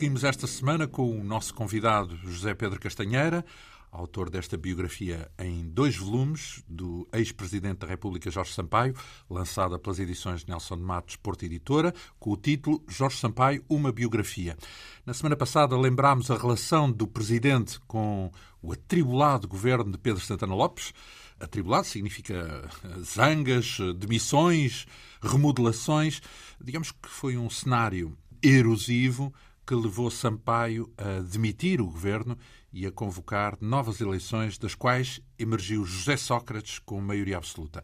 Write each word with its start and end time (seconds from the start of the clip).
Prosseguimos 0.00 0.24
esta 0.24 0.46
semana 0.46 0.88
com 0.88 1.10
o 1.10 1.22
nosso 1.22 1.52
convidado 1.52 2.16
José 2.24 2.54
Pedro 2.54 2.80
Castanheira, 2.80 3.44
autor 3.92 4.30
desta 4.30 4.56
biografia 4.56 5.30
em 5.38 5.68
dois 5.68 5.94
volumes 5.94 6.64
do 6.66 7.06
ex-presidente 7.12 7.80
da 7.80 7.86
República 7.86 8.30
Jorge 8.30 8.54
Sampaio, 8.54 8.94
lançada 9.28 9.78
pelas 9.78 9.98
edições 9.98 10.46
Nelson 10.46 10.76
Matos 10.76 11.16
Porto 11.16 11.44
Editora, 11.44 11.92
com 12.18 12.30
o 12.30 12.36
título 12.38 12.82
Jorge 12.88 13.18
Sampaio, 13.18 13.62
uma 13.68 13.92
biografia. 13.92 14.56
Na 15.04 15.12
semana 15.12 15.36
passada 15.36 15.76
lembrámos 15.76 16.30
a 16.30 16.38
relação 16.38 16.90
do 16.90 17.06
presidente 17.06 17.78
com 17.80 18.32
o 18.62 18.72
atribulado 18.72 19.46
governo 19.46 19.92
de 19.92 19.98
Pedro 19.98 20.24
Santana 20.24 20.54
Lopes. 20.54 20.94
Atribulado 21.38 21.86
significa 21.86 22.70
zangas, 23.00 23.76
demissões, 23.98 24.86
remodelações. 25.20 26.22
Digamos 26.58 26.90
que 26.90 27.06
foi 27.06 27.36
um 27.36 27.50
cenário 27.50 28.16
erosivo 28.42 29.30
que 29.66 29.74
levou 29.74 30.10
Sampaio 30.10 30.92
a 30.96 31.20
demitir 31.20 31.80
o 31.80 31.86
governo 31.86 32.36
e 32.72 32.86
a 32.86 32.92
convocar 32.92 33.56
novas 33.60 34.00
eleições, 34.00 34.58
das 34.58 34.74
quais 34.74 35.20
emergiu 35.38 35.84
José 35.84 36.16
Sócrates 36.16 36.78
com 36.78 37.00
maioria 37.00 37.36
absoluta. 37.36 37.82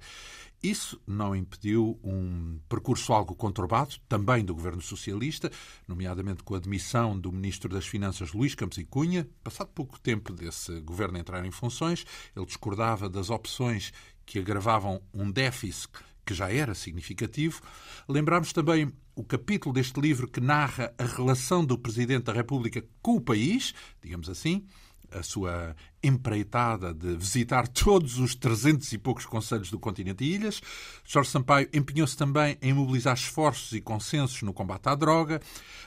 Isso 0.62 1.00
não 1.06 1.36
impediu 1.36 1.98
um 2.02 2.58
percurso 2.68 3.12
algo 3.12 3.34
conturbado, 3.34 3.96
também 4.08 4.44
do 4.44 4.54
governo 4.54 4.80
socialista, 4.80 5.50
nomeadamente 5.86 6.42
com 6.42 6.54
a 6.54 6.58
demissão 6.58 7.18
do 7.18 7.30
ministro 7.30 7.68
das 7.68 7.86
Finanças 7.86 8.32
Luís 8.32 8.54
Campos 8.54 8.78
e 8.78 8.84
Cunha. 8.84 9.28
Passado 9.44 9.70
pouco 9.74 10.00
tempo 10.00 10.32
desse 10.32 10.80
governo 10.80 11.18
entrar 11.18 11.44
em 11.44 11.50
funções, 11.50 12.04
ele 12.34 12.46
discordava 12.46 13.08
das 13.08 13.30
opções 13.30 13.92
que 14.24 14.38
agravavam 14.38 15.00
um 15.12 15.30
déficit 15.30 15.90
que 16.26 16.34
já 16.34 16.52
era 16.52 16.74
significativo. 16.74 17.62
Lembramos 18.08 18.52
também 18.52 18.92
o 19.14 19.24
capítulo 19.24 19.72
deste 19.72 19.98
livro 20.00 20.28
que 20.28 20.40
narra 20.40 20.92
a 20.98 21.04
relação 21.04 21.64
do 21.64 21.78
Presidente 21.78 22.24
da 22.24 22.32
República 22.32 22.84
com 23.00 23.16
o 23.16 23.20
país, 23.20 23.72
digamos 24.02 24.28
assim, 24.28 24.66
a 25.12 25.22
sua 25.22 25.74
empreitada 26.02 26.94
de 26.94 27.16
visitar 27.16 27.66
todos 27.66 28.18
os 28.18 28.34
300 28.34 28.92
e 28.92 28.98
poucos 28.98 29.26
conselhos 29.26 29.70
do 29.70 29.78
continente 29.78 30.24
e 30.24 30.34
ilhas. 30.34 30.60
Jorge 31.04 31.30
Sampaio 31.30 31.68
empenhou-se 31.72 32.16
também 32.16 32.56
em 32.62 32.72
mobilizar 32.72 33.14
esforços 33.14 33.72
e 33.72 33.80
consensos 33.80 34.42
no 34.42 34.52
combate 34.52 34.88
à 34.88 34.94
droga, 34.94 35.40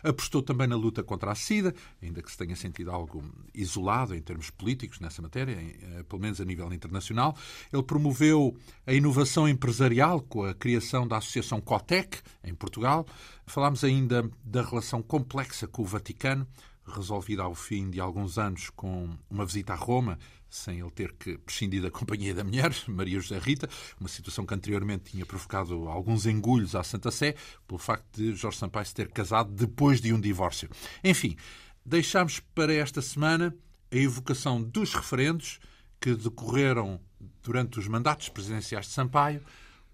apostou 0.04 0.42
também 0.42 0.68
na 0.68 0.76
luta 0.76 1.04
contra 1.04 1.32
a 1.32 1.36
SIDA, 1.36 1.74
ainda 2.02 2.22
que 2.22 2.32
se 2.32 2.38
tenha 2.38 2.56
sentido 2.56 2.92
algo 2.92 3.24
isolado 3.54 4.14
em 4.14 4.22
termos 4.22 4.50
políticos 4.50 5.00
nessa 5.00 5.22
matéria, 5.22 5.54
eh, 5.54 6.04
pelo 6.04 6.22
menos 6.22 6.42
a 6.42 6.46
nível 6.46 6.72
internacional. 6.74 7.36
Ele 7.72 7.84
promoveu 7.84 8.56
a 8.86 8.94
inovação 8.94 9.48
empresarial 9.48 10.22
com 10.22 10.44
a 10.44 10.54
criação 10.54 11.08
da 11.08 11.18
Associação 11.18 11.62
Cotec, 11.62 12.20
em 12.44 12.54
Portugal. 12.54 13.06
Falámos 13.46 13.84
ainda 13.84 14.30
da 14.44 14.62
relação 14.62 15.02
complexa 15.02 15.68
com 15.68 15.82
o 15.82 15.86
Vaticano, 15.86 16.46
resolvida 16.90 17.44
ao 17.44 17.56
fim 17.56 17.90
de 17.90 18.00
alguns 18.00 18.38
anos 18.38 18.70
com 18.72 19.10
uma 19.30 19.46
visita 19.46 19.74
a 19.74 19.76
Roma, 19.76 20.20
sem 20.50 20.80
ele 20.80 20.92
ter 20.92 21.14
que 21.14 21.38
prescindir 21.38 21.82
da 21.82 21.92
companhia 21.92 22.34
da 22.34 22.44
mulher, 22.44 22.74
Maria 22.88 23.20
José 23.20 23.38
Rita, 23.40 23.70
uma 24.00 24.10
situação 24.10 24.46
que 24.46 24.54
anteriormente 24.54 25.12
tinha 25.12 25.26
provocado 25.26 25.88
alguns 25.88 26.26
engulhos 26.26 26.76
à 26.76 26.84
Santa 26.84 27.12
Sé, 27.12 27.36
pelo 27.68 27.80
facto 27.80 28.06
de 28.16 28.34
Jorge 28.36 28.58
Sampaio 28.58 28.86
se 28.86 28.96
ter 28.96 29.10
casado 29.10 29.52
depois 29.52 30.02
de 30.02 30.14
um 30.14 30.20
divórcio. 30.20 30.70
Enfim, 31.04 31.38
deixamos 31.86 32.40
para 32.54 32.74
esta 32.74 33.02
semana 33.02 33.56
a 33.92 33.96
evocação 33.96 34.62
dos 34.62 34.94
referendos 34.94 35.60
que 36.00 36.16
decorreram 36.16 37.00
durante 37.44 37.80
os 37.80 37.88
mandatos 37.88 38.30
presidenciais 38.30 38.86
de 38.86 38.94
Sampaio. 38.94 39.44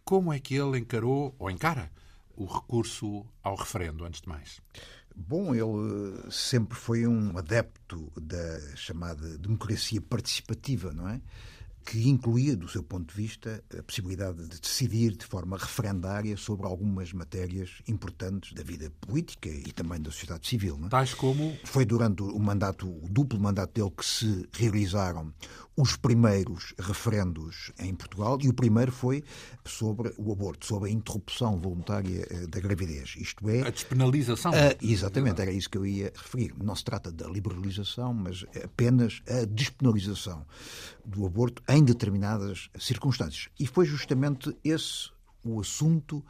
Como 0.03 0.31
é 0.31 0.39
que 0.39 0.55
ele 0.55 0.77
encarou, 0.77 1.35
ou 1.39 1.49
encara, 1.49 1.91
o 2.35 2.45
recurso 2.45 3.25
ao 3.41 3.55
referendo, 3.55 4.05
antes 4.05 4.21
de 4.21 4.29
mais? 4.29 4.61
Bom, 5.15 5.55
ele 5.55 6.29
sempre 6.29 6.77
foi 6.77 7.07
um 7.07 7.37
adepto 7.37 8.11
da 8.19 8.75
chamada 8.75 9.37
democracia 9.37 10.01
participativa, 10.01 10.91
não 10.91 11.07
é? 11.07 11.21
Que 11.85 12.09
incluía, 12.09 12.55
do 12.57 12.67
seu 12.67 12.81
ponto 12.81 13.13
de 13.13 13.21
vista, 13.21 13.63
a 13.77 13.83
possibilidade 13.83 14.43
de 14.47 14.59
decidir 14.59 15.15
de 15.15 15.25
forma 15.25 15.55
referendária 15.55 16.35
sobre 16.35 16.65
algumas 16.65 17.13
matérias 17.13 17.81
importantes 17.87 18.53
da 18.53 18.63
vida 18.63 18.91
política 19.01 19.47
e 19.47 19.71
também 19.71 20.01
da 20.01 20.09
sociedade 20.09 20.47
civil. 20.47 20.77
Não 20.77 20.87
é? 20.87 20.89
Tais 20.89 21.13
como. 21.13 21.55
Foi 21.63 21.85
durante 21.85 22.23
o 22.23 22.39
mandato, 22.39 22.89
o 22.89 23.07
duplo 23.07 23.39
mandato 23.39 23.73
dele, 23.73 23.93
que 23.95 24.03
se 24.03 24.49
realizaram 24.51 25.31
os 25.77 25.97
primeiros 25.97 26.73
referendos 26.79 27.71
em 27.79 27.93
Portugal 27.93 28.37
e 28.41 28.47
o 28.47 28.53
primeiro 28.53 28.91
foi 28.91 29.23
sobre 29.65 30.13
o 30.17 30.31
aborto, 30.31 30.65
sobre 30.65 30.89
a 30.89 30.91
interrupção 30.91 31.57
voluntária 31.57 32.25
eh, 32.29 32.47
da 32.47 32.59
gravidez. 32.59 33.15
Isto 33.17 33.49
é. 33.49 33.61
A 33.61 33.69
despenalização. 33.69 34.51
A, 34.51 34.75
exatamente, 34.81 35.41
era 35.41 35.51
isso 35.51 35.69
que 35.69 35.77
eu 35.77 35.85
ia 35.85 36.13
referir. 36.15 36.53
Não 36.63 36.75
se 36.75 36.83
trata 36.83 37.11
da 37.11 37.27
liberalização, 37.27 38.13
mas 38.13 38.45
apenas 38.63 39.21
a 39.27 39.45
despenalização 39.45 40.45
do 41.03 41.25
aborto 41.25 41.61
em 41.67 41.83
determinadas 41.83 42.69
circunstâncias. 42.79 43.49
E 43.59 43.67
foi 43.67 43.85
justamente 43.85 44.55
esse 44.63 45.13
o 45.43 45.59
assunto 45.59 46.23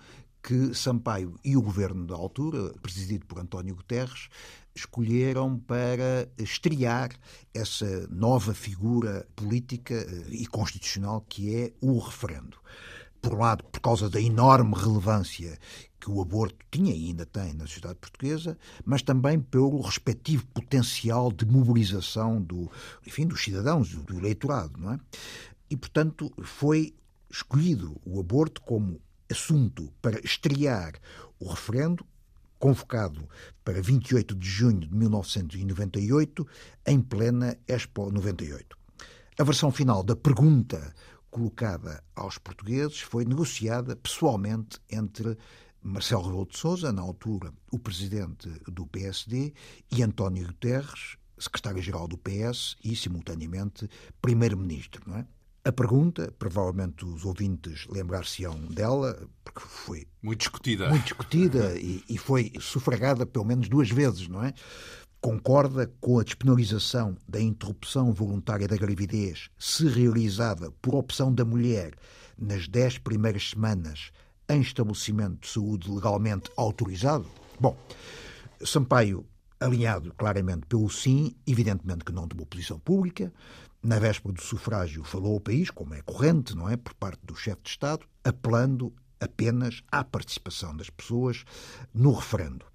que 0.43 0.75
Sampaio 0.75 1.39
e 1.43 1.57
o 1.57 1.61
governo 1.61 2.05
da 2.05 2.15
altura, 2.15 2.71
presidido 2.81 3.25
por 3.25 3.39
António 3.39 3.75
Guterres, 3.75 4.29
escolheram 4.75 5.57
para 5.57 6.29
estrear 6.37 7.09
essa 7.53 8.07
nova 8.09 8.53
figura 8.53 9.25
política 9.35 9.93
eh, 9.93 10.25
e 10.31 10.45
constitucional 10.45 11.25
que 11.27 11.55
é 11.55 11.73
o 11.81 11.97
referendo. 11.97 12.57
Por 13.21 13.33
um 13.33 13.39
lado, 13.39 13.63
por 13.63 13.79
causa 13.79 14.09
da 14.09 14.21
enorme 14.21 14.75
relevância 14.75 15.57
que 15.99 16.11
o 16.11 16.21
aborto 16.21 16.63
tinha 16.69 16.93
e 16.93 17.07
ainda 17.07 17.25
tem 17.25 17.53
na 17.53 17.65
sociedade 17.65 17.95
portuguesa, 17.95 18.57
mas 18.83 19.01
também 19.01 19.39
pelo 19.39 19.81
respectivo 19.81 20.45
potencial 20.47 21.31
de 21.31 21.45
mobilização 21.45 22.39
do, 22.39 22.69
enfim, 23.07 23.25
dos 23.25 23.43
cidadãos, 23.43 23.95
do 23.95 24.19
eleitorado, 24.19 24.79
não 24.79 24.93
é? 24.93 24.99
E, 25.67 25.75
portanto, 25.75 26.31
foi 26.43 26.93
escolhido 27.31 27.99
o 28.05 28.19
aborto 28.19 28.61
como 28.61 29.01
assunto 29.31 29.91
para 30.01 30.19
estrear 30.19 30.93
o 31.39 31.49
referendo 31.49 32.05
convocado 32.65 33.29
para 33.63 33.79
28 33.79 34.33
de 34.33 34.49
junho 34.49 34.79
de 34.79 34.91
1998, 34.91 36.47
em 36.87 36.99
plena 36.99 37.55
Expo 37.67 38.11
98. 38.11 38.75
A 39.37 39.43
versão 39.43 39.71
final 39.71 40.01
da 40.01 40.15
pergunta 40.15 40.91
colocada 41.29 42.03
aos 42.15 42.39
portugueses 42.39 43.01
foi 43.01 43.23
negociada 43.23 43.95
pessoalmente 43.95 44.79
entre 44.89 45.37
Marcelo 45.79 46.23
Rebelo 46.23 46.47
de 46.47 46.57
Sousa, 46.57 46.91
na 46.91 47.03
altura 47.03 47.53
o 47.71 47.77
presidente 47.77 48.49
do 48.67 48.87
PSD, 48.87 49.53
e 49.91 50.01
António 50.01 50.47
Guterres, 50.47 51.17
secretário-geral 51.37 52.07
do 52.07 52.17
PS 52.17 52.77
e, 52.83 52.95
simultaneamente, 52.95 53.87
primeiro-ministro. 54.19 55.03
É? 55.13 55.23
A 55.67 55.71
pergunta, 55.71 56.31
provavelmente 56.37 57.03
os 57.03 57.25
ouvintes 57.25 57.87
lembrar-se-ão 57.89 58.55
dela, 58.67 59.27
porque 59.43 59.61
foi 59.61 60.07
muito 60.21 60.41
discutida, 60.41 60.89
muito 60.89 61.05
discutida 61.05 61.75
e, 61.75 62.03
e, 62.07 62.19
foi 62.19 62.53
sufragada 62.59 63.25
pelo 63.25 63.45
menos 63.45 63.67
duas 63.67 63.89
vezes, 63.89 64.27
não 64.27 64.43
é? 64.43 64.53
Concorda 65.19 65.91
com 65.99 66.19
a 66.19 66.23
despenalização 66.23 67.17
da 67.27 67.41
interrupção 67.41 68.13
voluntária 68.13 68.67
da 68.67 68.77
gravidez, 68.77 69.49
se 69.57 69.87
realizada 69.87 70.69
por 70.83 70.93
opção 70.93 71.33
da 71.33 71.43
mulher 71.43 71.95
nas 72.37 72.67
dez 72.67 72.99
primeiras 72.99 73.49
semanas 73.49 74.11
em 74.47 74.61
estabelecimento 74.61 75.41
de 75.41 75.47
saúde 75.47 75.89
legalmente 75.89 76.51
autorizado? 76.55 77.25
Bom, 77.59 77.75
Sampaio, 78.63 79.25
alinhado 79.59 80.13
claramente 80.13 80.67
pelo 80.67 80.91
sim, 80.91 81.35
evidentemente 81.47 82.05
que 82.05 82.11
não 82.11 82.27
tomou 82.27 82.45
posição 82.45 82.77
pública, 82.77 83.33
na 83.85 83.99
véspera 83.99 84.33
do 84.33 84.41
sufrágio, 84.41 85.03
falou 85.03 85.33
ao 85.33 85.39
país, 85.39 85.69
como 85.69 85.93
é 85.93 86.01
corrente, 86.01 86.55
não 86.55 86.67
é, 86.67 86.75
por 86.75 86.93
parte 86.95 87.19
do 87.23 87.35
chefe 87.35 87.61
de 87.63 87.69
Estado, 87.69 88.05
apelando 88.23 88.91
apenas 89.19 89.83
à 89.91 90.03
participação 90.03 90.75
das 90.75 90.89
pessoas 90.89 91.43
no 91.93 92.11
referendo. 92.11 92.65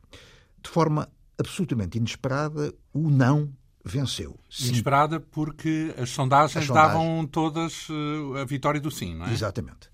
De 0.63 0.71
forma 0.71 1.11
absolutamente 1.37 1.99
inesperada, 1.99 2.73
o 2.93 3.11
não 3.11 3.53
venceu. 3.85 4.39
Sim. 4.49 4.69
Inesperada 4.69 5.19
porque 5.19 5.93
as 5.99 6.11
sondagens, 6.11 6.57
as 6.57 6.67
sondagens 6.67 6.93
davam 6.93 7.27
todas 7.27 7.89
eh, 7.91 8.41
a 8.41 8.45
vitória 8.45 8.81
do 8.81 8.91
sim, 8.91 9.17
não 9.17 9.27
é? 9.27 9.33
Exatamente. 9.33 9.91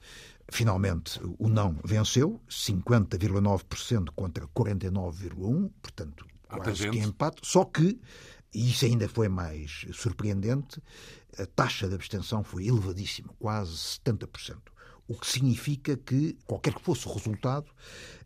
Finalmente, 0.48 1.18
o 1.38 1.48
não 1.48 1.78
venceu, 1.82 2.40
50,9% 2.48 4.10
contra 4.14 4.46
49,1%, 4.48 5.70
portanto, 5.80 6.26
quase 6.48 6.90
que 6.90 6.98
empate. 6.98 7.38
Só 7.42 7.64
que 7.64 7.98
e 8.56 8.70
isso 8.70 8.86
ainda 8.86 9.06
foi 9.06 9.28
mais 9.28 9.84
surpreendente, 9.92 10.82
a 11.38 11.44
taxa 11.44 11.86
de 11.86 11.94
abstenção 11.94 12.42
foi 12.42 12.66
elevadíssima, 12.66 13.28
quase 13.38 13.72
70%. 14.02 14.56
O 15.06 15.14
que 15.14 15.26
significa 15.26 15.94
que, 15.94 16.38
qualquer 16.46 16.72
que 16.72 16.80
fosse 16.80 17.06
o 17.06 17.12
resultado, 17.12 17.66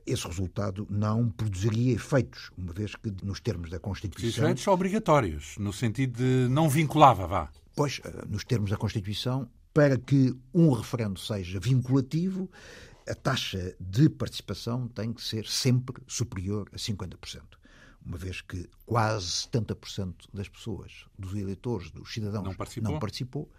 esse 0.07 0.25
resultado 0.29 0.87
não 0.89 1.29
produziria 1.29 1.95
efeitos, 1.95 2.53
uma 2.57 2.73
vez 2.73 2.95
que, 2.95 3.13
nos 3.25 3.41
termos 3.41 3.71
da 3.71 3.81
Constituição. 3.81 4.45
Efeitos 4.45 4.69
obrigatórios, 4.69 5.57
no 5.59 5.73
sentido 5.73 6.19
de 6.19 6.49
não 6.49 6.69
vinculava, 6.69 7.27
vá. 7.27 7.51
Pois, 7.75 8.01
eh, 8.05 8.25
nos 8.29 8.45
termos 8.45 8.71
da 8.71 8.77
Constituição, 8.77 9.51
para 9.75 9.99
que 9.99 10.33
um 10.55 10.71
referendo 10.71 11.19
seja 11.19 11.59
vinculativo, 11.59 12.49
a 13.09 13.17
taxa 13.17 13.75
de 13.81 14.09
participação 14.09 14.87
tem 14.87 15.13
que 15.13 15.25
ser 15.25 15.45
sempre 15.45 16.01
superior 16.07 16.71
a 16.73 16.77
50%. 16.77 17.60
Uma 18.05 18.17
vez 18.17 18.41
que 18.41 18.69
quase 18.87 19.27
70% 19.27 20.15
das 20.33 20.49
pessoas, 20.49 21.07
dos 21.19 21.35
eleitores, 21.35 21.91
dos 21.91 22.13
cidadãos, 22.13 22.45
não 22.45 22.55
participou. 22.55 22.93
não 22.93 22.99
participou 22.99 23.51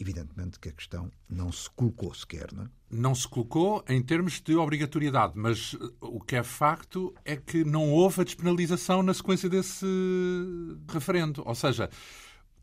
evidentemente 0.00 0.58
que 0.60 0.68
a 0.68 0.72
questão 0.72 1.10
não 1.28 1.50
se 1.50 1.68
colocou 1.70 2.14
sequer. 2.14 2.52
Não, 2.52 2.64
é? 2.64 2.68
não 2.90 3.14
se 3.14 3.26
colocou 3.26 3.84
em 3.88 4.00
termos 4.02 4.40
de 4.40 4.54
obrigatoriedade, 4.54 5.32
mas 5.36 5.74
eh, 5.80 5.88
o 6.00 6.20
que 6.20 6.36
é 6.36 6.42
facto 6.42 7.12
é 7.24 7.36
que 7.36 7.64
não 7.64 7.90
houve 7.90 8.20
a 8.20 8.24
despenalização 8.24 9.02
na 9.02 9.12
sequência 9.12 9.48
desse 9.48 9.86
referendo. 10.88 11.42
Ou 11.44 11.54
seja, 11.54 11.90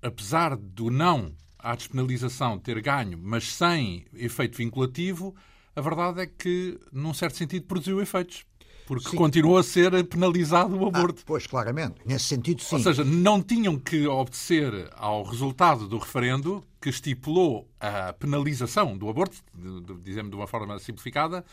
apesar 0.02 0.56
do 0.56 0.90
não 0.90 1.36
à 1.60 1.76
despenalização 1.76 2.58
ter 2.58 2.82
ganho, 2.82 3.20
mas 3.22 3.54
sem 3.54 4.06
efeito 4.14 4.58
vinculativo, 4.58 5.36
a 5.76 5.82
verdade 5.82 6.22
é 6.22 6.28
que, 6.28 6.80
num 6.92 7.14
certo 7.14 7.36
sentido, 7.36 7.66
produziu 7.66 8.02
efeitos. 8.02 8.46
Porque 8.86 9.10
sim. 9.10 9.18
continua 9.18 9.62
a 9.62 9.64
ser 9.64 10.04
penalizado 10.08 10.78
o 10.78 10.88
aborto. 10.88 11.22
Ah, 11.22 11.26
pois, 11.26 11.48
claramente. 11.48 11.96
Nesse 12.06 12.26
sentido, 12.26 12.62
sim. 12.62 12.76
Ou 12.76 12.82
seja, 12.82 13.04
não 13.04 13.42
tinham 13.42 13.80
que 13.80 14.06
obedecer 14.06 14.90
ao 14.96 15.24
resultado 15.24 15.88
do 15.88 15.98
referendo 15.98 16.64
que 16.80 16.90
estipulou 16.90 17.68
a 17.80 18.14
penalização 18.14 18.96
do 18.96 19.10
aborto, 19.10 19.38
dizemos 20.04 20.30
de 20.30 20.36
uma 20.36 20.46
forma 20.46 20.78
simplificada, 20.78 21.44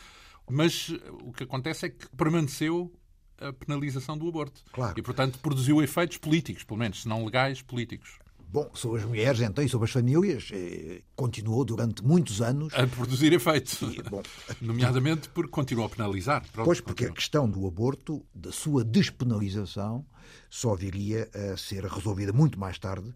mas 0.47 0.89
o 1.23 1.31
que 1.31 1.43
acontece 1.43 1.87
é 1.87 1.89
que 1.89 2.07
permaneceu 2.15 2.93
a 3.39 3.51
penalização 3.51 4.17
do 4.17 4.27
aborto. 4.27 4.63
Claro. 4.71 4.93
E, 4.95 5.01
portanto, 5.01 5.39
produziu 5.39 5.81
efeitos 5.81 6.17
políticos, 6.17 6.63
pelo 6.63 6.79
menos, 6.79 7.01
se 7.01 7.07
não 7.07 7.25
legais, 7.25 7.61
políticos. 7.61 8.19
Bom, 8.53 8.69
sobre 8.75 8.99
as 8.99 9.05
mulheres, 9.07 9.41
então, 9.41 9.63
e 9.63 9.67
sobre 9.67 9.85
as 9.85 9.91
famílias, 9.91 10.51
eh, 10.53 11.01
continuou 11.15 11.65
durante 11.65 12.03
muitos 12.03 12.39
anos. 12.39 12.71
A 12.75 12.85
produzir 12.85 13.33
efeitos. 13.33 13.81
E, 13.81 13.99
bom, 14.03 14.21
Nomeadamente 14.61 15.27
porque 15.29 15.49
continuou 15.49 15.87
a 15.87 15.89
penalizar. 15.89 16.45
Pronto, 16.51 16.67
pois, 16.67 16.79
porque 16.79 17.05
continua. 17.05 17.13
a 17.13 17.15
questão 17.15 17.49
do 17.49 17.65
aborto, 17.65 18.23
da 18.31 18.51
sua 18.51 18.83
despenalização, 18.83 20.05
só 20.51 20.75
viria 20.75 21.27
a 21.33 21.57
ser 21.57 21.83
resolvida 21.85 22.31
muito 22.31 22.59
mais 22.59 22.77
tarde, 22.77 23.11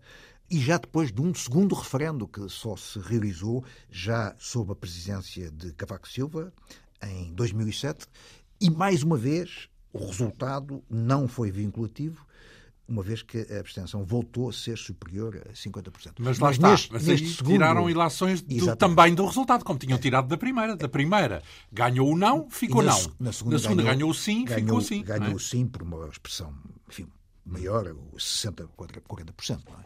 e 0.50 0.60
já 0.60 0.80
depois 0.80 1.12
de 1.12 1.22
um 1.22 1.32
segundo 1.36 1.76
referendo 1.76 2.28
que 2.28 2.50
só 2.50 2.76
se 2.76 2.98
realizou 2.98 3.64
já 3.92 4.34
sob 4.40 4.72
a 4.72 4.76
presidência 4.76 5.52
de 5.52 5.72
Cavaco 5.74 6.10
Silva, 6.10 6.52
em 7.04 7.32
2007, 7.36 8.08
e 8.60 8.72
mais 8.72 9.04
uma 9.04 9.18
vez 9.18 9.70
o 9.94 10.04
resultado 10.04 10.84
não 10.90 11.28
foi 11.28 11.52
vinculativo, 11.52 12.26
uma 12.88 13.04
vez 13.04 13.22
que 13.22 13.46
a 13.52 13.60
abstenção 13.60 14.04
voltou 14.04 14.50
a 14.50 14.54
ser 14.54 14.78
superior 14.78 15.42
a 15.50 15.54
50%. 15.54 16.14
Mas 16.20 16.40
lá 16.40 16.48
Mas 16.48 16.56
está, 16.56 16.72
neste, 16.72 16.94
mas 16.94 17.06
neste 17.06 17.28
segundo... 17.30 17.52
tiraram 17.52 17.90
ilações 17.90 18.42
do, 18.42 18.76
também 18.76 19.14
do 19.14 19.26
resultado, 19.26 19.66
como 19.66 19.78
tinham 19.78 20.00
tirado 20.00 20.28
da 20.28 20.38
primeira. 20.38 20.76
Da 20.76 20.88
primeira 20.88 21.44
ganhou 21.72 22.12
o 22.12 22.18
não, 22.18 22.50
ficou 22.50 22.82
na, 22.82 22.92
não. 22.92 23.12
Na 23.20 23.32
segunda, 23.32 23.56
na 23.56 23.62
segunda 23.62 23.84
ganhou, 23.84 24.10
o 24.10 24.14
sim, 24.14 24.46
ganhou, 24.46 24.62
ficou 24.62 24.82
sim. 24.82 25.04
Ganhou 25.04 25.32
é? 25.32 25.36
o 25.36 25.40
sim 25.40 25.66
por 25.68 25.84
uma 25.84 26.08
expressão 26.08 26.54
enfim, 26.88 27.08
maior, 27.46 27.94
60%, 28.16 28.70
40%. 28.78 29.62
Não 29.70 29.80
é? 29.80 29.86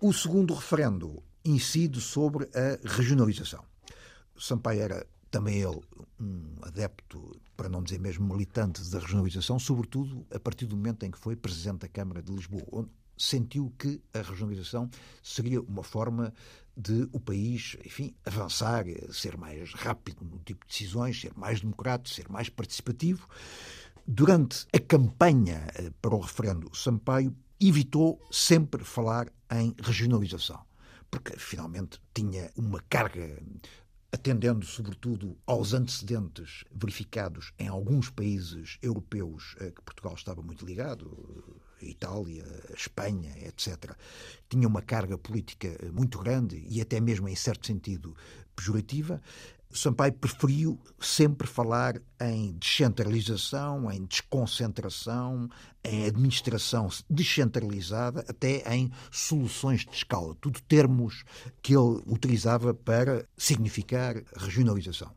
O 0.00 0.12
segundo 0.12 0.54
referendo 0.54 1.22
incide 1.44 2.00
sobre 2.00 2.48
a 2.54 2.78
regionalização. 2.84 3.64
Sampaio 4.36 4.82
era 4.82 5.06
também 5.32 5.62
ele 5.62 5.80
um 6.20 6.54
adepto, 6.62 7.40
para 7.56 7.68
não 7.68 7.82
dizer 7.82 7.98
mesmo 7.98 8.32
militante 8.32 8.88
da 8.90 9.00
regionalização, 9.00 9.58
sobretudo 9.58 10.24
a 10.30 10.38
partir 10.38 10.66
do 10.66 10.76
momento 10.76 11.04
em 11.04 11.10
que 11.10 11.18
foi 11.18 11.34
presidente 11.34 11.80
da 11.80 11.88
Câmara 11.88 12.22
de 12.22 12.30
Lisboa, 12.30 12.62
onde 12.70 12.90
sentiu 13.16 13.72
que 13.78 14.00
a 14.14 14.18
regionalização 14.18 14.88
seria 15.22 15.60
uma 15.60 15.82
forma 15.82 16.32
de 16.76 17.08
o 17.12 17.18
país, 17.18 17.76
enfim, 17.84 18.14
avançar, 18.24 18.84
ser 19.10 19.36
mais 19.36 19.72
rápido 19.74 20.24
no 20.24 20.38
tipo 20.38 20.64
de 20.66 20.72
decisões, 20.72 21.20
ser 21.20 21.32
mais 21.34 21.60
democrático, 21.60 22.14
ser 22.14 22.28
mais 22.28 22.48
participativo. 22.48 23.26
Durante 24.06 24.66
a 24.72 24.78
campanha 24.78 25.66
eh, 25.74 25.90
para 26.00 26.14
o 26.14 26.20
referendo, 26.20 26.74
Sampaio 26.74 27.34
evitou 27.60 28.20
sempre 28.30 28.84
falar 28.84 29.28
em 29.50 29.74
regionalização 29.82 30.64
porque 31.12 31.38
finalmente 31.38 32.00
tinha 32.14 32.50
uma 32.56 32.80
carga 32.88 33.38
atendendo 34.12 34.66
sobretudo 34.66 35.38
aos 35.46 35.72
antecedentes 35.72 36.64
verificados 36.70 37.52
em 37.58 37.66
alguns 37.66 38.10
países 38.10 38.76
europeus 38.82 39.56
a 39.58 39.70
que 39.70 39.80
Portugal 39.82 40.14
estava 40.14 40.42
muito 40.42 40.66
ligado, 40.66 41.62
a 41.80 41.84
Itália, 41.84 42.44
a 42.70 42.74
Espanha, 42.74 43.34
etc., 43.38 43.96
tinha 44.50 44.68
uma 44.68 44.82
carga 44.82 45.16
política 45.16 45.68
muito 45.92 46.18
grande 46.18 46.62
e 46.68 46.80
até 46.80 47.00
mesmo, 47.00 47.26
em 47.26 47.34
certo 47.34 47.66
sentido, 47.66 48.14
pejorativa. 48.54 49.20
Sampaio 49.72 50.12
preferiu 50.12 50.78
sempre 51.00 51.48
falar 51.48 52.00
em 52.20 52.52
descentralização, 52.58 53.90
em 53.90 54.04
desconcentração, 54.04 55.48
em 55.82 56.04
administração 56.04 56.88
descentralizada, 57.08 58.24
até 58.28 58.62
em 58.74 58.90
soluções 59.10 59.86
de 59.86 59.96
escala. 59.96 60.36
Tudo 60.40 60.60
termos 60.62 61.24
que 61.62 61.74
ele 61.74 62.02
utilizava 62.06 62.74
para 62.74 63.26
significar 63.36 64.22
regionalização. 64.36 65.10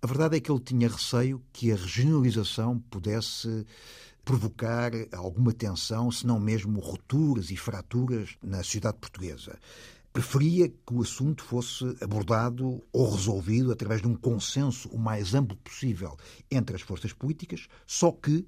A 0.00 0.06
verdade 0.06 0.36
é 0.36 0.40
que 0.40 0.50
ele 0.50 0.60
tinha 0.60 0.88
receio 0.88 1.42
que 1.52 1.70
a 1.70 1.76
regionalização 1.76 2.78
pudesse 2.78 3.66
provocar 4.24 4.92
alguma 5.12 5.52
tensão, 5.52 6.10
se 6.10 6.26
não 6.26 6.38
mesmo 6.38 6.80
rupturas 6.80 7.50
e 7.50 7.56
fraturas 7.56 8.36
na 8.42 8.58
sociedade 8.58 8.98
portuguesa 8.98 9.58
preferia 10.18 10.68
que 10.68 10.92
o 10.92 11.00
assunto 11.00 11.44
fosse 11.44 11.84
abordado 12.00 12.82
ou 12.92 13.08
resolvido 13.08 13.70
através 13.70 14.02
de 14.02 14.08
um 14.08 14.16
consenso 14.16 14.88
o 14.88 14.98
mais 14.98 15.32
amplo 15.32 15.56
possível 15.58 16.16
entre 16.50 16.74
as 16.74 16.82
forças 16.82 17.12
políticas, 17.12 17.68
só 17.86 18.10
que 18.10 18.44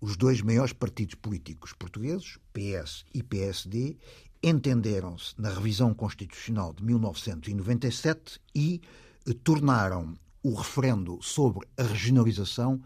os 0.00 0.16
dois 0.16 0.40
maiores 0.42 0.72
partidos 0.72 1.16
políticos 1.16 1.72
portugueses, 1.72 2.38
PS 2.52 3.04
e 3.12 3.20
PSD, 3.20 3.96
entenderam-se 4.40 5.34
na 5.36 5.50
revisão 5.50 5.92
constitucional 5.92 6.72
de 6.72 6.84
1997 6.84 8.40
e 8.54 8.80
tornaram 9.42 10.16
o 10.40 10.54
referendo 10.54 11.18
sobre 11.20 11.66
a 11.76 11.82
regionalização 11.82 12.80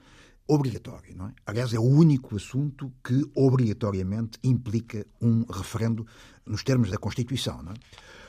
obrigatório. 0.49 1.15
Não 1.15 1.27
é? 1.27 1.35
Aliás, 1.45 1.75
é 1.75 1.79
o 1.79 1.83
único 1.83 2.35
assunto 2.35 2.91
que 3.05 3.31
obrigatoriamente 3.35 4.39
implica 4.43 5.07
um 5.21 5.45
referendo 5.53 6.07
nos 6.47 6.65
termos 6.65 6.91
da 6.91 6.97
Constituição. 6.97 7.63
Não 7.63 7.73
é? 7.73 8.22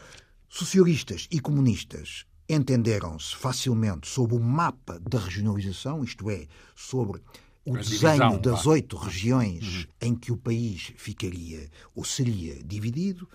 Socialistas 0.55 1.27
e 1.31 1.39
comunistas 1.39 2.27
entenderam-se 2.47 3.35
facilmente 3.35 4.07
sobre 4.07 4.35
o 4.35 4.39
mapa 4.39 4.99
da 4.99 5.17
regionalização, 5.17 6.03
isto 6.03 6.29
é, 6.29 6.45
sobre 6.75 7.19
o 7.65 7.75
desenho 7.75 8.37
das 8.37 8.67
oito 8.67 8.95
regiões 8.95 9.63
uhum. 9.63 10.09
em 10.09 10.15
que 10.15 10.31
o 10.31 10.37
país 10.37 10.93
ficaria 10.95 11.71
ou 11.95 12.05
seria 12.05 12.61
dividido 12.63 13.27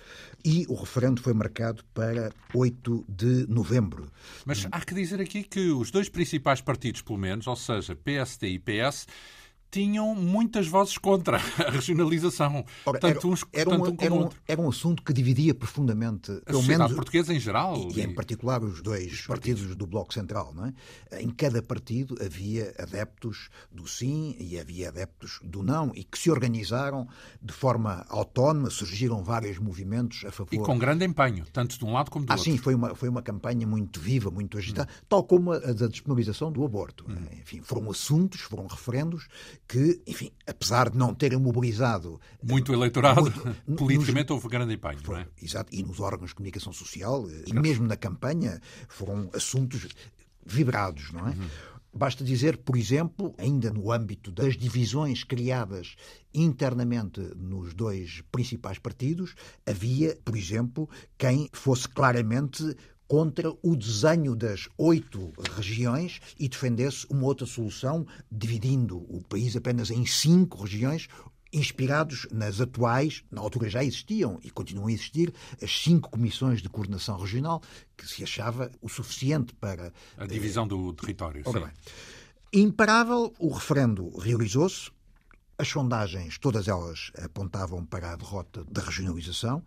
e 0.45 0.65
o 0.69 0.77
referendo 0.77 1.21
foi 1.21 1.35
marcado 1.35 1.85
para 1.93 2.33
8 2.55 3.05
de 3.09 3.49
novembro. 3.49 4.13
Mas 4.47 4.69
há 4.71 4.81
que 4.81 4.95
dizer 4.95 5.21
aqui 5.21 5.43
que 5.43 5.73
os 5.73 5.91
dois 5.91 6.09
principais 6.09 6.61
partidos, 6.61 7.03
pelo 7.03 7.19
menos, 7.19 7.49
ou 7.49 7.57
seja, 7.57 7.97
PSD 7.97 8.51
e 8.51 8.59
PS, 8.61 9.09
tinham 9.71 10.15
muitas 10.15 10.67
vozes 10.67 10.97
contra 10.99 11.37
a 11.37 11.71
regionalização. 11.71 12.65
Ora, 12.85 12.99
tanto 12.99 13.19
era, 13.19 13.27
uns, 13.27 13.45
era, 13.53 13.71
tanto 13.71 13.85
um, 13.85 13.89
um 13.89 13.97
como 13.97 14.03
era, 14.03 14.15
um, 14.15 14.19
outro. 14.19 14.41
era 14.47 14.61
um 14.61 14.69
assunto 14.69 15.03
que 15.03 15.13
dividia 15.13 15.55
profundamente 15.55 16.33
a 16.33 16.41
pelo 16.41 16.63
menos 16.63 16.93
portuguesa 16.93 17.33
em 17.33 17.41
geral 17.41 17.77
e, 17.77 17.99
e, 17.99 18.03
em 18.03 18.15
particular 18.15 18.63
os 18.63 18.83
dois 18.83 19.13
os 19.13 19.27
partidos. 19.27 19.61
partidos. 19.61 19.77
do 19.77 19.87
Bloco 19.87 20.13
Central, 20.13 20.53
não 20.55 20.67
é? 20.67 21.23
Em 21.23 21.31
cada 21.31 21.63
partido 21.63 22.17
havia 22.25 22.75
adeptos 22.79 23.49
do 23.71 23.87
sim 23.87 24.37
e 24.39 24.59
havia 24.59 24.89
adeptos 24.89 25.41
do 25.43 25.63
não 25.63 25.93
e 25.95 26.05
que 26.05 26.19
se 26.19 26.31
organizaram 26.31 27.07
de 27.41 27.53
forma 27.53 28.05
autónoma, 28.09 28.71
surgiram 28.71 29.23
vários 29.23 29.59
movimentos 29.59 30.25
a 30.25 30.31
favor 30.31 30.55
e 30.55 30.59
com 30.59 30.79
grande 30.79 31.05
empenho, 31.05 31.45
tanto 31.53 31.79
de 31.79 31.85
um 31.85 31.93
lado 31.93 32.11
como 32.11 32.25
do 32.25 32.33
ah, 32.33 32.37
outro. 32.37 32.51
sim, 32.51 32.57
foi 32.57 32.75
uma 32.75 32.95
foi 32.95 33.09
uma 33.09 33.23
campanha 33.23 33.67
muito 33.67 34.01
viva, 34.01 34.31
muito 34.31 34.57
agitada, 34.57 34.91
hum. 34.91 35.05
tal 35.09 35.25
como 35.25 35.53
a 35.53 35.59
da 35.59 35.87
despenalização 35.87 36.51
do 36.51 36.65
aborto. 36.65 37.05
Hum. 37.09 37.17
Enfim, 37.41 37.61
foram 37.63 37.91
assuntos, 37.91 38.41
foram 38.41 38.67
referendos 38.67 39.29
que, 39.69 40.01
enfim, 40.07 40.33
apesar 40.47 40.89
de 40.89 40.97
não 40.97 41.15
terem 41.15 41.39
mobilizado 41.39 42.19
muito 42.43 42.73
eleitorado, 42.73 43.23
muito, 43.23 43.63
politicamente 43.77 44.31
nos, 44.31 44.43
houve 44.43 44.49
grande 44.49 44.75
empenho, 44.75 44.99
foi, 45.05 45.15
não 45.15 45.21
é? 45.21 45.29
Exato, 45.41 45.75
e 45.75 45.83
nos 45.83 46.01
órgãos 46.01 46.31
de 46.31 46.37
comunicação 46.37 46.73
social, 46.73 47.29
e 47.47 47.53
mesmo 47.53 47.87
na 47.87 47.97
campanha, 47.97 48.61
foram 48.89 49.31
assuntos 49.35 49.89
vibrados, 50.45 51.13
não 51.13 51.29
é? 51.29 51.33
Uhum. 51.33 51.49
Basta 51.93 52.23
dizer, 52.23 52.59
por 52.59 52.77
exemplo, 52.77 53.35
ainda 53.37 53.71
no 53.71 53.91
âmbito 53.91 54.31
das 54.31 54.57
divisões 54.57 55.25
criadas 55.25 55.97
internamente 56.33 57.21
nos 57.37 57.75
dois 57.75 58.23
principais 58.31 58.79
partidos, 58.79 59.35
havia, 59.67 60.17
por 60.25 60.37
exemplo, 60.37 60.89
quem 61.17 61.49
fosse 61.53 61.89
claramente 61.89 62.77
contra 63.09 63.51
o 63.63 63.75
desenho 63.75 64.37
das 64.37 64.69
oito 64.77 65.33
regiões 65.57 66.21
e 66.39 66.49
defendesse 66.49 67.07
uma 67.09 67.25
outra 67.25 67.47
solução, 67.47 68.07
dividindo 68.31 68.99
o 68.99 69.23
país 69.27 69.57
apenas 69.57 69.91
em 69.91 70.05
cinco 70.05 70.63
regiões, 70.63 71.09
inspirados 71.51 72.27
nas 72.31 72.61
atuais, 72.61 73.25
na 73.31 73.41
altura 73.41 73.71
já 73.71 73.83
existiam 73.83 74.39
e 74.45 74.51
continuam 74.51 74.89
a 74.89 74.93
existir, 74.93 75.33
as 75.63 75.83
cinco 75.83 76.11
comissões 76.11 76.61
de 76.61 76.69
coordenação 76.69 77.17
regional, 77.17 77.63
que 77.97 78.07
se 78.07 78.23
achava 78.23 78.71
o 78.83 78.89
suficiente 78.89 79.55
para. 79.55 79.91
A 80.19 80.27
divisão 80.27 80.69
do 80.69 80.93
território. 80.93 81.43
Ora 81.47 81.61
Bem, 81.61 82.63
imparável, 82.63 83.33
o 83.39 83.51
referendo 83.51 84.17
realizou-se, 84.19 84.91
As 85.61 85.69
sondagens, 85.69 86.39
todas 86.39 86.69
elas 86.69 87.11
apontavam 87.25 87.85
para 87.85 88.13
a 88.13 88.17
derrota 88.17 88.65
da 88.71 88.83
regionalização. 88.83 89.65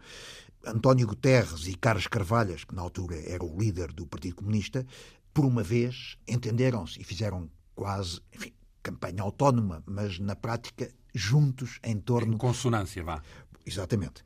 António 0.66 1.08
Guterres 1.08 1.68
e 1.68 1.76
Carlos 1.76 2.08
Carvalhas, 2.08 2.64
que 2.64 2.76
na 2.76 2.82
altura 2.82 3.16
era 3.30 3.44
o 3.44 3.60
líder 3.60 3.92
do 3.92 4.06
Partido 4.06 4.36
Comunista, 4.36 4.86
por 5.34 5.46
uma 5.46 5.64
vez 5.64 6.18
entenderam-se 6.28 7.02
e 7.02 7.04
fizeram 7.04 7.50
quase, 7.74 8.22
enfim, 8.34 8.54
campanha 8.84 9.24
autónoma, 9.24 9.84
mas 9.86 10.20
na 10.20 10.36
prática 10.36 10.90
juntos 11.14 11.80
em 11.84 12.00
torno. 12.00 12.34
Em 12.34 12.38
consonância, 12.38 13.04
vá. 13.04 13.22
Exatamente. 13.66 14.24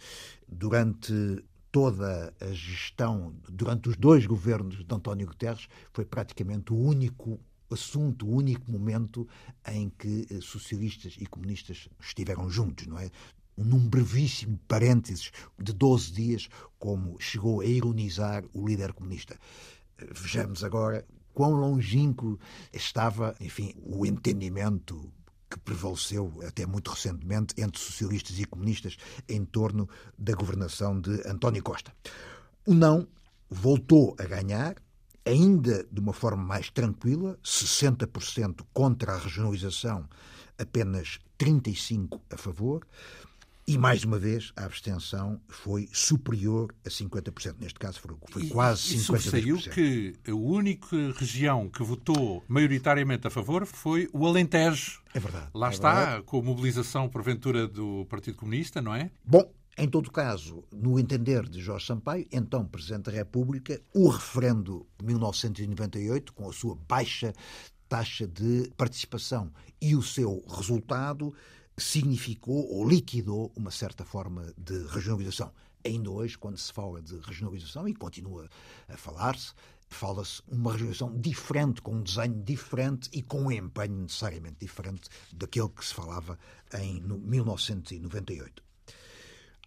Durante 0.48 1.44
toda 1.72 2.34
a 2.40 2.52
gestão, 2.54 3.36
durante 3.50 3.90
os 3.90 3.98
dois 3.98 4.26
governos 4.26 4.86
de 4.86 4.96
António 4.96 5.28
Guterres, 5.28 5.68
foi 5.92 6.06
praticamente 6.06 6.72
o 6.72 6.78
único 6.78 7.40
assunto, 7.70 8.26
o 8.26 8.34
único 8.34 8.72
momento 8.72 9.28
em 9.68 9.90
que 9.90 10.26
socialistas 10.42 11.16
e 11.20 11.26
comunistas 11.26 11.90
estiveram 12.00 12.50
juntos, 12.50 12.88
não 12.88 12.98
é? 12.98 13.10
Num 13.58 13.88
brevíssimo 13.88 14.60
parênteses 14.68 15.32
de 15.58 15.72
12 15.74 16.12
dias, 16.12 16.50
como 16.78 17.20
chegou 17.20 17.62
a 17.62 17.66
ironizar 17.66 18.44
o 18.54 18.68
líder 18.68 18.94
comunista. 18.94 19.38
Eh, 19.98 20.08
vejamos 20.12 20.64
agora 20.64 21.06
quão 21.34 21.52
longínquo 21.52 22.40
estava, 22.74 23.36
enfim, 23.40 23.74
o 23.84 24.06
entendimento 24.06 25.12
que 25.50 25.60
prevaleceu 25.60 26.42
até 26.48 26.66
muito 26.66 26.92
recentemente 26.92 27.54
entre 27.58 27.80
socialistas 27.80 28.40
e 28.40 28.46
comunistas 28.46 28.98
em 29.30 29.46
torno 29.46 29.88
da 30.18 30.34
governação 30.34 31.00
de 31.00 31.22
António 31.28 31.64
Costa. 31.64 31.94
O 32.66 32.74
não 32.74 33.08
voltou 33.50 34.16
a 34.20 34.24
ganhar, 34.24 34.76
ainda 35.26 35.86
de 35.92 36.00
uma 36.00 36.14
forma 36.14 36.44
mais 36.44 36.70
tranquila, 36.70 37.38
60% 37.44 38.66
contra 38.74 39.14
a 39.14 39.18
regionalização, 39.18 40.10
apenas 40.58 41.20
35% 41.38 42.20
a 42.32 42.38
favor. 42.38 42.86
E, 43.68 43.80
mais 43.80 44.04
uma 44.04 44.20
vez, 44.20 44.54
a 44.56 44.66
abstenção 44.66 45.42
foi 45.48 45.90
superior 45.92 46.72
a 46.86 46.90
50%. 46.90 47.56
Neste 47.60 47.80
caso, 47.80 48.00
foi, 48.00 48.16
foi 48.30 48.48
quase 48.48 48.96
50%. 48.98 49.16
E 49.16 49.22
saiu 49.22 49.58
que 49.58 50.14
a 50.28 50.36
única 50.36 50.96
região 51.18 51.68
que 51.68 51.82
votou 51.82 52.44
maioritariamente 52.48 53.26
a 53.26 53.32
favor 53.32 53.66
foi 53.66 54.08
o 54.14 54.28
Alentejo. 54.28 55.02
É 55.16 55.20
verdade. 55.20 55.50
Lá 55.52 55.70
é 55.70 55.74
está, 55.74 55.96
verdade. 55.96 56.24
com 56.26 56.40
a 56.40 56.44
mobilização, 56.44 57.10
porventura, 57.10 57.68
do 57.68 58.06
Partido 58.06 58.38
Comunista, 58.38 58.84
não 58.84 58.94
é? 58.94 59.10
Bom, 59.26 59.52
em 59.76 59.90
todo 59.90 60.12
caso, 60.12 60.64
no 60.72 61.00
entender 61.00 61.50
de 61.50 61.60
Jorge 61.60 61.88
Sampaio, 61.88 62.28
então 62.32 62.64
Presidente 62.68 63.06
da 63.06 63.12
República, 63.12 63.82
o 63.96 64.10
referendo 64.10 64.86
de 65.00 65.06
1998, 65.06 66.34
com 66.34 66.48
a 66.48 66.54
sua 66.54 66.78
baixa 66.88 67.34
taxa 67.90 68.28
de 68.28 68.72
participação 68.78 69.52
e 69.82 69.96
o 69.96 70.02
seu 70.02 70.44
resultado, 70.48 71.34
significou 71.78 72.68
ou 72.72 72.88
liquidou 72.88 73.52
uma 73.56 73.72
certa 73.72 74.06
forma 74.06 74.54
de 74.58 74.86
regionalização. 74.88 75.52
Ainda 75.84 76.10
hoje, 76.10 76.38
quando 76.38 76.58
se 76.58 76.72
fala 76.72 77.02
de 77.02 77.18
regionalização, 77.20 77.88
e 77.88 77.94
continua 77.94 78.50
a 78.88 78.98
falar-se, 78.98 79.54
fala-se 79.88 80.42
uma 80.48 80.72
regionalização 80.72 81.20
diferente, 81.20 81.82
com 81.82 81.96
um 81.96 82.02
desenho 82.02 82.42
diferente 82.44 83.10
e 83.14 83.22
com 83.22 83.44
um 83.44 83.52
empenho 83.52 83.98
necessariamente 83.98 84.58
diferente 84.60 85.10
daquele 85.32 85.70
que 85.70 85.86
se 85.86 85.94
falava 85.94 86.40
em 86.74 87.02
1998. 87.02 88.64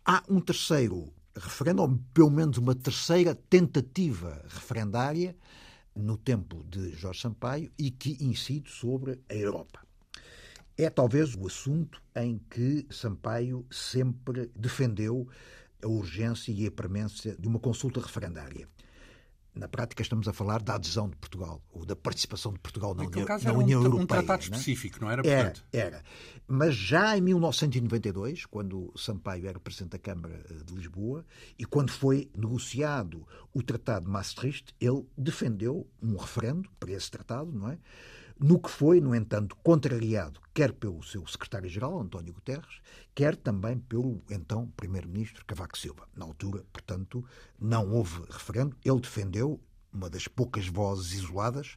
Há 0.05 0.25
um 0.29 0.41
terceiro 0.41 1.13
referendo, 1.37 1.83
ou 1.83 1.99
pelo 2.13 2.31
menos 2.31 2.59
uma 2.59 2.75
terceira 2.75 3.35
tentativa 3.35 4.43
referendária 4.49 5.37
no 5.95 6.17
tempo 6.17 6.65
de 6.69 6.93
Jorge 6.93 7.21
Sampaio 7.21 7.71
e 7.79 7.91
que 7.91 8.17
incide 8.21 8.71
sobre 8.71 9.21
a 9.29 9.35
Europa. 9.35 9.88
É 10.79 10.89
talvez 10.89 11.35
o 11.35 11.45
assunto 11.45 12.01
em 12.15 12.41
que 12.49 12.87
Sampaio 12.89 13.67
sempre 13.69 14.49
defendeu 14.55 15.29
a 15.83 15.89
urgência 15.89 16.53
e 16.53 16.69
a 16.69 16.71
premência 16.71 17.37
de 17.37 17.49
uma 17.49 17.59
consulta 17.59 18.01
referendária. 18.01 18.69
Na 19.53 19.67
prática, 19.67 20.03
estamos 20.03 20.29
a 20.29 20.33
falar 20.33 20.63
da 20.63 20.77
adesão 20.77 21.11
de 21.11 21.17
Portugal, 21.17 21.61
ou 21.73 21.85
da 21.85 21.97
participação 21.97 22.53
de 22.53 22.61
Portugal 22.61 22.95
na, 22.95 23.03
União, 23.03 23.25
caso 23.27 23.43
na 23.43 23.51
era 23.51 23.59
União 23.59 23.81
um, 23.81 23.85
Europeia. 23.85 24.05
um 24.05 24.07
tratado 24.07 24.47
não 24.47 24.55
é? 24.55 24.61
específico, 24.61 25.01
não 25.01 25.11
era? 25.11 25.27
Era, 25.27 25.45
Portanto, 25.45 25.67
era. 25.73 26.03
Mas 26.47 26.77
já 26.77 27.19
em 27.19 27.23
1992, 27.23 28.47
quando 28.47 28.93
Sampaio 28.97 29.49
era 29.49 29.59
Presidente 29.59 29.91
da 29.91 29.99
Câmara 29.99 30.41
eh, 30.49 30.63
de 30.65 30.75
Lisboa, 30.75 31.27
e 31.59 31.65
quando 31.65 31.91
foi 31.91 32.31
negociado 32.37 33.27
o 33.53 33.61
Tratado 33.61 34.07
de 34.07 34.13
Maastricht, 34.13 34.73
ele 34.81 35.05
defendeu 35.17 35.89
um 36.01 36.17
referendo 36.17 36.71
para 36.79 36.93
esse 36.93 37.11
tratado, 37.11 37.51
não 37.51 37.69
é? 37.69 37.79
No 38.39 38.59
que 38.61 38.71
foi, 38.71 39.01
no 39.01 39.15
entanto, 39.15 39.57
contrariado 39.63 40.41
quer 40.55 40.73
pelo 40.73 41.03
seu 41.05 41.25
secretário-geral, 41.27 42.01
António 42.01 42.33
Guterres, 42.33 42.81
quer 43.15 43.37
também 43.37 43.79
pelo 43.79 44.23
então 44.29 44.73
primeiro-ministro 44.77 45.45
Cavaco 45.45 45.79
Silva. 45.79 46.09
Na 46.17 46.25
altura, 46.25 46.65
portanto, 46.73 47.25
não 47.59 47.93
houve 47.93 48.23
referendo. 48.29 48.77
Ele 48.85 49.01
defendeu 49.01 49.61
uma 49.93 50.11
das 50.11 50.27
poucas 50.27 50.67
vozes 50.67 51.13
isoladas, 51.13 51.77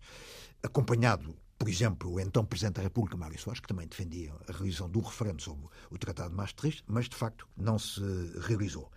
acompanhado 0.63 1.35
por 1.61 1.69
exemplo, 1.69 2.13
o 2.13 2.19
então 2.19 2.43
Presidente 2.43 2.77
da 2.77 2.81
República, 2.81 3.15
Mário 3.15 3.39
Soares, 3.39 3.59
que 3.59 3.67
também 3.67 3.87
defendia 3.87 4.33
a 4.47 4.51
realização 4.51 4.89
um 4.95 4.99
referendo 4.99 5.43
sobre 5.43 5.67
o 5.91 5.97
Tratado 5.99 6.31
de 6.31 6.35
Maastricht, 6.35 6.83
mas 6.87 7.07
de 7.07 7.15
facto 7.15 7.47
não 7.55 7.77
se 7.77 8.01
realizou. 8.47 8.91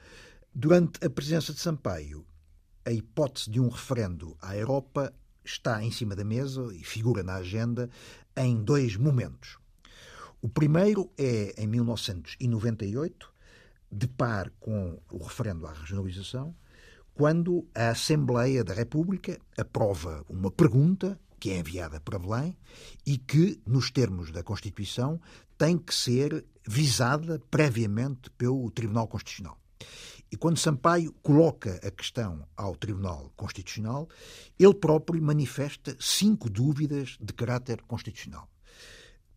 Durante 0.54 1.04
a 1.04 1.10
presença 1.10 1.52
de 1.52 1.60
Sampaio, 1.60 2.24
a 2.86 2.90
hipótese 2.90 3.50
de 3.50 3.60
um 3.60 3.68
referendo 3.68 4.34
à 4.40 4.56
Europa 4.56 5.12
está 5.44 5.82
em 5.82 5.90
cima 5.90 6.16
da 6.16 6.24
mesa 6.24 6.68
e 6.74 6.82
figura 6.82 7.22
na 7.22 7.34
agenda 7.36 7.90
em 8.36 8.62
dois 8.62 8.96
momentos. 8.96 9.58
O 10.40 10.48
primeiro 10.48 11.10
é 11.16 11.54
em 11.62 11.66
1998, 11.66 13.32
de 13.90 14.08
par 14.08 14.50
com 14.58 15.00
o 15.10 15.22
referendo 15.22 15.66
à 15.66 15.72
regionalização, 15.72 16.54
quando 17.14 17.66
a 17.74 17.90
Assembleia 17.90 18.64
da 18.64 18.74
República 18.74 19.38
aprova 19.56 20.24
uma 20.28 20.50
pergunta 20.50 21.18
que 21.38 21.50
é 21.50 21.58
enviada 21.58 22.00
para 22.00 22.18
Belém 22.18 22.56
e 23.06 23.16
que, 23.16 23.60
nos 23.66 23.90
termos 23.90 24.32
da 24.32 24.42
Constituição, 24.42 25.20
tem 25.56 25.78
que 25.78 25.94
ser 25.94 26.44
visada 26.66 27.40
previamente 27.50 28.30
pelo 28.30 28.70
Tribunal 28.70 29.06
Constitucional. 29.06 29.58
E 30.34 30.36
quando 30.36 30.58
Sampaio 30.58 31.12
coloca 31.22 31.78
a 31.80 31.92
questão 31.92 32.44
ao 32.56 32.74
Tribunal 32.74 33.32
Constitucional, 33.36 34.08
ele 34.58 34.74
próprio 34.74 35.22
manifesta 35.22 35.96
cinco 36.00 36.50
dúvidas 36.50 37.16
de 37.20 37.32
caráter 37.32 37.80
constitucional. 37.82 38.50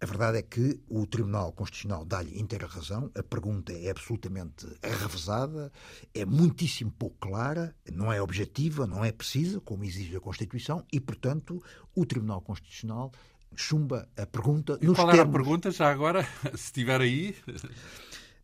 A 0.01 0.05
verdade 0.07 0.39
é 0.39 0.41
que 0.41 0.81
o 0.89 1.05
Tribunal 1.05 1.51
Constitucional 1.51 2.03
dá-lhe 2.03 2.39
inteira 2.41 2.65
razão, 2.65 3.11
a 3.13 3.21
pergunta 3.21 3.71
é 3.73 3.91
absolutamente 3.91 4.65
arrevesada, 4.81 5.71
é 6.15 6.25
muitíssimo 6.25 6.89
pouco 6.89 7.17
clara, 7.19 7.75
não 7.93 8.11
é 8.11 8.19
objetiva, 8.19 8.87
não 8.87 9.05
é 9.05 9.11
precisa, 9.11 9.61
como 9.61 9.83
exige 9.83 10.17
a 10.17 10.19
Constituição, 10.19 10.83
e, 10.91 10.99
portanto, 10.99 11.61
o 11.95 12.07
Tribunal 12.07 12.41
Constitucional 12.41 13.11
chumba 13.55 14.09
a 14.17 14.25
pergunta 14.25 14.79
e 14.81 14.87
nos 14.87 14.95
qual 14.95 15.09
termos... 15.09 15.19
era 15.19 15.29
a 15.29 15.31
pergunta, 15.31 15.69
já 15.69 15.91
agora, 15.91 16.27
se 16.57 16.65
estiver 16.65 17.01
aí? 17.01 17.35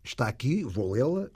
Está 0.03 0.27
aqui, 0.27 0.63
vou 0.63 0.91
lê-la. 0.91 1.31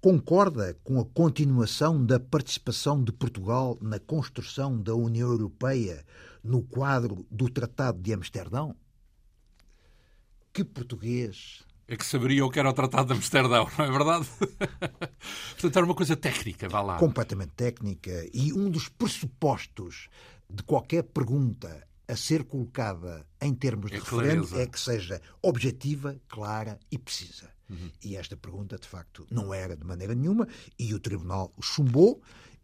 Concorda 0.00 0.74
com 0.84 1.00
a 1.00 1.04
continuação 1.04 2.04
da 2.04 2.20
participação 2.20 3.02
de 3.02 3.10
Portugal 3.10 3.76
na 3.80 3.98
construção 3.98 4.80
da 4.80 4.94
União 4.94 5.28
Europeia 5.28 6.04
no 6.42 6.62
quadro 6.62 7.26
do 7.28 7.50
Tratado 7.50 8.00
de 8.00 8.12
Amsterdão? 8.12 8.76
Que 10.52 10.62
português! 10.62 11.64
É 11.88 11.96
que 11.96 12.06
saberia 12.06 12.46
o 12.46 12.50
que 12.50 12.60
era 12.60 12.70
o 12.70 12.72
Tratado 12.72 13.08
de 13.08 13.18
Amsterdão, 13.18 13.68
não 13.76 13.84
é 13.84 13.90
verdade? 13.90 14.28
Portanto, 15.50 15.76
era 15.76 15.84
uma 15.84 15.94
coisa 15.96 16.14
técnica, 16.14 16.68
vá 16.68 16.80
lá. 16.80 16.96
Completamente 16.98 17.54
técnica. 17.56 18.24
E 18.32 18.52
um 18.52 18.70
dos 18.70 18.88
pressupostos 18.88 20.08
de 20.48 20.62
qualquer 20.62 21.02
pergunta 21.02 21.84
a 22.06 22.14
ser 22.14 22.44
colocada 22.44 23.26
em 23.40 23.52
termos 23.52 23.90
de 23.90 23.96
É 23.96 24.00
referendo 24.00 24.60
é 24.60 24.64
que 24.66 24.78
seja 24.78 25.20
objetiva, 25.42 26.16
clara 26.28 26.78
e 26.88 26.96
precisa. 26.96 27.57
E 28.04 28.16
esta 28.16 28.36
pergunta, 28.36 28.78
de 28.78 28.88
facto, 28.88 29.26
não 29.30 29.52
era 29.52 29.76
de 29.76 29.84
maneira 29.84 30.14
nenhuma, 30.14 30.48
e 30.78 30.94
o 30.94 31.00
Tribunal 31.00 31.52
chumbou, 31.60 32.20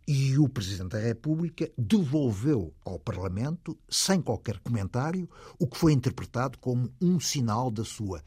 e 0.06 0.38
o 0.38 0.48
Presidente 0.48 0.90
da 0.90 0.98
República 0.98 1.70
devolveu 1.78 2.74
ao 2.84 2.98
Parlamento, 2.98 3.78
sem 3.88 4.20
qualquer 4.20 4.58
comentário, 4.58 5.28
o 5.58 5.66
que 5.66 5.78
foi 5.78 5.92
interpretado 5.92 6.58
como 6.58 6.92
um 7.00 7.18
sinal 7.18 7.70
da 7.70 7.84
sua 7.84 8.22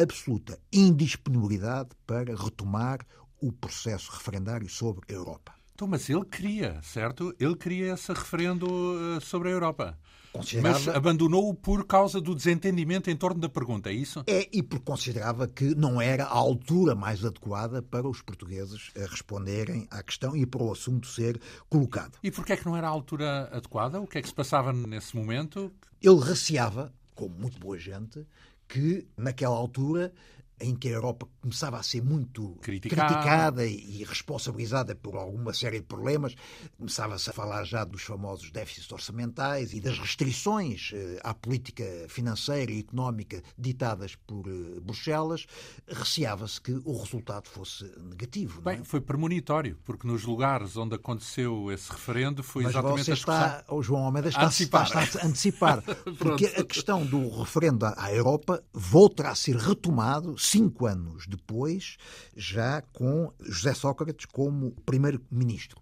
absoluta 0.00 0.58
indisponibilidade 0.72 1.90
para 2.06 2.34
retomar 2.34 3.04
o 3.40 3.52
processo 3.52 4.10
referendário 4.12 4.68
sobre 4.68 5.00
a 5.08 5.12
Europa. 5.12 5.52
Então, 5.74 5.88
mas 5.88 6.08
ele 6.08 6.24
queria, 6.24 6.80
certo? 6.82 7.34
Ele 7.40 7.56
queria 7.56 7.94
esse 7.94 8.12
referendo 8.12 9.16
eh, 9.16 9.20
sobre 9.20 9.48
a 9.48 9.52
Europa. 9.52 9.98
Considerava... 10.32 10.78
Mas 10.78 10.88
abandonou-o 10.88 11.54
por 11.54 11.84
causa 11.84 12.20
do 12.20 12.34
desentendimento 12.34 13.10
em 13.10 13.16
torno 13.16 13.40
da 13.40 13.48
pergunta, 13.48 13.90
é 13.90 13.92
isso? 13.92 14.22
É, 14.26 14.48
e 14.52 14.62
porque 14.62 14.84
considerava 14.84 15.48
que 15.48 15.74
não 15.74 16.00
era 16.00 16.24
a 16.24 16.36
altura 16.36 16.94
mais 16.94 17.24
adequada 17.24 17.82
para 17.82 18.08
os 18.08 18.22
portugueses 18.22 18.90
eh, 18.94 19.06
responderem 19.06 19.86
à 19.90 20.02
questão 20.02 20.36
e 20.36 20.46
para 20.46 20.62
o 20.62 20.72
assunto 20.72 21.08
ser 21.08 21.40
colocado. 21.68 22.18
E 22.22 22.30
porquê 22.30 22.52
é 22.52 22.56
que 22.56 22.66
não 22.66 22.76
era 22.76 22.86
a 22.86 22.90
altura 22.90 23.48
adequada? 23.52 24.00
O 24.00 24.06
que 24.06 24.18
é 24.18 24.22
que 24.22 24.28
se 24.28 24.34
passava 24.34 24.72
nesse 24.72 25.16
momento? 25.16 25.72
Ele 26.00 26.20
receava, 26.20 26.92
como 27.14 27.34
muito 27.34 27.58
boa 27.58 27.78
gente, 27.78 28.24
que, 28.68 29.06
naquela 29.16 29.56
altura, 29.56 30.12
em 30.60 30.74
que 30.74 30.88
a 30.88 30.92
Europa 30.92 31.26
começava 31.40 31.78
a 31.78 31.82
ser 31.82 32.02
muito 32.02 32.56
criticada, 32.60 33.06
criticada 33.06 33.66
e, 33.66 34.04
responsabilizada 34.04 34.94
por 34.94 35.16
alguma 35.16 35.52
série 35.52 35.80
de 35.80 35.86
problemas. 35.86 36.34
Começava-se 36.76 37.30
a 37.30 37.32
falar 37.32 37.64
já 37.64 37.84
dos 37.84 38.02
famosos 38.02 38.50
déficits 38.50 38.90
orçamentais 38.92 39.72
e 39.72 39.80
das 39.80 39.98
restrições 39.98 40.92
eh, 40.94 41.18
à 41.22 41.32
política 41.32 41.84
financeira 42.08 42.70
e 42.70 42.80
económica 42.80 43.42
ditadas 43.58 44.14
por 44.14 44.46
eh, 44.46 44.80
Bruxelas. 44.80 45.46
Receava-se 45.86 46.60
que 46.60 46.72
o 46.84 46.98
resultado 46.98 47.48
fosse 47.48 47.84
negativo. 47.98 48.60
Bem, 48.60 48.80
é? 48.80 48.84
foi 48.84 49.00
premonitório, 49.00 49.78
porque 49.84 50.06
nos 50.06 50.24
lugares 50.24 50.76
onde 50.76 50.94
aconteceu 50.94 51.70
esse 51.72 51.90
referendo 51.90 52.42
foi 52.42 52.64
Mas 52.64 52.72
exatamente 52.72 53.04
você 53.04 53.10
a 53.10 53.14
está, 53.14 53.64
o 53.68 53.82
João 53.82 54.04
Almeida 54.04 54.28
está, 54.28 54.46
antecipar. 54.46 54.84
está, 54.84 55.04
está 55.04 55.22
a 55.22 55.26
antecipar. 55.26 55.82
porque 56.18 56.46
a 56.46 56.64
questão 56.64 57.04
do 57.04 57.28
referendo 57.28 57.86
à 57.86 58.12
Europa 58.12 58.62
voltará 58.72 59.30
a 59.30 59.34
ser 59.34 59.56
retomado 59.56 60.36
cinco 60.50 60.86
anos 60.86 61.26
depois, 61.26 61.96
já 62.36 62.82
com 62.92 63.32
José 63.40 63.74
Sócrates 63.74 64.26
como 64.26 64.72
primeiro-ministro. 64.84 65.80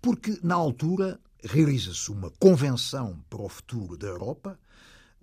Porque, 0.00 0.38
na 0.42 0.54
altura, 0.54 1.20
realiza-se 1.42 2.10
uma 2.10 2.30
convenção 2.38 3.24
para 3.28 3.42
o 3.42 3.48
futuro 3.48 3.96
da 3.96 4.06
Europa. 4.06 4.58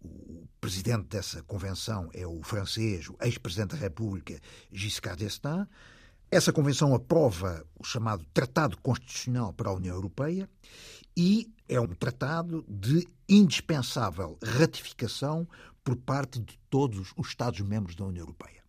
O 0.03 0.47
presidente 0.59 1.07
dessa 1.07 1.41
convenção 1.43 2.09
é 2.13 2.25
o 2.27 2.41
francês, 2.43 3.09
o 3.09 3.15
ex-presidente 3.21 3.71
da 3.71 3.77
República, 3.77 4.39
Giscard 4.71 5.23
d'Estaing. 5.23 5.67
Essa 6.29 6.51
convenção 6.51 6.93
aprova 6.93 7.65
o 7.79 7.83
chamado 7.83 8.25
Tratado 8.33 8.77
Constitucional 8.77 9.53
para 9.53 9.69
a 9.69 9.73
União 9.73 9.95
Europeia 9.95 10.49
e 11.15 11.51
é 11.69 11.79
um 11.79 11.87
tratado 11.87 12.65
de 12.67 13.07
indispensável 13.27 14.37
ratificação 14.43 15.47
por 15.85 15.95
parte 15.95 16.39
de 16.39 16.57
todos 16.69 17.13
os 17.15 17.27
Estados-membros 17.27 17.95
da 17.95 18.05
União 18.05 18.23
Europeia. 18.23 18.63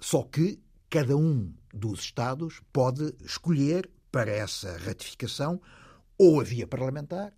Só 0.00 0.22
que 0.22 0.58
cada 0.88 1.14
um 1.14 1.52
dos 1.72 2.00
Estados 2.00 2.60
pode 2.72 3.14
escolher 3.20 3.88
para 4.10 4.30
essa 4.30 4.76
ratificação 4.78 5.60
ou 6.18 6.40
a 6.40 6.44
via 6.44 6.66
parlamentar 6.66 7.32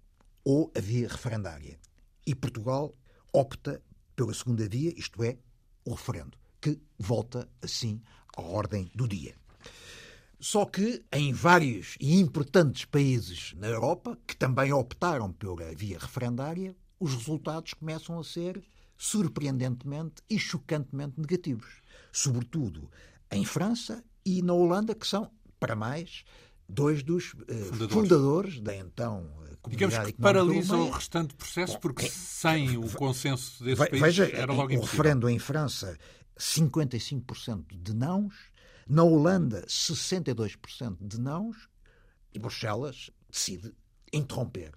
ou 0.44 0.72
a 0.76 0.80
via 0.80 1.08
referendária. 1.08 1.78
E 2.24 2.34
Portugal 2.34 2.94
opta 3.32 3.82
pela 4.14 4.32
segunda 4.32 4.68
via, 4.68 4.92
isto 4.96 5.24
é, 5.24 5.36
o 5.84 5.92
referendo, 5.94 6.38
que 6.60 6.80
volta 6.96 7.48
assim 7.60 8.00
à 8.36 8.42
ordem 8.42 8.90
do 8.94 9.08
dia. 9.08 9.34
Só 10.38 10.66
que 10.66 11.04
em 11.12 11.32
vários 11.32 11.96
e 11.98 12.20
importantes 12.20 12.84
países 12.84 13.54
na 13.56 13.66
Europa, 13.66 14.16
que 14.24 14.36
também 14.36 14.72
optaram 14.72 15.32
pela 15.32 15.74
via 15.74 15.98
referendária, 15.98 16.76
os 17.00 17.12
resultados 17.12 17.74
começam 17.74 18.18
a 18.20 18.24
ser 18.24 18.62
surpreendentemente 18.96 20.22
e 20.28 20.38
chocantemente 20.38 21.20
negativos. 21.20 21.82
Sobretudo 22.12 22.90
em 23.30 23.44
França 23.44 24.04
e 24.24 24.42
na 24.42 24.52
Holanda, 24.52 24.94
que 24.94 25.06
são, 25.06 25.30
para 25.58 25.74
mais, 25.74 26.24
dois 26.68 27.02
dos 27.02 27.34
eh, 27.48 27.54
fundadores. 27.54 27.92
fundadores. 27.92 28.60
da 28.60 28.76
então 28.76 29.30
eh, 29.46 29.54
Digamos 29.68 29.98
que 29.98 30.12
paralisa 30.14 30.76
o 30.76 30.90
restante 30.90 31.34
processo, 31.34 31.78
porque 31.80 32.04
Bom, 32.04 32.10
sem 32.10 32.76
o 32.76 32.88
consenso 32.90 33.64
desse 33.64 33.88
país 33.88 34.02
veja, 34.02 34.30
era 34.30 34.52
logo 34.52 34.70
o 34.70 34.74
impossível. 34.74 35.02
referendo 35.02 35.28
em 35.28 35.38
França, 35.38 35.98
55% 36.38 37.64
de 37.72 37.94
nãos, 37.94 38.34
na 38.88 39.02
Holanda, 39.02 39.64
62% 39.66 40.98
de 41.00 41.18
nãos, 41.18 41.68
e 42.32 42.38
Bruxelas 42.38 43.10
decide 43.30 43.72
interromper 44.12 44.72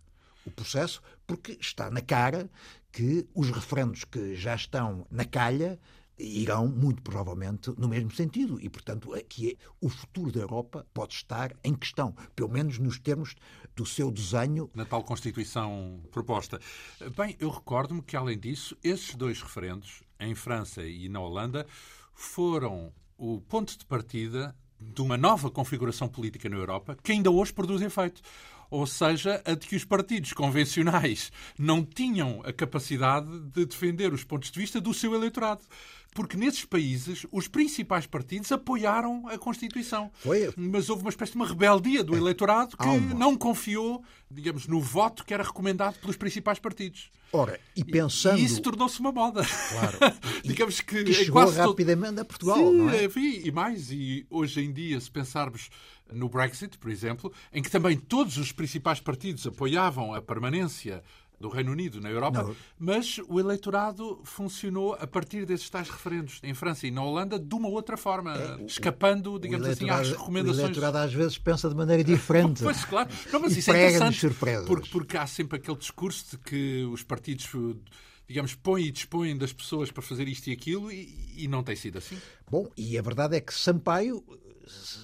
o 0.45 0.51
processo 0.51 1.01
porque 1.25 1.57
está 1.59 1.91
na 1.91 2.01
cara 2.01 2.49
que 2.97 3.27
os 3.35 3.51
referendos 3.51 4.03
que 4.05 4.35
já 4.35 4.55
estão 4.55 5.05
na 5.11 5.23
calha 5.23 5.79
irão 6.17 6.67
muito 6.67 6.99
provavelmente 7.03 7.71
no 7.77 7.87
mesmo 7.87 8.09
sentido 8.09 8.59
e, 8.59 8.67
portanto, 8.67 9.13
aqui 9.13 9.51
é, 9.51 9.55
o 9.79 9.87
futuro 9.87 10.31
da 10.31 10.39
Europa 10.39 10.83
pode 10.95 11.13
estar 11.13 11.55
em 11.63 11.75
questão, 11.75 12.15
pelo 12.35 12.49
menos 12.49 12.79
nos 12.79 12.97
termos 12.97 13.35
do 13.75 13.85
seu 13.85 14.09
desenho. 14.09 14.67
Na 14.73 14.83
tal 14.83 15.03
Constituição 15.03 16.01
proposta. 16.09 16.59
Bem, 17.15 17.37
eu 17.39 17.51
recordo-me 17.51 18.01
que, 18.01 18.17
além 18.17 18.39
disso, 18.39 18.75
esses 18.83 19.13
dois 19.13 19.39
referendos, 19.43 20.01
em 20.19 20.33
França 20.33 20.81
e 20.81 21.07
na 21.07 21.19
Holanda, 21.19 21.67
foram 22.15 22.91
o 23.15 23.39
ponto 23.41 23.77
de 23.77 23.85
partida 23.85 24.55
de 24.81 25.03
uma 25.03 25.17
nova 25.17 25.51
configuração 25.51 26.07
política 26.07 26.49
na 26.49 26.55
Europa 26.55 26.97
que 27.03 27.11
ainda 27.11 27.29
hoje 27.29 27.53
produz 27.53 27.79
efeito 27.79 28.23
ou 28.69 28.85
seja, 28.87 29.41
a 29.45 29.53
de 29.53 29.65
que 29.67 29.75
os 29.75 29.85
partidos 29.85 30.33
convencionais 30.33 31.31
não 31.57 31.83
tinham 31.83 32.41
a 32.43 32.51
capacidade 32.53 33.27
de 33.51 33.65
defender 33.65 34.13
os 34.13 34.23
pontos 34.23 34.51
de 34.51 34.59
vista 34.59 34.79
do 34.81 34.93
seu 34.93 35.13
eleitorado. 35.15 35.61
Porque 36.13 36.35
nesses 36.35 36.65
países 36.65 37.27
os 37.31 37.47
principais 37.47 38.07
partidos 38.07 38.51
apoiaram 38.51 39.27
a 39.27 39.37
Constituição. 39.37 40.09
Foi. 40.15 40.51
Mas 40.57 40.89
houve 40.89 41.03
uma 41.03 41.11
espécie 41.11 41.33
de 41.33 41.37
uma 41.37 41.45
rebeldia 41.47 42.03
do 42.03 42.15
É. 42.15 42.17
eleitorado 42.17 42.75
que 42.75 42.87
não 43.13 43.37
confiou, 43.37 44.03
digamos, 44.31 44.65
no 44.67 44.81
voto 44.81 45.23
que 45.23 45.31
era 45.33 45.43
recomendado 45.43 45.99
pelos 45.99 46.15
principais 46.15 46.57
partidos. 46.57 47.11
Ora, 47.31 47.59
e 47.75 47.83
pensando. 47.83 48.39
E 48.39 48.45
isso 48.45 48.61
tornou-se 48.61 48.99
uma 48.99 49.11
moda. 49.11 49.43
Claro. 49.69 49.97
digamos 50.43 50.81
que, 50.81 51.03
que 51.03 51.11
em 51.11 51.13
chegou 51.13 51.33
quase 51.43 51.57
todo- 51.57 51.69
rapidamente 51.69 52.19
a 52.19 52.25
Portugal, 52.25 52.57
Sim, 52.57 52.73
não 52.77 52.89
é? 52.89 53.03
enfim, 53.05 53.41
e 53.43 53.51
mais, 53.51 53.91
e 53.91 54.25
hoje 54.29 54.61
em 54.61 54.71
dia, 54.73 54.99
se 54.99 55.11
pensarmos 55.11 55.69
no 56.11 56.29
Brexit, 56.29 56.77
por 56.77 56.89
exemplo, 56.91 57.31
em 57.53 57.61
que 57.61 57.69
também 57.71 57.97
todos 57.97 58.37
os 58.37 58.51
principais 58.51 58.99
partidos 58.99 59.45
apoiavam 59.47 60.13
a 60.13 60.21
permanência 60.21 61.03
do 61.39 61.49
Reino 61.49 61.71
Unido 61.71 62.01
na 62.01 62.09
Europa, 62.09 62.41
Não. 62.41 62.55
mas 62.79 63.19
o 63.29 63.39
eleitorado 63.39 64.19
funcionou 64.23 64.95
a 64.95 65.05
partir 65.05 65.45
desses 65.45 65.69
tais 65.69 65.87
referendos 65.87 66.39
em 66.41 66.51
França 66.55 66.87
e 66.87 66.91
na 66.91 67.03
Holanda 67.03 67.37
de 67.37 67.53
uma 67.53 67.67
outra 67.67 67.95
forma, 67.95 68.33
escapando, 68.65 69.37
digamos 69.37 69.67
assim, 69.67 69.83
às 69.87 69.99
eleitorado- 69.99 70.15
O 70.15 70.19
recomendações. 70.19 70.59
eleitorado 70.63 70.97
às 70.97 71.13
vezes 71.13 71.37
pensa 71.37 71.69
de 71.69 71.75
maneira 71.75 72.03
diferente. 72.03 72.63
Pois, 72.65 72.83
claro. 72.85 73.09
Não, 73.31 73.39
mas 73.39 73.55
E 73.55 73.59
isso 73.59 73.71
é 73.71 73.85
interessante. 73.87 74.19
surpresas. 74.19 74.65
Porque, 74.65 74.89
porque 74.89 75.15
há 75.15 75.27
sempre 75.27 75.59
aquele 75.59 75.77
discurso 75.77 76.25
de 76.31 76.37
que 76.39 76.83
os 76.91 77.03
partidos, 77.03 77.47
digamos, 78.27 78.55
põem 78.55 78.85
e 78.85 78.91
dispõem 78.91 79.37
das 79.37 79.53
pessoas 79.53 79.91
para 79.91 80.01
fazer 80.01 80.27
isto 80.27 80.47
e 80.47 80.53
aquilo 80.53 80.91
e, 80.91 81.33
e 81.37 81.47
não 81.47 81.61
tem 81.63 81.75
sido 81.75 81.99
assim. 81.99 82.17
Bom, 82.49 82.67
e 82.75 82.97
a 82.97 83.01
verdade 83.03 83.35
é 83.37 83.41
que 83.41 83.53
Sampaio, 83.53 84.23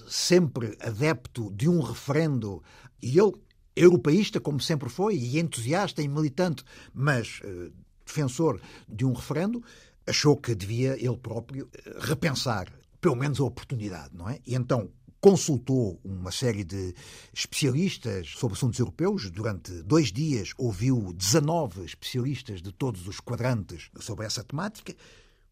sempre 0.08 0.76
adepto 0.80 1.50
de 1.52 1.68
um 1.68 1.80
referendo, 1.80 2.62
e 3.02 3.18
ele, 3.18 3.32
europeísta 3.76 4.40
como 4.40 4.60
sempre 4.60 4.88
foi, 4.88 5.16
e 5.16 5.38
entusiasta 5.38 6.02
e 6.02 6.08
militante, 6.08 6.64
mas 6.92 7.40
eh, 7.42 7.70
defensor 8.04 8.60
de 8.88 9.04
um 9.04 9.12
referendo, 9.12 9.62
achou 10.06 10.36
que 10.36 10.54
devia 10.54 10.92
ele 10.92 11.16
próprio 11.16 11.68
eh, 11.74 11.96
repensar, 12.00 12.72
pelo 13.00 13.16
menos 13.16 13.40
a 13.40 13.44
oportunidade, 13.44 14.14
não 14.14 14.28
é? 14.28 14.38
E 14.46 14.54
então 14.54 14.90
consultou 15.20 15.98
uma 16.04 16.30
série 16.30 16.64
de 16.64 16.94
especialistas 17.32 18.28
sobre 18.36 18.58
assuntos 18.58 18.78
europeus. 18.78 19.30
Durante 19.30 19.72
dois 19.82 20.12
dias 20.12 20.50
ouviu 20.58 21.14
19 21.14 21.82
especialistas 21.82 22.60
de 22.60 22.70
todos 22.70 23.08
os 23.08 23.20
quadrantes 23.20 23.90
sobre 24.00 24.26
essa 24.26 24.44
temática 24.44 24.94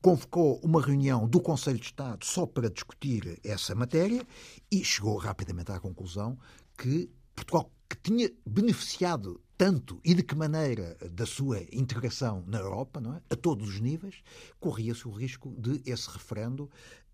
convocou 0.03 0.61
uma 0.65 0.83
reunião 0.83 1.29
do 1.29 1.41
Conselho 1.41 1.79
de 1.79 1.87
Estado 1.87 2.27
só 2.27 2.45
para 2.45 2.69
discutir 2.69 3.41
essa 3.45 3.73
matéria 3.73 4.27
e 4.71 4.85
chegou 4.85 5.17
rapidamente 5.17 5.71
à 5.71 5.79
conclusão 5.79 6.37
que 6.77 7.09
Portugal, 7.37 7.71
que 7.89 7.97
tinha 7.97 8.31
beneficiado 8.45 9.41
tanto 9.57 10.01
e 10.05 10.13
de 10.13 10.25
que 10.25 10.35
maneira 10.35 10.97
da 11.13 11.25
sua 11.25 11.61
integração 11.73 12.43
na 12.49 12.59
Europa, 12.59 13.01
não 13.01 13.15
é? 13.15 13.23
a 13.31 13.37
todos 13.37 13.69
os 13.69 13.81
níveis, 13.81 14.23
corria-se 14.59 15.07
o 15.07 15.13
risco 15.13 15.55
de 15.57 15.81
esse 15.89 16.11
referendo, 16.11 16.69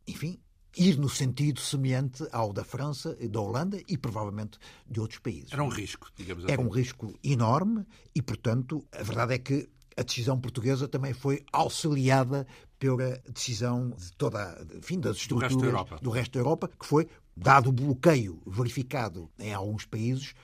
enfim, 0.06 0.40
ir 0.74 0.96
no 0.96 1.10
sentido 1.10 1.60
semelhante 1.60 2.26
ao 2.32 2.54
da 2.54 2.64
França, 2.64 3.14
da 3.28 3.40
Holanda 3.40 3.82
e 3.86 3.98
provavelmente 3.98 4.58
de 4.88 4.98
outros 4.98 5.18
países. 5.20 5.52
Era 5.52 5.62
um 5.62 5.68
risco, 5.68 6.08
digamos 6.16 6.44
assim. 6.44 6.52
Era 6.52 6.62
um 6.62 6.70
risco 6.70 7.18
enorme 7.22 7.84
e, 8.14 8.22
portanto, 8.22 8.82
a 8.92 9.02
verdade 9.02 9.34
é 9.34 9.38
que 9.38 9.68
a 9.98 10.02
decisão 10.02 10.40
portuguesa 10.40 10.86
também 10.86 11.12
foi 11.12 11.44
auxiliada 11.52 12.46
pela 12.78 13.18
decisão 13.28 13.90
de 13.90 14.12
toda, 14.12 14.38
a- 14.42 14.76
enfim, 14.76 15.00
das 15.00 15.16
estruturas 15.16 15.52
resto 15.52 15.58
do 16.02 16.10
resto 16.10 16.32
da 16.34 16.40
Europa, 16.40 16.68
que 16.68 16.86
foi, 16.86 17.08
dado 17.36 17.68
o 17.70 17.72
bloqueio 17.72 18.40
verificado 18.46 19.28
em 19.38 19.52
alguns 19.52 19.84
países, 19.84 20.34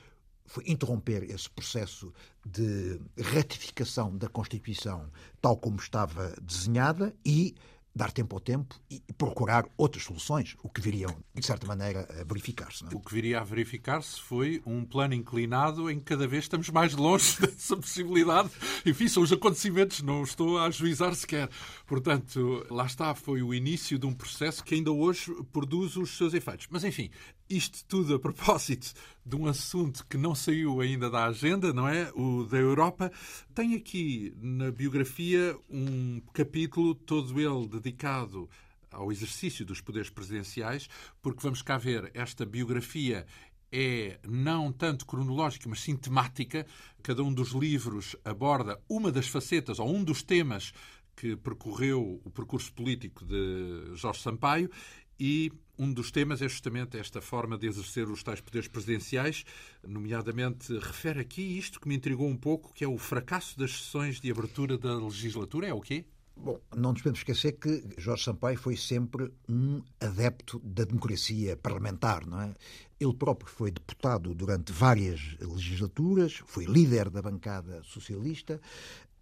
foi 0.47 0.64
interromper 0.66 1.23
esse 1.31 1.49
processo 1.49 2.12
de 2.44 3.01
ratificação 3.20 4.16
da 4.16 4.29
Constituição 4.29 5.11
tal 5.40 5.57
como 5.57 5.77
estava 5.79 6.35
desenhada 6.42 7.14
e 7.25 7.55
dar 7.95 8.11
tempo 8.11 8.35
ao 8.35 8.41
tempo 8.41 8.75
e 8.91 9.01
procurar 9.17 9.67
outras 9.77 10.05
soluções, 10.05 10.57
o 10.63 10.69
que 10.69 10.81
viriam, 10.81 11.15
de 11.35 11.47
certa 11.47 11.67
maneira, 11.67 12.09
a 12.21 12.25
verificar-se. 12.25 12.85
é? 12.85 12.89
O 12.95 13.01
que 13.01 13.15
viria 13.15 13.41
a 13.41 13.45
verificar-se 13.45 14.21
foi 14.21 14.61
um 14.67 14.85
plano 14.85 15.15
inclinado 15.15 15.89
em 15.89 15.99
que 15.99 16.05
cada 16.05 16.27
vez 16.27 16.45
estamos 16.45 16.69
mais 16.71 16.95
longe 16.95 17.39
dessa 17.41 17.77
possibilidade. 17.77 18.51
Enfim, 18.85 19.07
são 19.07 19.23
os 19.23 19.33
acontecimentos, 19.33 20.03
não 20.03 20.25
estou 20.25 20.59
a 20.59 20.67
ajuizar 20.67 21.15
sequer. 21.15 21.49
Portanto, 21.87 22.67
lá 22.69 22.87
está, 22.87 23.15
foi 23.15 23.43
o 23.43 23.55
início 23.55 23.99
de 23.99 24.07
um 24.07 24.13
processo 24.13 24.65
que 24.65 24.75
ainda 24.75 24.91
hoje 24.91 25.33
produz 25.53 25.97
os 25.97 26.17
seus 26.17 26.35
efeitos. 26.35 26.67
Mas, 26.71 26.83
enfim, 26.83 27.11
Isto 27.49 27.85
tudo 27.87 28.15
a 28.15 28.19
propósito 28.19 28.95
de 29.25 29.37
um 29.37 29.47
assunto 29.47 30.07
que 30.07 30.17
não 30.17 30.35
saiu 30.35 30.81
ainda 30.81 31.11
da 31.11 31.27
agenda, 31.27 31.75
não 31.75 31.87
é? 31.87 32.11
O 32.15 32.45
da 32.45 32.57
Europa. 32.57 33.13
Tem 33.55 33.75
aqui 33.75 34.35
na 34.41 34.71
biografia 34.71 35.57
um 35.69 36.23
capítulo, 36.33 36.95
todo 36.95 37.39
ele 37.39 37.69
dedicado 37.85 38.49
ao 38.90 39.12
exercício 39.12 39.64
dos 39.64 39.81
poderes 39.81 40.09
presidenciais, 40.09 40.88
porque 41.20 41.42
vamos 41.42 41.61
cá 41.61 41.77
ver, 41.77 42.11
esta 42.14 42.47
biografia 42.47 43.27
é 43.70 44.18
não 44.27 44.73
tanto 44.73 45.05
cronológica, 45.05 45.68
mas 45.68 45.81
sim 45.81 45.97
temática. 45.97 46.64
Cada 47.03 47.23
um 47.23 47.35
dos 47.35 47.51
livros 47.51 48.16
aborda 48.25 48.81
uma 48.88 49.11
das 49.11 49.27
facetas 49.27 49.79
ou 49.79 49.92
um 49.92 50.03
dos 50.03 50.23
temas 50.23 50.73
que 51.16 51.37
percorreu 51.37 52.20
o 52.25 52.31
percurso 52.31 52.73
político 52.73 53.25
de 53.25 53.94
Jorge 53.94 54.20
Sampaio 54.20 54.70
e 55.18 55.53
um 55.77 55.92
dos 55.92 56.11
temas 56.11 56.40
é 56.40 56.49
justamente 56.49 56.97
esta 56.97 57.20
forma 57.20 57.59
de 57.59 57.66
exercer 57.66 58.09
os 58.09 58.23
tais 58.23 58.40
poderes 58.40 58.68
presidenciais, 58.68 59.44
nomeadamente 59.87 60.73
refere 60.79 61.20
aqui 61.20 61.42
isto 61.59 61.81
que 61.81 61.88
me 61.88 61.97
intrigou 61.97 62.29
um 62.29 62.37
pouco, 62.37 62.73
que 62.73 62.85
é 62.85 62.88
o 62.88 62.99
fracasso 62.99 63.59
das 63.59 63.73
sessões 63.73 64.20
de 64.20 64.31
abertura 64.31 64.79
da 64.79 64.97
legislatura. 64.97 65.66
É 65.66 65.75
o 65.75 65.81
quê? 65.81 66.05
Bom, 66.37 66.61
não 66.75 66.92
nos 66.92 67.01
podemos 67.01 67.20
esquecer 67.20 67.53
que 67.53 67.83
Jorge 67.97 68.25
Sampaio 68.25 68.59
foi 68.59 68.77
sempre 68.77 69.33
um 69.49 69.81
adepto 70.01 70.59
da 70.59 70.85
democracia 70.85 71.57
parlamentar, 71.57 72.27
não 72.27 72.40
é? 72.40 72.55
Ele 72.99 73.14
próprio 73.14 73.49
foi 73.49 73.70
deputado 73.70 74.35
durante 74.35 74.73
várias 74.73 75.37
legislaturas, 75.40 76.42
foi 76.47 76.64
líder 76.64 77.09
da 77.09 77.23
bancada 77.23 77.83
socialista, 77.85 78.61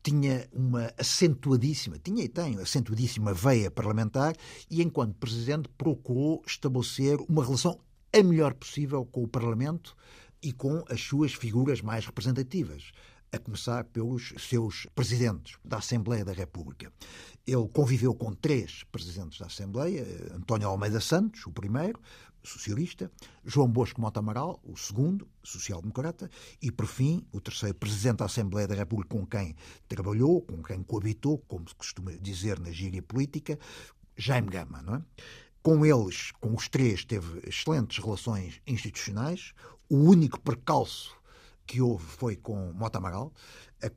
tinha 0.03 0.49
uma 0.53 0.93
acentuadíssima, 0.99 1.99
tinha 1.99 2.25
e 2.25 2.29
tem 2.29 2.59
acentuadíssima 2.59 3.33
veia 3.33 3.71
parlamentar 3.71 4.35
e, 4.71 4.83
enquanto 4.83 5.15
presidente, 5.15 5.69
procurou 5.77 6.43
estabelecer 6.47 7.19
uma 7.29 7.45
relação 7.45 7.79
a 8.13 8.23
melhor 8.23 8.55
possível 8.55 9.05
com 9.05 9.23
o 9.23 9.29
Parlamento 9.29 9.95
e 10.43 10.53
com 10.53 10.83
as 10.89 11.01
suas 11.01 11.35
figuras 11.35 11.81
mais 11.83 12.05
representativas 12.05 12.91
a 13.33 13.39
começar 13.39 13.85
pelos 13.85 14.35
seus 14.39 14.87
presidentes 14.95 15.57
da 15.65 15.79
Assembleia 15.79 16.25
da 16.25 16.33
República. 16.33 16.93
Ele 17.47 17.67
conviveu 17.73 18.15
com 18.15 18.35
três 18.35 18.85
presidentes 18.93 19.39
da 19.39 19.47
Assembleia, 19.47 20.07
António 20.35 20.69
Almeida 20.69 21.01
Santos, 21.01 21.47
o 21.47 21.51
primeiro, 21.51 21.99
socialista, 22.45 23.11
João 23.45 23.69
Bosco 23.69 24.01
Mota 24.01 24.21
Amaral, 24.21 24.61
o 24.63 24.77
segundo, 24.77 25.27
social-democrata, 25.43 26.31
e, 26.61 26.71
por 26.71 26.87
fim, 26.87 27.25
o 27.33 27.41
terceiro 27.41 27.75
presidente 27.75 28.19
da 28.19 28.27
Assembleia 28.27 28.69
da 28.69 28.75
República 28.75 29.17
com 29.17 29.27
quem 29.27 29.57
trabalhou, 29.89 30.43
com 30.43 30.63
quem 30.63 30.83
coabitou, 30.83 31.39
como 31.49 31.67
se 31.69 31.75
costuma 31.75 32.13
dizer 32.21 32.61
na 32.61 32.71
gíria 32.71 33.03
política, 33.03 33.59
Jaime 34.17 34.51
Gama, 34.51 34.83
não 34.83 34.97
é? 34.97 35.03
Com 35.63 35.87
eles, 35.87 36.33
com 36.33 36.55
os 36.55 36.69
três, 36.69 37.05
teve 37.05 37.41
excelentes 37.49 38.05
relações 38.05 38.61
institucionais. 38.67 39.55
O 39.89 39.97
único 39.97 40.41
percalço 40.41 41.17
que 41.67 41.81
houve 41.81 42.05
foi 42.05 42.37
com 42.37 42.73
Mota 42.73 42.99
Amaral, 42.99 43.33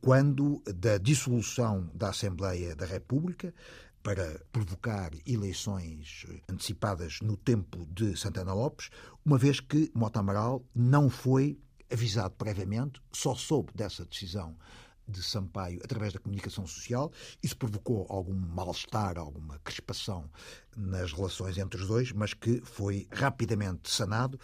quando 0.01 0.61
da 0.65 0.97
dissolução 0.97 1.89
da 1.93 2.09
Assembleia 2.09 2.75
da 2.75 2.85
República 2.85 3.53
para 4.01 4.39
provocar 4.51 5.11
eleições 5.25 6.25
antecipadas 6.47 7.19
no 7.21 7.35
tempo 7.35 7.87
de 7.87 8.15
Santana 8.15 8.53
Lopes, 8.53 8.89
uma 9.25 9.37
vez 9.37 9.59
que 9.59 9.91
Mota 9.95 10.19
Amaral 10.19 10.63
não 10.75 11.09
foi 11.09 11.59
avisado 11.91 12.35
previamente, 12.35 13.01
só 13.11 13.35
soube 13.35 13.71
dessa 13.73 14.05
decisão 14.05 14.55
de 15.07 15.21
Sampaio 15.21 15.79
através 15.83 16.13
da 16.13 16.19
comunicação 16.19 16.65
social. 16.65 17.11
Isso 17.41 17.55
provocou 17.57 18.05
algum 18.09 18.33
mal-estar, 18.33 19.17
alguma 19.17 19.59
crispação 19.59 20.29
nas 20.75 21.13
relações 21.13 21.57
entre 21.57 21.81
os 21.81 21.87
dois, 21.87 22.11
mas 22.11 22.33
que 22.33 22.61
foi 22.61 23.07
rapidamente 23.11 23.89
sanado, 23.89 24.39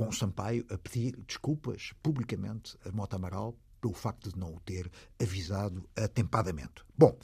com 0.00 0.10
Sampaio 0.10 0.64
a 0.70 0.78
pedir 0.78 1.14
desculpas 1.26 1.92
publicamente 2.02 2.74
a 2.86 2.90
Mota 2.90 3.16
Amaral 3.16 3.54
pelo 3.82 3.92
facto 3.92 4.32
de 4.32 4.38
não 4.38 4.54
o 4.54 4.60
ter 4.60 4.90
avisado 5.20 5.86
atempadamente. 5.94 6.82
Bom, 6.96 7.18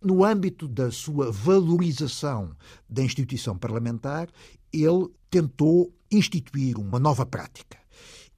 no 0.00 0.24
âmbito 0.24 0.68
da 0.68 0.92
sua 0.92 1.32
valorização 1.32 2.56
da 2.88 3.02
instituição 3.02 3.58
parlamentar, 3.58 4.28
ele 4.72 5.08
tentou 5.28 5.92
instituir 6.08 6.78
uma 6.78 7.00
nova 7.00 7.26
prática 7.26 7.78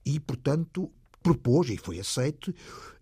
e, 0.07 0.19
portanto, 0.19 0.91
propôs, 1.27 1.69
e 1.71 1.77
foi 1.77 1.99
aceito, 1.99 2.55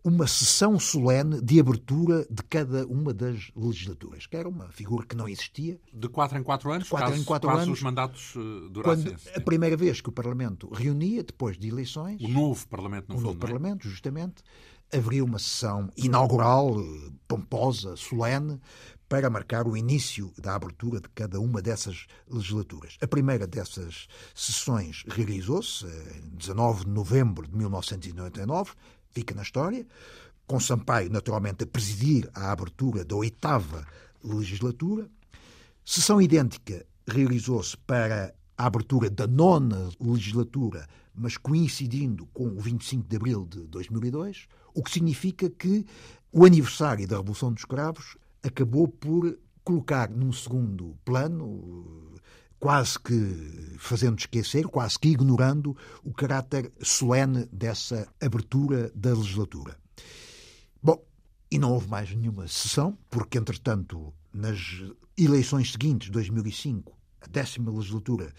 uma 0.02 0.26
sessão 0.26 0.78
solene 0.78 1.40
de 1.42 1.60
abertura 1.60 2.26
de 2.30 2.42
cada 2.42 2.86
uma 2.86 3.12
das 3.12 3.50
legislaturas, 3.54 4.26
que 4.26 4.36
era 4.36 4.48
uma 4.48 4.68
figura 4.70 5.06
que 5.06 5.14
não 5.14 5.28
existia. 5.28 5.78
De 5.92 6.08
quatro 6.08 6.38
em 6.38 6.42
quatro 6.42 6.70
anos? 6.70 6.84
De 6.84 6.90
quatro 6.90 7.08
caso, 7.08 7.20
em 7.20 7.24
quatro 7.24 7.48
caso 7.48 7.62
anos. 7.62 7.78
os 7.78 7.82
mandatos 7.82 8.34
uh, 8.36 8.68
durassem. 8.70 9.04
Quando, 9.04 9.36
a 9.36 9.40
primeira 9.40 9.76
vez 9.76 10.00
que 10.00 10.08
o 10.08 10.12
Parlamento 10.12 10.68
reunia, 10.72 11.22
depois 11.22 11.58
de 11.58 11.68
eleições. 11.68 12.20
O 12.22 12.28
novo 12.28 12.66
Parlamento, 12.68 13.08
no 13.08 13.14
o 13.14 13.18
fundo. 13.18 13.26
novo 13.28 13.38
não 13.38 13.46
é? 13.46 13.50
Parlamento, 13.50 13.88
justamente, 13.88 14.42
haveria 14.92 15.24
uma 15.24 15.38
sessão 15.38 15.90
inaugural, 15.96 16.78
eh, 16.78 17.10
pomposa, 17.26 17.96
solene, 17.96 18.60
para 19.08 19.30
marcar 19.30 19.66
o 19.66 19.76
início 19.76 20.32
da 20.38 20.54
abertura 20.54 21.00
de 21.00 21.08
cada 21.14 21.40
uma 21.40 21.60
dessas 21.60 22.06
legislaturas. 22.28 22.96
A 23.00 23.06
primeira 23.06 23.46
dessas 23.46 24.06
sessões 24.34 25.04
realizou-se 25.08 25.86
eh, 25.86 26.22
em 26.24 26.36
19 26.36 26.84
de 26.84 26.90
novembro 26.90 27.46
de 27.46 27.56
1999, 27.56 28.72
fica 29.10 29.34
na 29.34 29.42
história, 29.42 29.86
com 30.46 30.60
Sampaio, 30.60 31.10
naturalmente, 31.10 31.64
a 31.64 31.66
presidir 31.66 32.28
a 32.34 32.52
abertura 32.52 33.04
da 33.04 33.16
oitava 33.16 33.86
legislatura. 34.22 35.08
Sessão 35.84 36.20
idêntica 36.20 36.84
realizou-se 37.06 37.76
para 37.76 38.34
a 38.56 38.66
abertura 38.66 39.10
da 39.10 39.26
nona 39.26 39.90
legislatura, 40.00 40.86
mas 41.14 41.36
coincidindo 41.36 42.26
com 42.26 42.46
o 42.48 42.60
25 42.60 43.08
de 43.08 43.16
abril 43.16 43.46
de 43.46 43.66
2002, 43.66 44.46
o 44.74 44.82
que 44.82 44.90
significa 44.90 45.48
que 45.48 45.84
o 46.32 46.44
aniversário 46.44 47.06
da 47.06 47.16
Revolução 47.16 47.52
dos 47.52 47.64
Cravos 47.64 48.16
acabou 48.44 48.86
por 48.86 49.38
colocar 49.64 50.10
num 50.10 50.32
segundo 50.32 50.96
plano, 51.04 52.14
quase 52.60 52.98
que 52.98 53.74
fazendo 53.78 54.18
esquecer, 54.18 54.66
quase 54.66 54.98
que 54.98 55.08
ignorando 55.08 55.76
o 56.02 56.12
caráter 56.12 56.70
solene 56.82 57.46
dessa 57.50 58.06
abertura 58.20 58.92
da 58.94 59.14
legislatura. 59.14 59.76
Bom, 60.82 61.02
e 61.50 61.58
não 61.58 61.72
houve 61.72 61.88
mais 61.88 62.14
nenhuma 62.14 62.46
sessão, 62.46 62.98
porque, 63.08 63.38
entretanto, 63.38 64.12
nas 64.32 64.82
eleições 65.16 65.72
seguintes, 65.72 66.10
2005, 66.10 66.96
a 67.22 67.26
décima 67.26 67.72
legislatura, 67.72 68.32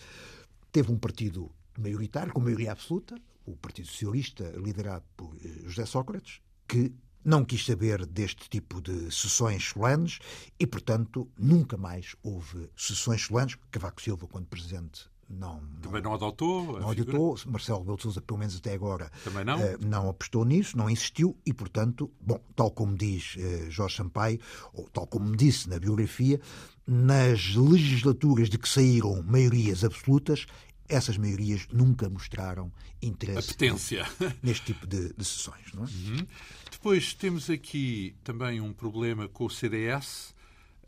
teve 0.72 0.92
um 0.92 0.98
partido 0.98 1.52
maioritário, 1.78 2.34
com 2.34 2.42
maioria 2.42 2.72
absoluta, 2.72 3.16
o 3.46 3.56
Partido 3.56 3.88
Socialista, 3.88 4.54
liderado 4.58 5.06
por 5.16 5.36
José 5.66 5.86
Sócrates, 5.86 6.42
que 6.68 6.92
não 7.26 7.44
quis 7.44 7.66
saber 7.66 8.06
deste 8.06 8.48
tipo 8.50 8.80
de 8.82 9.12
sessões 9.14 9.64
solenes 9.70 10.20
e, 10.60 10.66
portanto, 10.68 11.28
nunca 11.38 11.76
mais 11.76 12.16
houve 12.24 12.70
sessões 12.78 13.24
solenes. 13.26 13.58
Cavaco 13.72 14.02
Silva, 14.02 14.28
quando 14.28 14.46
presidente, 14.46 15.10
não, 15.28 15.60
Também 15.82 16.04
não 16.04 16.14
adotou? 16.14 16.80
não 16.80 16.92
adotou. 16.92 17.36
Marcelo 17.48 17.80
Rebelo 17.80 17.98
de 17.98 18.04
Sousa, 18.04 18.22
pelo 18.22 18.38
menos 18.38 18.56
até 18.56 18.74
agora, 18.76 19.12
Também 19.24 19.44
não? 19.44 19.60
eh, 19.60 19.76
não 19.82 20.08
apostou 20.08 20.46
nisso, 20.46 20.78
não 20.78 20.88
insistiu 20.88 21.36
e, 21.44 21.52
portanto, 21.52 22.12
bom, 22.22 22.40
tal 22.56 22.70
como 22.70 22.96
diz 22.96 23.34
eh, 23.40 23.66
Jorge 23.72 23.96
Sampaio, 23.98 24.40
ou 24.72 24.88
tal 24.88 25.08
como 25.08 25.36
disse 25.36 25.68
na 25.68 25.80
biografia, 25.80 26.40
nas 26.88 27.56
legislaturas 27.56 28.50
de 28.52 28.60
que 28.60 28.70
saíram 28.70 29.24
maiorias 29.24 29.84
absolutas, 29.84 30.46
essas 30.88 31.18
maiorias 31.18 31.68
nunca 31.72 32.10
mostraram 32.10 32.72
interesse 33.02 33.52
Apetência. 33.52 34.06
neste 34.42 34.74
tipo 34.74 34.86
de, 34.88 35.14
de 35.14 35.26
sessões. 35.26 35.72
É? 35.74 35.80
Uhum. 35.80 36.28
Depois 36.72 37.14
temos 37.14 37.50
aqui 37.50 38.16
também 38.24 38.62
um 38.62 38.74
problema 38.74 39.28
com 39.28 39.46
o 39.46 39.50
CDS, 39.50 40.34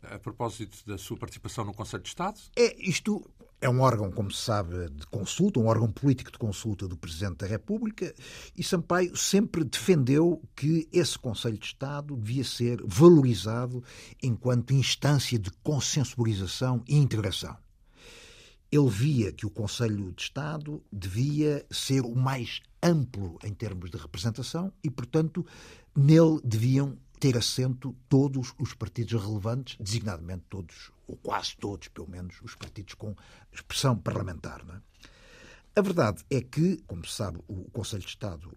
a 0.02 0.18
propósito 0.18 0.78
da 0.86 0.96
sua 0.96 1.16
participação 1.16 1.64
no 1.64 1.74
Conselho 1.74 2.02
de 2.02 2.08
Estado. 2.08 2.40
É, 2.56 2.76
isto 2.78 3.28
é 3.60 3.68
um 3.68 3.80
órgão, 3.80 4.10
como 4.10 4.30
se 4.30 4.42
sabe, 4.42 4.88
de 4.90 5.06
consulta, 5.06 5.58
um 5.58 5.66
órgão 5.66 5.90
político 5.90 6.30
de 6.30 6.38
consulta 6.38 6.86
do 6.86 6.96
Presidente 6.96 7.38
da 7.38 7.46
República, 7.46 8.14
e 8.56 8.62
Sampaio 8.62 9.16
sempre 9.16 9.64
defendeu 9.64 10.40
que 10.54 10.88
esse 10.92 11.18
Conselho 11.18 11.58
de 11.58 11.66
Estado 11.66 12.16
devia 12.16 12.44
ser 12.44 12.80
valorizado 12.84 13.82
enquanto 14.22 14.72
instância 14.72 15.38
de 15.38 15.50
consensualização 15.62 16.82
e 16.86 16.96
integração. 16.96 17.56
Ele 18.70 18.88
via 18.88 19.32
que 19.32 19.46
o 19.46 19.50
Conselho 19.50 20.12
de 20.12 20.22
Estado 20.22 20.84
devia 20.92 21.64
ser 21.70 22.02
o 22.02 22.14
mais 22.14 22.60
amplo 22.82 23.38
em 23.42 23.52
termos 23.54 23.90
de 23.90 23.96
representação 23.96 24.72
e, 24.84 24.90
portanto, 24.90 25.44
nele 25.96 26.40
deviam 26.44 26.98
ter 27.18 27.36
assento 27.36 27.96
todos 28.08 28.54
os 28.58 28.74
partidos 28.74 29.20
relevantes, 29.20 29.76
designadamente 29.80 30.44
todos, 30.48 30.92
ou 31.06 31.16
quase 31.16 31.56
todos, 31.56 31.88
pelo 31.88 32.08
menos, 32.08 32.36
os 32.42 32.54
partidos 32.54 32.94
com 32.94 33.14
expressão 33.52 33.96
parlamentar. 33.96 34.62
É? 34.68 35.80
A 35.80 35.82
verdade 35.82 36.24
é 36.30 36.40
que, 36.40 36.76
como 36.86 37.04
se 37.04 37.12
sabe, 37.12 37.40
o 37.48 37.70
Conselho 37.70 38.02
de 38.02 38.08
Estado 38.08 38.56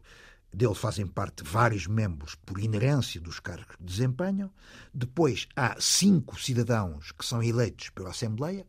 dele 0.53 0.75
fazem 0.75 1.07
parte 1.07 1.43
vários 1.43 1.87
membros 1.87 2.35
por 2.35 2.59
inerência 2.59 3.21
dos 3.21 3.39
cargos 3.39 3.75
que 3.75 3.83
desempenham. 3.83 4.51
Depois 4.93 5.47
há 5.55 5.77
cinco 5.79 6.39
cidadãos 6.39 7.11
que 7.11 7.25
são 7.25 7.41
eleitos 7.41 7.89
pela 7.89 8.09
Assembleia, 8.09 8.65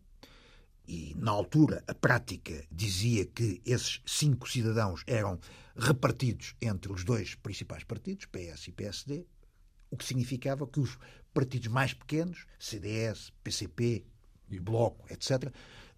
e 0.86 1.14
na 1.16 1.30
altura 1.30 1.82
a 1.86 1.94
prática 1.94 2.64
dizia 2.70 3.24
que 3.26 3.60
esses 3.64 4.00
cinco 4.06 4.48
cidadãos 4.48 5.02
eram 5.06 5.38
repartidos 5.76 6.54
entre 6.60 6.92
os 6.92 7.04
dois 7.04 7.34
principais 7.34 7.84
partidos, 7.84 8.26
PS 8.26 8.68
e 8.68 8.72
PSD, 8.72 9.26
o 9.90 9.96
que 9.96 10.04
significava 10.04 10.66
que 10.66 10.80
os 10.80 10.98
partidos 11.32 11.68
mais 11.68 11.94
pequenos, 11.94 12.46
CDS, 12.58 13.32
PCP, 13.42 14.04
Bloco, 14.60 15.06
etc., 15.10 15.50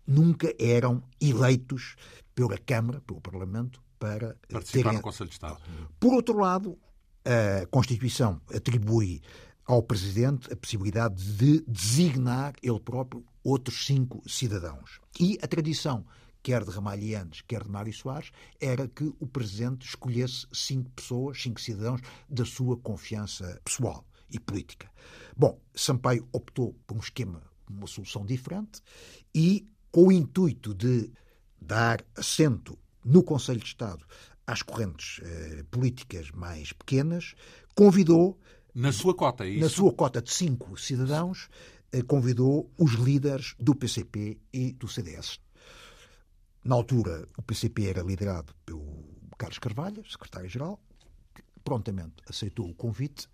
nunca 0.06 0.54
eram 0.58 1.02
eleitos 1.20 1.96
pela 2.34 2.56
Câmara, 2.58 3.00
pelo 3.00 3.20
Parlamento, 3.20 3.82
para 3.98 4.36
participar 4.48 4.82
terem... 4.82 4.92
no 4.94 5.02
Conselho 5.02 5.28
de 5.28 5.34
Estado. 5.34 5.60
Por 5.98 6.12
outro 6.12 6.38
lado, 6.38 6.78
a 7.24 7.66
Constituição 7.66 8.40
atribui 8.54 9.22
ao 9.64 9.82
Presidente 9.82 10.52
a 10.52 10.56
possibilidade 10.56 11.22
de 11.36 11.60
designar 11.66 12.54
ele 12.62 12.80
próprio 12.80 13.24
outros 13.42 13.86
cinco 13.86 14.22
cidadãos. 14.28 15.00
E 15.18 15.38
a 15.42 15.46
tradição, 15.46 16.04
quer 16.42 16.64
de 16.64 16.70
Ramalhianes, 16.70 17.42
quer 17.42 17.62
de 17.62 17.70
Mário 17.70 17.92
Soares, 17.92 18.30
era 18.60 18.86
que 18.86 19.12
o 19.18 19.26
Presidente 19.26 19.86
escolhesse 19.86 20.46
cinco 20.52 20.90
pessoas, 20.90 21.40
cinco 21.40 21.60
cidadãos 21.60 22.00
da 22.28 22.44
sua 22.44 22.76
confiança 22.76 23.60
pessoal 23.64 24.06
e 24.30 24.38
política. 24.38 24.90
Bom, 25.36 25.60
Sampaio 25.74 26.28
optou 26.32 26.74
por 26.86 26.96
um 26.96 27.00
esquema, 27.00 27.42
uma 27.68 27.86
solução 27.86 28.24
diferente 28.24 28.82
e, 29.34 29.66
com 29.90 30.08
o 30.08 30.12
intuito 30.12 30.74
de 30.74 31.10
dar 31.60 32.04
assento 32.16 32.78
no 33.04 33.22
Conselho 33.22 33.60
de 33.60 33.66
Estado 33.66 34.04
às 34.46 34.60
correntes 34.62 35.20
eh, 35.22 35.64
políticas 35.70 36.30
mais 36.30 36.72
pequenas, 36.72 37.34
convidou. 37.74 38.38
Na 38.74 38.92
sua 38.92 39.14
cota, 39.14 39.44
é 39.44 39.50
isso? 39.50 39.60
Na 39.60 39.68
sua 39.68 39.92
cota 39.92 40.20
de 40.20 40.32
cinco 40.32 40.76
cidadãos, 40.76 41.48
eh, 41.92 42.02
convidou 42.02 42.72
os 42.76 42.92
líderes 42.94 43.54
do 43.58 43.74
PCP 43.74 44.38
e 44.52 44.72
do 44.72 44.88
CDS. 44.88 45.38
Na 46.64 46.74
altura, 46.74 47.28
o 47.38 47.42
PCP 47.42 47.86
era 47.86 48.02
liderado 48.02 48.52
pelo 48.66 49.04
Carlos 49.38 49.58
Carvalho, 49.58 50.04
secretário-geral, 50.10 50.80
que 51.34 51.42
prontamente 51.62 52.14
aceitou 52.28 52.68
o 52.68 52.74
convite. 52.74 53.28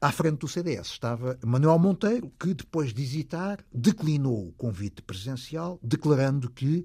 À 0.00 0.10
frente 0.10 0.38
do 0.38 0.48
CDS 0.48 0.88
estava 0.88 1.38
Manuel 1.44 1.78
Monteiro, 1.78 2.32
que, 2.40 2.52
depois 2.54 2.92
de 2.92 3.02
hesitar, 3.02 3.64
declinou 3.72 4.48
o 4.48 4.52
convite 4.52 5.02
presidencial, 5.02 5.78
declarando 5.80 6.50
que 6.50 6.84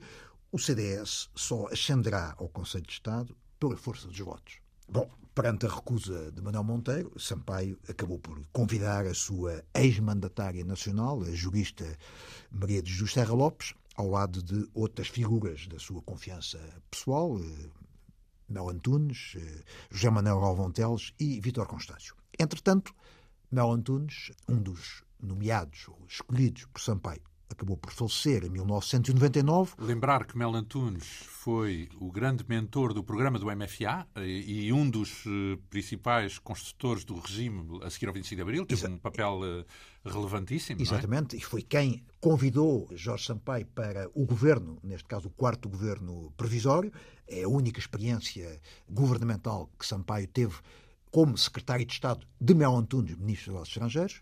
o 0.51 0.59
CDS 0.59 1.29
só 1.33 1.67
ascenderá 1.71 2.35
ao 2.37 2.49
Conselho 2.49 2.85
de 2.85 2.93
Estado 2.93 3.35
pela 3.59 3.75
força 3.75 4.07
dos 4.07 4.19
votos. 4.19 4.59
Bom, 4.87 5.09
perante 5.37 5.67
a 5.67 5.69
recusa 5.69 6.31
de 6.31 6.41
Manuel 6.41 6.63
Monteiro, 6.63 7.13
Sampaio 7.15 7.77
acabou 7.87 8.17
por 8.17 8.43
convidar 8.51 9.05
a 9.05 9.13
sua 9.13 9.63
ex-mandatária 9.75 10.65
nacional, 10.65 11.21
a 11.21 11.29
jurista 11.29 11.85
Maria 12.49 12.81
de 12.81 12.91
Jesus 12.91 13.13
Serra 13.13 13.35
Lopes, 13.35 13.75
ao 13.95 14.09
lado 14.09 14.41
de 14.41 14.67
outras 14.73 15.09
figuras 15.09 15.67
da 15.67 15.77
sua 15.77 16.01
confiança 16.01 16.57
pessoal, 16.89 17.39
eh, 17.39 17.69
Mel 18.49 18.67
Antunes, 18.67 19.35
eh, 19.37 19.63
José 19.91 20.09
Manuel 20.09 20.41
Galvão 20.41 20.71
Teles 20.71 21.13
e 21.19 21.39
Vítor 21.39 21.67
Constâncio. 21.67 22.15
Entretanto, 22.39 22.91
Mel 23.51 23.71
Antunes, 23.71 24.31
um 24.49 24.59
dos 24.59 25.03
nomeados 25.21 25.87
ou 25.87 26.03
escolhidos 26.07 26.65
por 26.65 26.81
Sampaio 26.81 27.21
acabou 27.49 27.77
por 27.77 27.91
falecer 27.91 28.43
em 28.43 28.49
1999. 28.49 29.73
Lembrar 29.79 30.25
que 30.25 30.37
Mel 30.37 30.53
Antunes 30.55 31.05
foi 31.47 31.89
o 31.99 32.11
grande 32.11 32.43
mentor 32.47 32.93
do 32.93 33.03
programa 33.03 33.39
do 33.39 33.45
MFA 33.45 34.07
e 34.17 34.71
um 34.73 34.89
dos 34.89 35.23
eh, 35.25 35.57
principais 35.69 36.37
construtores 36.39 37.05
do 37.05 37.17
regime 37.19 37.79
a 37.83 37.89
seguir 37.89 38.07
ao 38.07 38.13
25 38.13 38.35
de 38.35 38.41
Abril, 38.41 38.65
teve 38.65 38.81
Exa 38.81 38.89
um 38.89 38.97
papel 38.97 39.39
eh, 39.43 39.65
relevantíssimo. 40.05 40.79
É? 40.79 40.83
Exatamente, 40.83 41.35
é? 41.35 41.39
e 41.39 41.41
foi 41.41 41.61
quem 41.61 42.03
convidou 42.19 42.87
Jorge 42.91 43.25
Sampaio 43.25 43.65
para 43.67 44.09
o 44.13 44.25
governo, 44.25 44.77
neste 44.83 45.07
caso 45.07 45.27
o 45.27 45.31
quarto 45.31 45.69
governo 45.69 46.33
provisório. 46.35 46.91
É 47.27 47.43
a 47.43 47.49
única 47.49 47.79
experiência 47.79 48.59
governamental 48.89 49.69
que 49.77 49.85
Sampaio 49.85 50.27
teve 50.27 50.55
como 51.11 51.37
secretário 51.37 51.85
de 51.85 51.93
Estado 51.93 52.27
de 52.39 52.53
Mel 52.53 52.75
Antunes, 52.75 53.15
ministro 53.15 53.53
dos 53.53 53.69
Estrangeiros. 53.69 54.21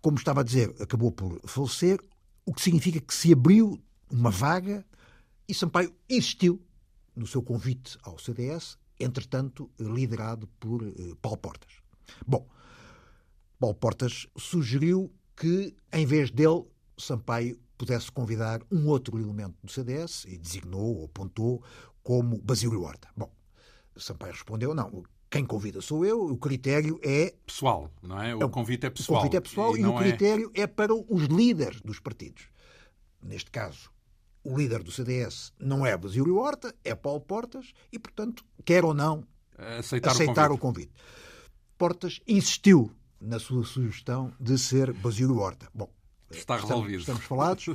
Como 0.00 0.16
estava 0.16 0.40
a 0.40 0.44
dizer, 0.44 0.74
acabou 0.80 1.10
por 1.10 1.40
falecer 1.46 2.00
o 2.48 2.54
que 2.54 2.62
significa 2.62 2.98
que 2.98 3.12
se 3.12 3.30
abriu 3.30 3.78
uma 4.10 4.30
vaga 4.30 4.82
e 5.46 5.52
Sampaio 5.52 5.94
insistiu 6.08 6.58
no 7.14 7.26
seu 7.26 7.42
convite 7.42 7.98
ao 8.02 8.18
CDS, 8.18 8.78
entretanto 8.98 9.70
liderado 9.78 10.46
por 10.58 10.82
eh, 10.82 11.14
Paulo 11.20 11.36
Portas. 11.36 11.70
Bom, 12.26 12.48
Paulo 13.60 13.74
Portas 13.74 14.26
sugeriu 14.34 15.12
que, 15.36 15.76
em 15.92 16.06
vez 16.06 16.30
dele, 16.30 16.64
Sampaio 16.96 17.60
pudesse 17.76 18.10
convidar 18.10 18.62
um 18.72 18.86
outro 18.86 19.18
elemento 19.18 19.58
do 19.62 19.70
CDS 19.70 20.24
e 20.24 20.38
designou 20.38 21.00
ou 21.00 21.04
apontou 21.04 21.62
como 22.02 22.40
Basílio 22.40 22.80
Horta. 22.80 23.10
Bom, 23.14 23.30
Sampaio 23.94 24.32
respondeu: 24.32 24.74
não, 24.74 25.04
quem 25.30 25.44
convida 25.44 25.80
sou 25.80 26.04
eu, 26.04 26.24
o 26.24 26.36
critério 26.36 26.98
é. 27.02 27.34
Pessoal, 27.46 27.90
não 28.02 28.22
é? 28.22 28.34
O 28.34 28.48
convite 28.48 28.86
é 28.86 28.90
pessoal. 28.90 29.18
O 29.18 29.22
convite 29.22 29.36
é 29.36 29.40
pessoal 29.40 29.76
e, 29.76 29.80
e 29.80 29.86
o 29.86 29.98
é- 29.98 30.02
critério 30.02 30.50
é... 30.54 30.62
é 30.62 30.66
para 30.66 30.94
os 30.94 31.24
líderes 31.24 31.80
dos 31.82 32.00
partidos. 32.00 32.48
Neste 33.22 33.50
caso, 33.50 33.90
o 34.42 34.56
líder 34.56 34.82
do 34.82 34.90
CDS 34.90 35.52
não 35.58 35.84
é 35.84 35.96
Basílio 35.96 36.36
Horta, 36.36 36.74
é 36.84 36.94
Paulo 36.94 37.20
Portas 37.20 37.72
e, 37.92 37.98
portanto, 37.98 38.44
quer 38.64 38.84
ou 38.84 38.94
não 38.94 39.24
aceitar, 39.56 40.12
aceitar 40.12 40.50
o, 40.50 40.56
convite. 40.56 40.86
o, 40.86 40.92
convite. 40.92 40.92
Portas 41.76 42.20
insistiu 42.26 42.90
na 43.20 43.38
sua 43.38 43.64
sugestão 43.64 44.32
de 44.40 44.56
ser 44.56 44.92
Basílio 44.92 45.38
Horta. 45.38 45.68
Bom, 45.74 45.90
está 46.30 46.56
resolvido. 46.56 47.00
Estamos, 47.00 47.22
estamos 47.22 47.24
falados. 47.24 47.66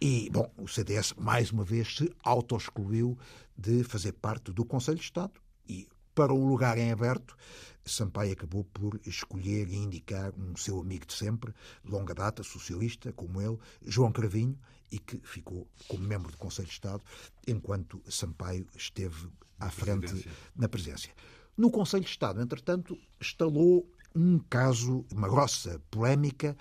E, 0.00 0.30
bom, 0.30 0.50
o 0.56 0.68
CDS, 0.68 1.14
mais 1.18 1.50
uma 1.50 1.64
vez, 1.64 1.96
se 1.96 2.12
auto-excluiu 2.22 3.18
de 3.56 3.82
fazer 3.82 4.12
parte 4.12 4.52
do 4.52 4.64
Conselho 4.64 4.98
de 4.98 5.04
Estado 5.04 5.32
e 5.68 5.88
para 6.16 6.32
um 6.32 6.48
lugar 6.48 6.78
em 6.78 6.90
aberto, 6.90 7.36
Sampaio 7.84 8.32
acabou 8.32 8.64
por 8.64 8.98
escolher 9.06 9.68
e 9.68 9.76
indicar 9.76 10.32
um 10.34 10.56
seu 10.56 10.80
amigo 10.80 11.06
de 11.06 11.12
sempre, 11.12 11.54
longa 11.84 12.14
data, 12.14 12.42
socialista, 12.42 13.12
como 13.12 13.40
ele, 13.40 13.58
João 13.82 14.10
Cravinho, 14.10 14.58
e 14.90 14.98
que 14.98 15.20
ficou 15.22 15.68
como 15.86 16.02
membro 16.02 16.32
do 16.32 16.38
Conselho 16.38 16.66
de 16.66 16.72
Estado 16.72 17.02
enquanto 17.46 18.02
Sampaio 18.08 18.66
esteve 18.74 19.28
à 19.60 19.70
frente 19.70 20.06
presidência. 20.06 20.32
na 20.56 20.68
presidência. 20.68 21.12
No 21.56 21.70
Conselho 21.70 22.04
de 22.04 22.10
Estado, 22.10 22.40
entretanto, 22.40 22.98
instalou 23.20 23.86
um 24.14 24.38
caso, 24.38 25.04
uma 25.12 25.28
grossa 25.28 25.80
polémica 25.90 26.56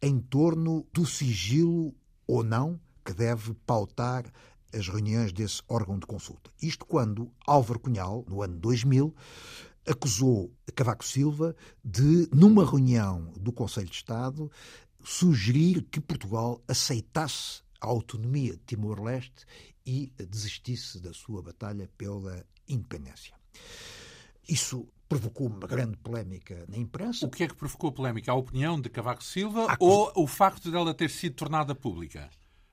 em 0.00 0.20
torno 0.20 0.86
do 0.92 1.04
sigilo 1.04 1.92
ou 2.28 2.44
não 2.44 2.80
que 3.04 3.12
deve 3.12 3.54
pautar 3.66 4.24
as 4.72 4.88
reuniões 4.88 5.32
desse 5.32 5.62
órgão 5.68 5.98
de 5.98 6.06
consulta. 6.06 6.50
Isto 6.60 6.84
quando 6.86 7.30
Álvaro 7.46 7.80
Cunhal, 7.80 8.24
no 8.28 8.42
ano 8.42 8.58
2000, 8.58 9.14
acusou 9.86 10.52
Cavaco 10.74 11.04
Silva 11.04 11.54
de, 11.84 12.28
numa 12.32 12.64
reunião 12.64 13.32
do 13.36 13.52
Conselho 13.52 13.88
de 13.88 13.96
Estado, 13.96 14.50
sugerir 15.02 15.82
que 15.90 16.00
Portugal 16.00 16.62
aceitasse 16.68 17.62
a 17.80 17.86
autonomia 17.86 18.52
de 18.52 18.62
Timor-Leste 18.66 19.46
e 19.86 20.12
desistisse 20.28 21.00
da 21.00 21.12
sua 21.12 21.42
batalha 21.42 21.90
pela 21.96 22.44
independência. 22.68 23.34
Isso 24.48 24.86
provocou 25.08 25.48
uma 25.48 25.66
grande 25.66 25.96
polémica 25.96 26.64
na 26.68 26.76
imprensa. 26.76 27.26
O 27.26 27.30
que 27.30 27.42
é 27.42 27.48
que 27.48 27.54
provocou 27.54 27.90
a 27.90 27.92
polémica? 27.92 28.30
A 28.30 28.34
opinião 28.34 28.80
de 28.80 28.88
Cavaco 28.88 29.24
Silva 29.24 29.76
ou 29.80 30.12
o 30.14 30.26
facto 30.26 30.70
dela 30.70 30.94
ter 30.94 31.10
sido 31.10 31.34
tornada 31.34 31.74
pública? 31.74 32.30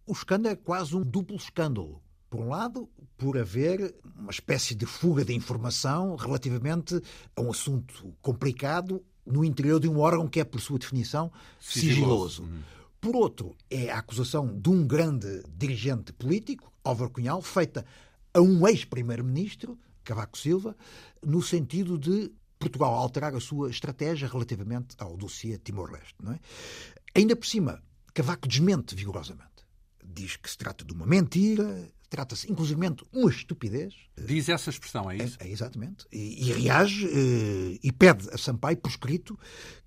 O 0.07 0.13
escândalo 0.13 0.53
é 0.53 0.55
quase 0.55 0.95
um 0.95 1.03
duplo 1.03 1.35
escândalo. 1.35 2.01
Por 2.29 2.39
um 2.39 2.47
lado, 2.47 2.89
por 3.17 3.37
haver 3.37 3.93
uma 4.15 4.31
espécie 4.31 4.73
de 4.73 4.85
fuga 4.85 5.25
de 5.25 5.33
informação 5.33 6.15
relativamente 6.15 7.01
a 7.35 7.41
um 7.41 7.51
assunto 7.51 8.15
complicado 8.21 9.03
no 9.25 9.43
interior 9.43 9.81
de 9.81 9.89
um 9.89 9.99
órgão 9.99 10.25
que 10.25 10.39
é, 10.39 10.45
por 10.45 10.61
sua 10.61 10.79
definição, 10.79 11.29
sigiloso. 11.59 12.43
sigiloso. 12.43 12.63
Por 13.01 13.17
outro, 13.17 13.53
é 13.69 13.91
a 13.91 13.97
acusação 13.97 14.57
de 14.57 14.69
um 14.69 14.87
grande 14.87 15.43
dirigente 15.49 16.13
político, 16.13 16.71
Álvaro 16.85 17.11
Cunhal, 17.11 17.41
feita 17.41 17.85
a 18.33 18.39
um 18.39 18.65
ex-primeiro-ministro, 18.65 19.77
Cavaco 20.05 20.37
Silva, 20.37 20.73
no 21.21 21.41
sentido 21.41 21.97
de 21.97 22.31
Portugal 22.57 22.93
alterar 22.93 23.35
a 23.35 23.41
sua 23.41 23.69
estratégia 23.69 24.29
relativamente 24.29 24.95
ao 24.99 25.17
dossiê 25.17 25.57
Timor-Leste. 25.57 26.15
É? 26.31 26.39
Ainda 27.19 27.35
por 27.35 27.45
cima, 27.45 27.83
Cavaco 28.13 28.47
desmente 28.47 28.95
vigorosamente 28.95 29.56
diz 30.21 30.35
que 30.35 30.49
se 30.49 30.57
trata 30.57 30.83
de 30.83 30.93
uma 30.93 31.05
mentira, 31.05 31.89
trata-se 32.09 32.51
inclusive 32.51 32.79
de 32.89 33.03
uma 33.11 33.29
estupidez. 33.29 33.93
Diz 34.17 34.49
essa 34.49 34.69
expressão, 34.69 35.09
é 35.09 35.17
isso? 35.17 35.37
É, 35.39 35.47
é 35.47 35.51
exatamente. 35.51 36.05
E, 36.11 36.49
e 36.49 36.53
reage 36.53 37.05
eh, 37.07 37.79
e 37.83 37.91
pede 37.91 38.29
a 38.31 38.37
Sampaio, 38.37 38.77
por 38.77 38.89
escrito, 38.89 39.37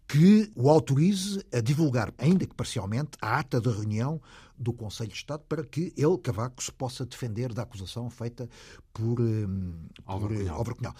que 0.06 0.50
o 0.54 0.68
autorize 0.68 1.44
a 1.52 1.60
divulgar, 1.60 2.12
ainda 2.18 2.46
que 2.46 2.54
parcialmente, 2.54 3.12
a 3.20 3.38
ata 3.38 3.60
da 3.60 3.70
reunião 3.70 4.20
do 4.58 4.72
Conselho 4.72 5.10
de 5.10 5.16
Estado 5.16 5.44
para 5.48 5.64
que 5.64 5.92
ele, 5.96 6.18
Cavaco, 6.18 6.62
se 6.62 6.72
possa 6.72 7.06
defender 7.06 7.52
da 7.52 7.62
acusação 7.62 8.10
feita 8.10 8.48
por, 8.92 9.20
um, 9.20 9.86
Álvaro, 10.04 10.34
por 10.34 10.40
Cunhal. 10.40 10.56
Álvaro 10.56 10.76
Cunhal. 10.76 10.94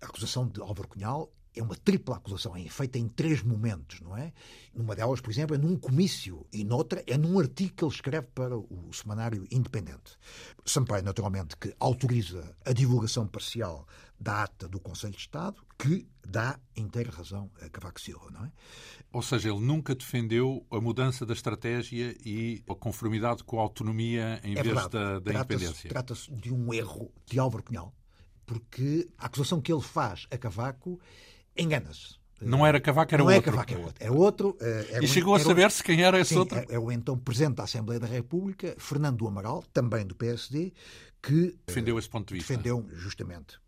A 0.00 0.06
acusação 0.06 0.48
de 0.48 0.60
Álvaro 0.60 0.88
Cunhal 0.88 1.32
é 1.54 1.62
uma 1.62 1.76
tripla 1.76 2.16
acusação, 2.16 2.56
é 2.56 2.66
feita 2.68 2.98
em 2.98 3.08
três 3.08 3.42
momentos, 3.42 4.00
não 4.00 4.16
é? 4.16 4.32
Numa 4.74 4.94
delas, 4.94 5.20
por 5.20 5.30
exemplo, 5.30 5.54
é 5.54 5.58
num 5.58 5.76
comício 5.76 6.46
e 6.52 6.64
noutra 6.64 7.02
é 7.06 7.18
num 7.18 7.38
artigo 7.38 7.74
que 7.74 7.84
ele 7.84 7.92
escreve 7.92 8.26
para 8.34 8.56
o 8.56 8.90
Semanário 8.92 9.46
Independente. 9.50 10.18
Sampaio, 10.64 11.04
naturalmente, 11.04 11.56
que 11.56 11.74
autoriza 11.78 12.56
a 12.64 12.72
divulgação 12.72 13.26
parcial 13.26 13.86
da 14.18 14.44
ata 14.44 14.68
do 14.68 14.78
Conselho 14.78 15.12
de 15.12 15.18
Estado, 15.18 15.60
que 15.78 16.06
dá 16.26 16.58
inteira 16.76 17.10
razão 17.10 17.50
a 17.60 17.68
Cavaco 17.68 18.00
Silva, 18.00 18.30
não 18.30 18.44
é? 18.44 18.52
Ou 19.12 19.20
seja, 19.20 19.50
ele 19.50 19.60
nunca 19.60 19.94
defendeu 19.94 20.64
a 20.70 20.80
mudança 20.80 21.26
da 21.26 21.34
estratégia 21.34 22.16
e 22.24 22.62
a 22.68 22.74
conformidade 22.74 23.42
com 23.42 23.58
a 23.58 23.62
autonomia 23.62 24.40
em 24.44 24.52
é 24.52 24.62
vez 24.62 24.66
verdade. 24.66 24.90
da, 24.90 25.14
da 25.14 25.20
trata 25.20 25.54
independência. 25.54 25.90
Trata-se 25.90 26.32
de 26.32 26.52
um 26.52 26.72
erro 26.72 27.12
de 27.26 27.38
Álvaro 27.38 27.64
Cunhal, 27.64 27.92
porque 28.46 29.08
a 29.18 29.26
acusação 29.26 29.60
que 29.60 29.72
ele 29.72 29.82
faz 29.82 30.26
a 30.30 30.38
Cavaco 30.38 31.00
engana-se. 31.56 32.20
Não 32.40 32.66
era 32.66 32.80
Cavaco, 32.80 33.14
era 33.14 33.22
não 33.22 33.32
outro. 33.32 33.50
é 33.50 33.52
Cavaco, 33.52 33.72
era 33.72 33.80
outro. 33.82 33.96
Era 34.04 34.12
outro 34.12 34.56
eh, 34.60 34.86
era 34.94 35.04
E 35.04 35.06
o- 35.06 35.08
chegou 35.08 35.34
a 35.34 35.38
saber-se 35.38 35.82
quem 35.82 36.02
era 36.02 36.18
esse 36.18 36.30
Sim, 36.34 36.40
outro? 36.40 36.58
é, 36.58 36.66
é 36.70 36.78
o 36.78 36.90
então 36.90 37.16
Presidente 37.16 37.54
da 37.56 37.62
Assembleia 37.64 38.00
da 38.00 38.06
República, 38.08 38.74
Fernando 38.78 39.26
Amaral, 39.28 39.62
também 39.72 40.04
do 40.04 40.16
PSD, 40.16 40.72
que 41.22 41.50
eh, 41.50 41.54
Defendeu 41.68 41.96
esse 42.00 42.08
ponto 42.08 42.26
de 42.28 42.34
vista. 42.34 42.52
defendeu 42.52 42.84
justamente. 42.94 43.60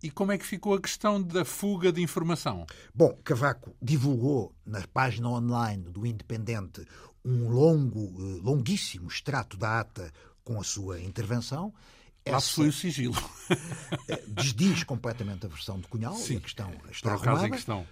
E 0.00 0.12
como 0.12 0.30
é 0.30 0.38
que 0.38 0.46
ficou 0.46 0.74
a 0.74 0.80
questão 0.80 1.20
da 1.20 1.44
fuga 1.44 1.90
de 1.90 2.00
informação? 2.00 2.64
Bom, 2.94 3.18
Cavaco 3.24 3.74
divulgou 3.82 4.54
na 4.64 4.86
página 4.86 5.28
online 5.28 5.82
do 5.82 6.06
Independente 6.06 6.86
um 7.24 7.48
longo, 7.48 8.14
eh, 8.16 8.40
longuíssimo 8.44 9.08
extrato 9.08 9.56
da 9.56 9.80
ata 9.80 10.12
com 10.44 10.60
a 10.60 10.62
sua 10.62 11.00
intervenção. 11.00 11.74
Essa, 12.36 12.54
foi 12.54 12.68
o 12.68 12.72
sigilo. 12.72 13.14
eh, 14.08 14.22
desdiz 14.28 14.84
completamente 14.84 15.46
a 15.46 15.48
versão 15.48 15.80
de 15.80 15.88
Cunhal, 15.88 16.14
Sim, 16.14 16.36
a 16.36 16.40
questão 16.40 16.70
está 16.90 17.10
Para 17.10 17.18
o 17.18 17.20
caso 17.20 17.26
em 17.26 17.30
arrumada. 17.30 17.56
questão. 17.56 17.86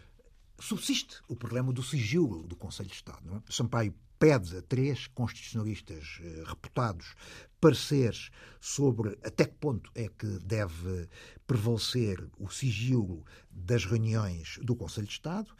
subsiste 0.58 1.16
o 1.28 1.36
problema 1.36 1.72
do 1.72 1.82
sigilo 1.82 2.42
do 2.46 2.56
Conselho 2.56 2.88
de 2.88 2.94
Estado. 2.94 3.20
Não 3.24 3.36
é? 3.36 3.40
Sampaio 3.50 3.94
pede 4.18 4.56
a 4.56 4.62
três 4.62 5.06
constitucionalistas 5.08 6.18
eh, 6.22 6.42
reputados 6.46 7.14
pareceres 7.60 8.30
sobre 8.60 9.18
até 9.22 9.44
que 9.44 9.54
ponto 9.54 9.90
é 9.94 10.08
que 10.08 10.26
deve 10.40 11.08
prevalecer 11.46 12.26
o 12.38 12.48
sigilo 12.48 13.24
das 13.50 13.84
reuniões 13.84 14.58
do 14.62 14.74
Conselho 14.74 15.06
de 15.06 15.12
Estado 15.12 15.50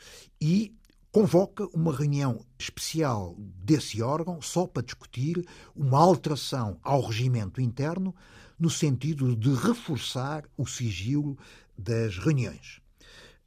e 0.41 0.75
convoca 1.13 1.67
uma 1.75 1.95
reunião 1.95 2.45
especial 2.59 3.35
desse 3.39 4.03
órgão 4.03 4.41
só 4.43 4.67
para 4.67 4.83
discutir 4.83 5.47
uma 5.75 5.99
alteração 5.99 6.79
ao 6.83 7.01
regimento 7.03 7.61
interno 7.61 8.15
no 8.59 8.71
sentido 8.71 9.37
de 9.37 9.55
reforçar 9.55 10.45
o 10.57 10.67
sigilo 10.67 11.39
das 11.77 12.19
reuniões. 12.19 12.81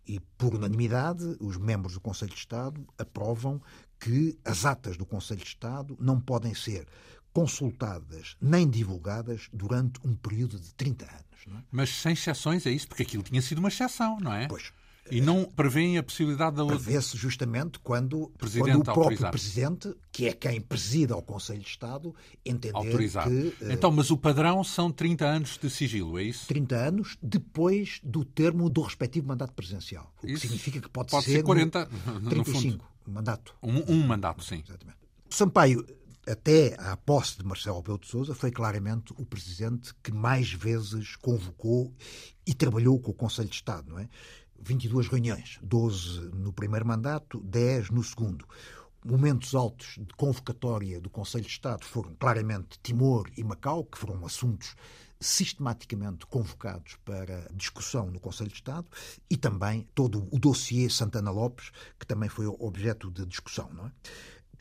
E, 0.07 0.19
por 0.37 0.55
unanimidade, 0.55 1.37
os 1.39 1.57
membros 1.57 1.93
do 1.93 1.99
Conselho 1.99 2.31
de 2.31 2.37
Estado 2.37 2.85
aprovam 2.97 3.61
que 3.99 4.37
as 4.43 4.65
atas 4.65 4.97
do 4.97 5.05
Conselho 5.05 5.41
de 5.41 5.47
Estado 5.47 5.95
não 5.99 6.19
podem 6.19 6.53
ser 6.55 6.87
consultadas 7.31 8.35
nem 8.41 8.67
divulgadas 8.67 9.49
durante 9.53 9.99
um 10.05 10.15
período 10.15 10.59
de 10.59 10.73
30 10.73 11.05
anos. 11.05 11.59
É? 11.59 11.63
Mas 11.71 11.89
sem 11.89 12.13
exceções, 12.13 12.65
é 12.65 12.71
isso? 12.71 12.87
Porque 12.87 13.03
aquilo 13.03 13.23
tinha 13.23 13.41
sido 13.41 13.59
uma 13.59 13.69
exceção, 13.69 14.17
não 14.19 14.33
é? 14.33 14.47
Pois, 14.47 14.73
E 15.11 15.21
não 15.21 15.43
prevêem 15.45 15.97
a 15.97 16.03
possibilidade 16.03 16.55
da 16.55 16.63
outra. 16.63 16.77
prevê-se 16.77 17.17
justamente 17.17 17.79
quando, 17.79 18.31
Presidente 18.37 18.71
quando 18.71 18.81
o 18.81 18.83
próprio 18.83 19.03
autorizar. 19.03 19.31
Presidente, 19.31 19.95
que 20.11 20.27
é 20.27 20.33
quem 20.33 20.61
presida 20.61 21.15
o 21.17 21.21
Conselho 21.21 21.61
de 21.61 21.67
Estado, 21.67 22.13
entender 22.45 22.75
autorizar. 22.75 23.27
que 23.27 23.55
eh, 23.61 23.73
Então, 23.73 23.91
mas 23.91 24.11
o 24.11 24.17
padrão 24.17 24.63
são 24.63 24.91
30 24.91 25.25
anos 25.25 25.57
de 25.57 25.69
sigilo, 25.69 26.19
é 26.19 26.23
isso? 26.23 26.45
30 26.47 26.75
anos 26.75 27.17
depois 27.21 27.99
do 28.03 28.23
termo 28.23 28.69
do 28.69 28.81
respectivo 28.81 29.27
mandato 29.27 29.53
presidencial. 29.53 30.13
O 30.21 30.27
que 30.27 30.33
Isso 30.33 30.41
significa 30.41 30.79
que 30.79 30.89
pode, 30.89 31.09
Pode 31.09 31.25
ser 31.25 31.31
ser 31.31 31.37
no 31.39 31.45
40, 31.45 31.89
no. 32.21 32.29
35, 32.29 32.85
mandato. 33.07 33.55
Um, 33.63 33.93
um 33.93 34.05
mandato, 34.05 34.43
sim. 34.43 34.63
Exatamente. 34.65 34.99
Sampaio, 35.29 35.85
até 36.27 36.75
à 36.77 36.95
posse 36.95 37.37
de 37.37 37.43
Marcelo 37.43 37.77
Rebelo 37.77 37.97
de 37.99 38.07
Sousa, 38.07 38.35
foi 38.35 38.51
claramente 38.51 39.11
o 39.17 39.25
presidente 39.25 39.91
que 40.03 40.11
mais 40.11 40.51
vezes 40.51 41.15
convocou 41.15 41.91
e 42.45 42.53
trabalhou 42.53 42.99
com 42.99 43.11
o 43.11 43.13
Conselho 43.13 43.49
de 43.49 43.55
Estado, 43.55 43.89
não 43.89 43.99
é? 43.99 44.07
22 44.61 45.07
reuniões, 45.07 45.59
12 45.61 46.29
no 46.33 46.51
primeiro 46.53 46.85
mandato, 46.85 47.39
10 47.41 47.89
no 47.89 48.03
segundo. 48.03 48.45
Momentos 49.05 49.55
altos 49.55 49.95
de 49.97 50.13
convocatória 50.15 50.99
do 50.99 51.09
Conselho 51.09 51.45
de 51.45 51.49
Estado 51.49 51.85
foram 51.85 52.13
claramente 52.15 52.79
Timor 52.83 53.29
e 53.37 53.43
Macau, 53.43 53.85
que 53.85 53.97
foram 53.97 54.25
assuntos 54.25 54.75
sistematicamente 55.19 56.25
convocados 56.25 56.97
para 57.03 57.49
discussão 57.53 58.09
no 58.09 58.19
Conselho 58.19 58.49
de 58.49 58.55
Estado, 58.55 58.87
e 59.29 59.35
também 59.35 59.87
todo 59.93 60.27
o 60.31 60.39
dossiê 60.39 60.89
Santana 60.89 61.31
Lopes, 61.31 61.71
que 61.99 62.05
também 62.05 62.29
foi 62.29 62.45
objeto 62.47 63.11
de 63.11 63.25
discussão, 63.25 63.69
não 63.73 63.87
é? 63.87 63.91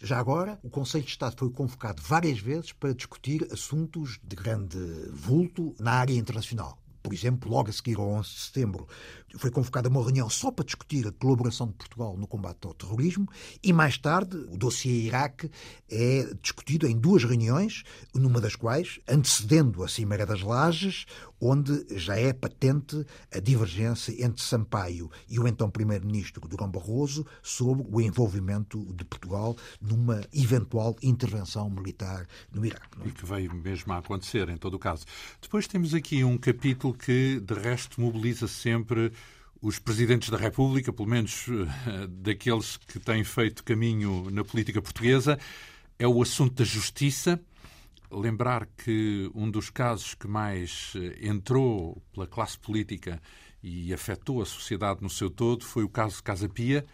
Já 0.01 0.19
agora, 0.19 0.59
o 0.63 0.71
Conselho 0.71 1.05
de 1.05 1.11
Estado 1.11 1.35
foi 1.37 1.51
convocado 1.51 2.01
várias 2.01 2.39
vezes 2.39 2.73
para 2.73 2.95
discutir 2.95 3.49
assuntos 3.53 4.21
de 4.23 4.37
grande 4.37 4.79
vulto 5.11 5.75
na 5.81 5.93
área 5.93 6.15
internacional. 6.15 6.79
Por 7.03 7.13
exemplo, 7.13 7.51
logo 7.51 7.71
a 7.71 7.73
seguir 7.73 7.99
ao 7.99 8.09
11 8.09 8.29
de 8.29 8.41
setembro, 8.41 8.87
foi 9.37 9.51
convocada 9.51 9.89
uma 9.89 10.03
reunião 10.03 10.29
só 10.31 10.51
para 10.51 10.65
discutir 10.65 11.07
a 11.07 11.13
colaboração 11.13 11.67
de 11.67 11.75
Portugal 11.75 12.17
no 12.17 12.27
combate 12.27 12.67
ao 12.67 12.75
terrorismo 12.75 13.29
e 13.63 13.73
mais 13.73 13.99
tarde 13.99 14.37
o 14.49 14.57
dossiê 14.57 15.07
Iraque 15.07 15.51
é 15.91 16.29
discutido 16.41 16.87
em 16.87 16.97
duas 16.97 17.25
reuniões, 17.25 17.83
numa 18.15 18.41
das 18.41 18.57
quais, 18.57 19.01
antecedendo 19.09 19.83
a 19.83 19.89
Cimeira 19.89 20.27
das 20.27 20.43
Lajes, 20.43 21.07
onde 21.41 21.87
já 21.97 22.19
é 22.19 22.33
patente 22.33 23.05
a 23.33 23.39
divergência 23.39 24.13
entre 24.25 24.43
Sampaio 24.43 25.11
e 25.29 25.39
o 25.39 25.47
então 25.47 25.71
Primeiro-Ministro 25.71 26.49
Durão 26.49 26.71
Barroso 26.71 27.25
sobre 27.43 27.87
o 27.89 28.01
envolvimento 28.01 28.85
de 28.95 29.05
Portugal 29.05 29.57
numa 29.81 30.21
eventual 30.33 30.97
intervenção 31.03 31.71
militar 31.71 32.27
no 32.53 32.65
Iraque. 32.65 32.99
não 32.99 33.05
é? 33.05 33.09
E 33.09 33.13
que 33.13 33.25
veio 33.25 33.55
mesmo 33.55 33.93
a 33.93 33.99
acontecer, 33.99 34.49
em 34.49 34.57
todo 34.57 34.75
o 34.75 34.79
caso. 34.79 35.05
Depois 35.41 35.67
temos 35.67 35.95
aqui 35.95 36.25
um 36.25 36.37
capítulo 36.37 36.95
que, 36.95 37.41
de 37.41 37.55
resto, 37.55 38.01
mobiliza 38.01 38.49
sempre 38.49 39.13
os 39.61 39.79
presidentes 39.79 40.31
da 40.31 40.37
República, 40.37 40.93
pelo 40.93 41.09
menos 41.09 41.47
eh, 41.49 42.07
daqueles 42.09 42.77
que 42.77 42.99
têm 42.99 43.25
feito 43.25 43.65
caminho 43.65 44.31
na 44.31 44.45
política 44.45 44.81
portuguesa, 44.81 45.39
é 45.99 46.07
o 46.07 46.23
assunto 46.23 46.55
da 46.55 46.65
justiça. 46.65 47.41
Lembrar 48.11 48.67
que 48.67 49.31
um 49.35 49.51
dos 49.51 49.69
casos 49.69 50.15
que 50.15 50.29
mais 50.29 50.93
eh, 50.97 51.27
entrou 51.29 52.01
pela 52.13 52.27
classe 52.27 52.59
política 52.59 53.21
e 53.63 53.93
afetou 53.93 54.41
a 54.41 54.47
sociedade 54.47 55.03
no 55.03 55.11
seu 55.11 55.29
todo 55.29 55.65
foi 55.65 55.83
o 55.83 55.89
caso 55.89 56.17
de 56.17 56.23
Casa 56.23 56.49
Pia 56.49 56.87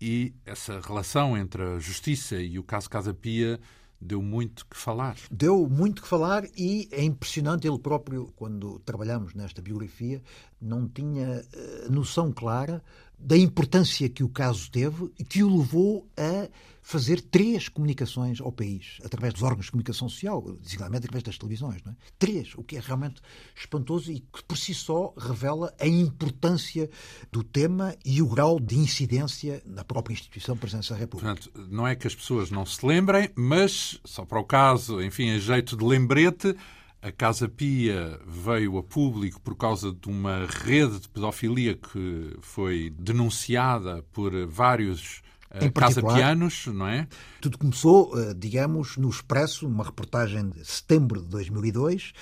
e 0.00 0.32
essa 0.46 0.80
relação 0.80 1.36
entre 1.36 1.62
a 1.62 1.78
justiça 1.78 2.40
e 2.40 2.58
o 2.58 2.62
caso 2.62 2.88
Casa 2.88 3.12
Pia 3.12 3.60
deu 4.00 4.22
muito 4.22 4.66
que 4.66 4.76
falar. 4.76 5.16
Deu 5.30 5.68
muito 5.68 6.02
que 6.02 6.08
falar 6.08 6.44
e 6.56 6.88
é 6.90 7.02
impressionante 7.02 7.66
ele 7.66 7.78
próprio, 7.78 8.32
quando 8.36 8.78
trabalhamos 8.80 9.34
nesta 9.34 9.60
biografia, 9.60 10.22
não 10.60 10.88
tinha 10.88 11.44
eh, 11.52 11.86
noção 11.90 12.32
clara 12.32 12.82
da 13.18 13.36
importância 13.36 14.08
que 14.08 14.24
o 14.24 14.28
caso 14.28 14.70
teve 14.70 15.10
e 15.18 15.24
que 15.24 15.42
o 15.42 15.58
levou 15.58 16.08
a 16.16 16.48
fazer 16.82 17.20
três 17.20 17.68
comunicações 17.68 18.40
ao 18.40 18.50
país, 18.50 18.98
através 19.04 19.34
dos 19.34 19.42
órgãos 19.42 19.66
de 19.66 19.70
comunicação 19.72 20.08
social, 20.08 20.42
designadamente 20.60 21.04
através 21.06 21.22
das 21.22 21.38
televisões. 21.38 21.82
Não 21.84 21.92
é? 21.92 21.96
Três, 22.18 22.54
o 22.56 22.62
que 22.62 22.76
é 22.76 22.80
realmente 22.80 23.20
espantoso 23.54 24.10
e 24.10 24.20
que 24.20 24.42
por 24.44 24.56
si 24.56 24.74
só 24.74 25.14
revela 25.16 25.74
a 25.78 25.86
importância 25.86 26.90
do 27.30 27.42
tema 27.42 27.94
e 28.04 28.22
o 28.22 28.28
grau 28.28 28.58
de 28.58 28.76
incidência 28.76 29.62
na 29.66 29.84
própria 29.84 30.14
instituição 30.14 30.56
Presidência 30.56 30.94
da 30.94 31.00
República. 31.00 31.34
Portanto, 31.34 31.68
não 31.70 31.86
é 31.86 31.94
que 31.94 32.06
as 32.06 32.14
pessoas 32.14 32.50
não 32.50 32.66
se 32.66 32.84
lembrem, 32.84 33.30
mas, 33.34 34.00
só 34.04 34.24
para 34.24 34.40
o 34.40 34.44
caso, 34.44 35.02
enfim, 35.02 35.30
a 35.30 35.38
jeito 35.38 35.76
de 35.76 35.84
lembrete, 35.84 36.54
a 37.02 37.10
Casa 37.10 37.48
Pia 37.48 38.20
veio 38.26 38.76
a 38.76 38.82
público 38.82 39.40
por 39.40 39.56
causa 39.56 39.92
de 39.92 40.08
uma 40.08 40.46
rede 40.46 41.00
de 41.00 41.08
pedofilia 41.08 41.74
que 41.74 42.36
foi 42.42 42.90
denunciada 42.90 44.02
por 44.12 44.46
vários 44.46 45.22
Em 45.54 45.70
particular- 45.70 46.14
casapianos, 46.14 46.66
não 46.66 46.86
é? 46.86 47.08
Tudo 47.40 47.58
começou, 47.58 48.18
eh, 48.20 48.34
digamos, 48.34 48.96
no 48.96 49.08
Expresso, 49.08 49.66
uma 49.66 49.84
reportagem 49.84 50.48
de 50.48 50.64
setembro 50.64 51.20
de 51.22 51.28
2002, 51.28 52.12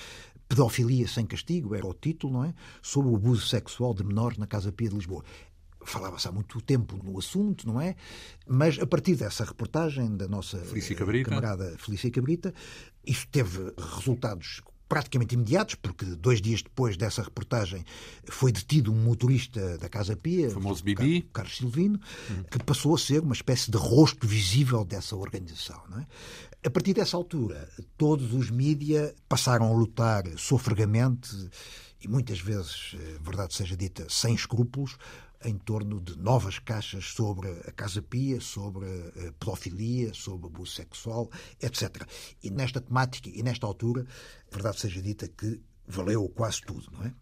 Pedofilia 0.47 1.07
sem 1.07 1.27
castigo, 1.27 1.75
era 1.75 1.85
o 1.85 1.93
título, 1.93 2.33
não 2.33 2.43
é? 2.45 2.55
Sobre 2.81 3.11
o 3.11 3.15
abuso 3.15 3.45
sexual 3.45 3.93
de 3.93 4.03
menores 4.03 4.37
na 4.39 4.47
Casa 4.47 4.71
Pia 4.71 4.89
de 4.89 4.95
Lisboa. 4.95 5.23
Falava-se 5.85 6.27
há 6.27 6.31
muito 6.31 6.59
tempo 6.61 6.99
no 7.03 7.17
assunto, 7.19 7.67
não 7.67 7.79
é? 7.79 7.95
Mas 8.47 8.79
a 8.79 8.85
partir 8.87 9.15
dessa 9.15 9.43
reportagem 9.45 10.17
da 10.17 10.27
nossa 10.27 10.57
Felícia 10.57 10.95
Cabrita. 10.95 11.29
camarada 11.29 11.75
Felícia 11.77 12.09
Cabrita, 12.09 12.51
isso 13.05 13.27
teve 13.31 13.71
resultados 13.77 14.61
praticamente 14.89 15.35
imediatos, 15.35 15.75
porque 15.75 16.03
dois 16.03 16.41
dias 16.41 16.61
depois 16.63 16.97
dessa 16.97 17.21
reportagem 17.21 17.85
foi 18.27 18.51
detido 18.51 18.91
um 18.91 18.95
motorista 18.95 19.77
da 19.77 19.87
Casa 19.87 20.17
Pia, 20.17 20.47
O 20.47 20.51
famoso 20.51 20.83
Bibi. 20.83 21.21
Car- 21.21 21.31
Carlos 21.45 21.57
Silvino, 21.57 21.99
que 22.51 22.57
passou 22.63 22.95
a 22.95 22.97
ser 22.97 23.21
uma 23.21 23.33
espécie 23.35 23.69
de 23.69 23.77
rosto 23.77 24.27
visível 24.27 24.83
dessa 24.83 25.15
organização. 25.15 25.81
É? 25.99 26.67
A 26.67 26.69
partir 26.71 26.93
dessa 26.93 27.15
altura, 27.15 27.69
todos 27.97 28.33
os 28.33 28.49
mídia 28.49 29.13
passaram 29.29 29.67
a 29.71 29.73
lutar 29.73 30.23
sofregamente 30.37 31.29
e 32.01 32.07
muitas 32.07 32.39
vezes, 32.39 32.95
eh, 32.95 33.17
verdade 33.21 33.53
seja 33.53 33.75
dita, 33.77 34.05
sem 34.09 34.33
escrúpulos, 34.33 34.97
em 35.43 35.57
torno 35.57 36.01
de 36.01 36.17
novas 36.17 36.59
caixas 36.59 37.05
sobre 37.05 37.49
a 37.65 37.71
Casa 37.71 38.01
Pia, 38.01 38.41
sobre 38.41 38.85
a 38.85 39.31
pedofilia, 39.33 40.13
sobre 40.13 40.47
o 40.47 40.49
abuso 40.49 40.73
sexual, 40.73 41.29
etc. 41.61 42.05
E 42.43 42.49
nesta 42.49 42.81
temática 42.81 43.29
e 43.29 43.41
nesta 43.41 43.65
altura, 43.65 44.05
verdade 44.51 44.79
seja 44.79 45.01
dita 45.01 45.27
que 45.27 45.61
valeu 45.87 46.27
quase 46.29 46.61
tudo, 46.61 46.91
não 46.91 47.03
é? 47.03 47.13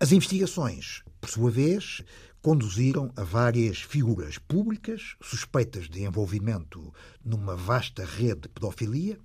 As 0.00 0.12
investigações, 0.12 1.02
por 1.20 1.28
sua 1.28 1.50
vez, 1.50 2.04
conduziram 2.40 3.12
a 3.16 3.24
várias 3.24 3.78
figuras 3.78 4.38
públicas 4.38 5.16
suspeitas 5.20 5.88
de 5.88 6.04
envolvimento 6.04 6.92
numa 7.24 7.56
vasta 7.56 8.04
rede 8.04 8.42
de 8.42 8.48
pedofilia 8.48 9.18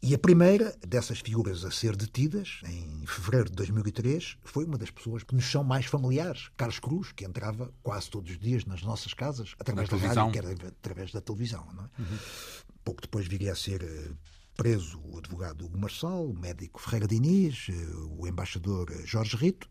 e 0.00 0.14
a 0.14 0.18
primeira 0.18 0.76
dessas 0.86 1.18
figuras 1.18 1.64
a 1.64 1.70
ser 1.72 1.96
detidas, 1.96 2.60
em 2.64 3.04
fevereiro 3.04 3.50
de 3.50 3.56
2003, 3.56 4.38
foi 4.42 4.64
uma 4.64 4.78
das 4.78 4.90
pessoas 4.90 5.24
que 5.24 5.34
nos 5.34 5.50
são 5.50 5.64
mais 5.64 5.86
familiares, 5.86 6.50
Carlos 6.56 6.78
Cruz, 6.78 7.10
que 7.10 7.24
entrava 7.24 7.72
quase 7.82 8.08
todos 8.08 8.30
os 8.30 8.38
dias 8.38 8.64
nas 8.64 8.82
nossas 8.82 9.12
casas, 9.12 9.54
através 9.58 9.88
da 9.88 9.96
rádio, 9.96 10.30
que 10.30 10.38
era 10.38 10.52
através 10.68 11.10
da 11.10 11.20
televisão. 11.20 11.66
É? 11.72 12.00
Uhum. 12.00 12.18
Pouco 12.84 13.02
depois 13.02 13.26
viria 13.26 13.52
a 13.52 13.56
ser 13.56 13.82
eh, 13.82 14.10
preso 14.56 15.00
o 15.04 15.18
advogado 15.18 15.64
Hugo 15.64 15.78
Marçal, 15.78 16.26
o 16.26 16.34
médico 16.34 16.80
Ferreira 16.80 17.08
Diniz, 17.08 17.66
eh, 17.68 17.72
o 18.16 18.26
embaixador 18.26 18.92
Jorge 19.04 19.36
Rito, 19.36 19.68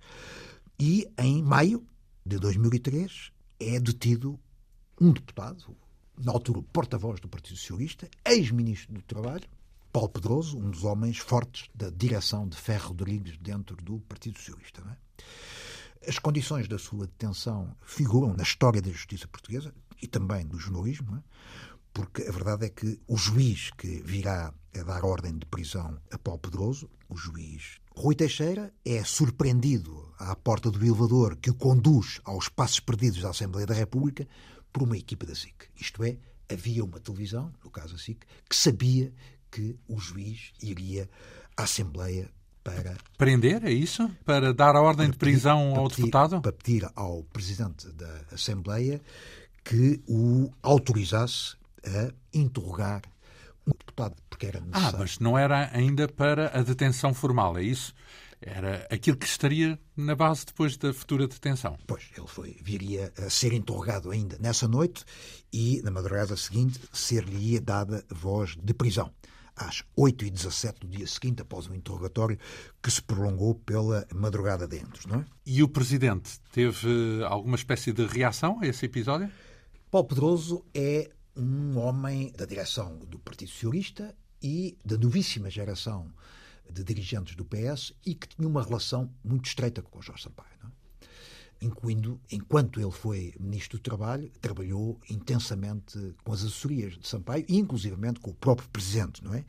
e 0.77 1.09
em 1.17 1.41
maio 1.41 1.87
de 2.25 2.37
2003 2.37 3.31
é 3.61 3.79
detido 3.79 4.37
um 4.99 5.13
deputado, 5.13 5.75
na 6.17 6.31
altura 6.31 6.61
porta-voz 6.73 7.19
do 7.19 7.29
Partido 7.29 7.57
Socialista, 7.57 8.09
ex-ministro 8.25 8.93
do 8.93 9.01
Trabalho, 9.03 9.47
Paulo 9.97 10.09
Pedroso, 10.09 10.59
um 10.59 10.69
dos 10.69 10.83
homens 10.83 11.17
fortes 11.17 11.71
da 11.73 11.89
direção 11.89 12.47
de 12.47 12.55
Ferro 12.55 12.89
Rodrigues 12.89 13.35
dentro 13.39 13.75
do 13.77 13.99
Partido 14.01 14.37
Socialista. 14.37 14.83
É? 14.91 16.07
As 16.07 16.19
condições 16.19 16.67
da 16.67 16.77
sua 16.77 17.07
detenção 17.07 17.75
figuram 17.81 18.31
na 18.35 18.43
história 18.43 18.79
da 18.79 18.91
justiça 18.91 19.27
portuguesa 19.27 19.73
e 19.99 20.05
também 20.05 20.45
do 20.45 20.59
jornalismo, 20.59 21.15
é? 21.15 21.23
porque 21.91 22.21
a 22.21 22.31
verdade 22.31 22.67
é 22.67 22.69
que 22.69 23.01
o 23.07 23.17
juiz 23.17 23.71
que 23.75 24.03
virá 24.03 24.53
a 24.75 24.83
dar 24.83 25.03
ordem 25.03 25.35
de 25.35 25.47
prisão 25.47 25.99
a 26.11 26.17
Paulo 26.19 26.41
Pedroso, 26.41 26.87
o 27.09 27.17
juiz 27.17 27.79
Rui 27.95 28.13
Teixeira, 28.13 28.71
é 28.85 29.03
surpreendido 29.03 30.13
à 30.19 30.35
porta 30.35 30.69
do 30.69 30.85
elevador 30.85 31.37
que 31.37 31.49
o 31.49 31.55
conduz 31.55 32.21
aos 32.23 32.49
passos 32.49 32.79
perdidos 32.79 33.23
da 33.23 33.31
Assembleia 33.31 33.65
da 33.65 33.73
República 33.73 34.27
por 34.71 34.83
uma 34.83 34.95
equipa 34.95 35.25
da 35.25 35.33
SIC. 35.33 35.69
Isto 35.75 36.03
é, 36.03 36.19
havia 36.47 36.85
uma 36.85 36.99
televisão, 36.99 37.51
no 37.63 37.71
caso 37.71 37.95
a 37.95 37.97
SIC, 37.97 38.27
que 38.47 38.55
sabia 38.55 39.11
que 39.51 39.77
o 39.87 39.99
juiz 39.99 40.51
iria 40.61 41.09
à 41.55 41.63
Assembleia 41.63 42.29
para. 42.63 42.97
Prender, 43.17 43.63
é 43.63 43.71
isso? 43.71 44.09
Para 44.25 44.53
dar 44.53 44.75
a 44.75 44.81
ordem 44.81 45.09
de 45.09 45.17
prisão 45.17 45.75
ao 45.75 45.87
pedir, 45.87 46.01
deputado? 46.01 46.41
Para 46.41 46.51
pedir 46.51 46.89
ao 46.95 47.23
Presidente 47.23 47.87
da 47.93 48.21
Assembleia 48.31 49.01
que 49.63 50.01
o 50.07 50.51
autorizasse 50.61 51.55
a 51.85 52.11
interrogar 52.33 53.01
um 53.65 53.71
deputado, 53.71 54.15
porque 54.29 54.45
era 54.45 54.59
necessário. 54.59 54.95
Ah, 54.95 54.99
mas 54.99 55.19
não 55.19 55.37
era 55.37 55.69
ainda 55.73 56.07
para 56.07 56.57
a 56.57 56.61
detenção 56.61 57.13
formal, 57.13 57.57
é 57.57 57.63
isso? 57.63 57.93
Era 58.39 58.87
aquilo 58.91 59.17
que 59.17 59.25
estaria 59.25 59.79
na 59.95 60.15
base 60.15 60.45
depois 60.45 60.77
da 60.77 60.93
futura 60.93 61.27
detenção. 61.27 61.77
Pois, 61.87 62.03
ele 62.15 62.27
foi, 62.27 62.55
viria 62.61 63.11
a 63.17 63.29
ser 63.29 63.51
interrogado 63.51 64.11
ainda 64.11 64.37
nessa 64.39 64.67
noite 64.67 65.03
e, 65.51 65.81
na 65.83 65.89
madrugada 65.89 66.37
seguinte, 66.37 66.79
ser-lhe 66.93 67.59
dada 67.59 68.05
voz 68.09 68.55
de 68.61 68.73
prisão 68.73 69.11
às 69.57 69.83
8h17 69.97 70.79
do 70.79 70.87
dia 70.87 71.07
seguinte, 71.07 71.41
após 71.41 71.67
um 71.67 71.73
interrogatório 71.73 72.37
que 72.81 72.91
se 72.91 73.01
prolongou 73.01 73.55
pela 73.55 74.07
madrugada 74.13 74.67
dentro. 74.67 75.09
Não 75.09 75.21
é? 75.21 75.25
E 75.45 75.63
o 75.63 75.67
Presidente 75.67 76.39
teve 76.51 77.23
alguma 77.25 77.55
espécie 77.55 77.91
de 77.91 78.05
reação 78.05 78.59
a 78.61 78.67
esse 78.67 78.85
episódio? 78.85 79.29
Paulo 79.89 80.07
Pedroso 80.07 80.65
é 80.73 81.09
um 81.35 81.77
homem 81.77 82.31
da 82.37 82.45
direção 82.45 82.99
do 82.99 83.19
Partido 83.19 83.49
Socialista 83.49 84.15
e 84.41 84.77
da 84.85 84.97
novíssima 84.97 85.49
geração 85.49 86.11
de 86.69 86.83
dirigentes 86.83 87.35
do 87.35 87.45
PS 87.45 87.93
e 88.05 88.13
que 88.13 88.27
tinha 88.27 88.47
uma 88.47 88.63
relação 88.63 89.11
muito 89.23 89.45
estreita 89.45 89.81
com 89.81 89.99
o 89.99 90.01
Jorge 90.01 90.23
Sampaio. 90.23 90.56
Incluindo, 91.61 92.19
enquanto 92.31 92.79
ele 92.79 92.91
foi 92.91 93.33
Ministro 93.39 93.77
do 93.77 93.81
Trabalho, 93.81 94.31
trabalhou 94.39 94.99
intensamente 95.09 96.15
com 96.23 96.31
as 96.31 96.41
assessorias 96.41 96.97
de 96.97 97.07
Sampaio 97.07 97.45
e, 97.47 97.57
inclusivamente, 97.57 98.19
com 98.19 98.31
o 98.31 98.35
próprio 98.35 98.69
Presidente, 98.69 99.23
não 99.23 99.33
é? 99.33 99.43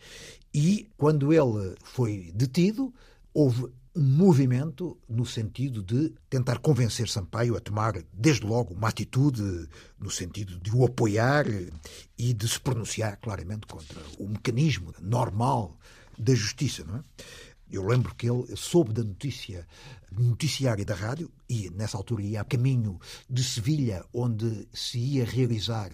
E, 0.55 0.89
quando 0.97 1.33
ele 1.33 1.77
foi 1.83 2.33
detido, 2.35 2.93
houve 3.35 3.67
um 3.95 4.03
movimento 4.03 4.97
no 5.09 5.27
sentido 5.27 5.83
de 5.83 6.15
tentar 6.31 6.59
convencer 6.59 7.09
Sampaio 7.09 7.57
a 7.57 7.61
tomar, 7.61 7.95
desde 8.13 8.47
logo, 8.47 8.75
uma 8.75 8.89
atitude 8.89 9.69
no 9.99 10.11
sentido 10.11 10.59
de 10.61 10.75
o 10.75 10.85
apoiar 10.85 11.47
e 12.17 12.33
de 12.33 12.49
se 12.49 12.61
pronunciar 12.61 13.19
claramente 13.19 13.67
contra 13.67 14.01
o 14.19 14.29
mecanismo 14.29 14.95
normal 15.01 15.77
da 16.17 16.35
justiça, 16.35 16.85
não 16.85 16.97
é? 16.97 17.03
Eu 17.71 17.87
lembro 17.87 18.15
que 18.15 18.31
ele 18.31 18.57
soube 18.57 18.93
da 18.93 19.05
notícia 19.05 19.67
noticiária 20.11 20.85
da 20.85 20.95
rádio 20.95 21.31
e 21.49 21.69
nessa 21.71 21.99
altura 21.99 22.23
ia 22.23 22.41
a 22.41 22.45
caminho 22.45 22.99
de 23.29 23.45
Sevilha, 23.45 24.05
onde 24.13 24.67
se 24.73 24.99
ia 24.99 25.25
realizar 25.25 25.93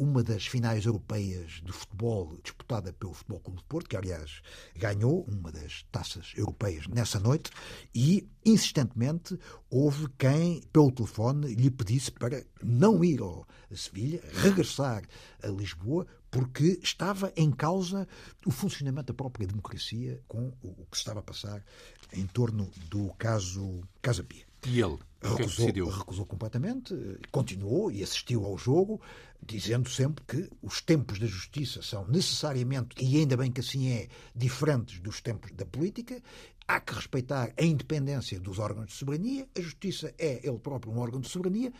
uma 0.00 0.22
das 0.22 0.46
finais 0.46 0.86
europeias 0.86 1.60
de 1.62 1.70
futebol 1.70 2.38
disputada 2.42 2.90
pelo 2.90 3.12
Futebol 3.12 3.40
Clube 3.40 3.58
de 3.58 3.64
Porto, 3.64 3.88
que 3.90 3.96
aliás 3.98 4.40
ganhou 4.74 5.26
uma 5.28 5.52
das 5.52 5.84
taças 5.92 6.32
europeias 6.34 6.86
nessa 6.86 7.20
noite, 7.20 7.50
e 7.94 8.26
insistentemente 8.42 9.38
houve 9.68 10.08
quem, 10.16 10.62
pelo 10.72 10.90
telefone, 10.90 11.54
lhe 11.54 11.70
pedisse 11.70 12.10
para 12.10 12.42
não 12.62 13.04
ir 13.04 13.20
a 13.22 13.76
Sevilha, 13.76 14.22
regressar 14.32 15.02
a 15.42 15.48
Lisboa, 15.48 16.06
porque 16.30 16.78
estava 16.82 17.32
em 17.36 17.50
causa 17.50 18.06
o 18.46 18.50
funcionamento 18.50 19.12
da 19.12 19.16
própria 19.16 19.46
democracia 19.46 20.20
com 20.28 20.52
o 20.62 20.86
que 20.86 20.96
se 20.96 21.02
estava 21.02 21.20
a 21.20 21.22
passar 21.22 21.64
em 22.12 22.26
torno 22.26 22.70
do 22.88 23.12
caso 23.14 23.82
Casa 24.00 24.22
Pia. 24.22 24.44
E 24.66 24.80
ele? 24.80 24.98
Recusou, 25.22 25.66
recusou 25.90 26.26
completamente, 26.26 26.94
continuou 27.30 27.90
e 27.90 28.02
assistiu 28.02 28.44
ao 28.44 28.56
jogo, 28.56 29.00
dizendo 29.42 29.88
sempre 29.90 30.24
que 30.24 30.50
os 30.62 30.80
tempos 30.80 31.18
da 31.18 31.26
justiça 31.26 31.82
são 31.82 32.06
necessariamente, 32.06 32.96
e 32.98 33.18
ainda 33.18 33.36
bem 33.36 33.52
que 33.52 33.60
assim 33.60 33.90
é, 33.90 34.08
diferentes 34.34 34.98
dos 35.00 35.20
tempos 35.20 35.52
da 35.52 35.66
política. 35.66 36.22
Há 36.66 36.80
que 36.80 36.94
respeitar 36.94 37.52
a 37.58 37.64
independência 37.64 38.38
dos 38.38 38.58
órgãos 38.58 38.86
de 38.86 38.92
soberania. 38.92 39.46
A 39.56 39.60
justiça 39.60 40.14
é 40.16 40.40
ele 40.46 40.58
próprio 40.58 40.92
um 40.92 40.98
órgão 40.98 41.20
de 41.20 41.28
soberania. 41.28 41.72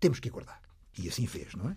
Temos 0.00 0.18
que 0.18 0.28
aguardar. 0.28 0.60
E 0.98 1.08
assim 1.08 1.26
fez, 1.26 1.54
não 1.54 1.70
é? 1.70 1.76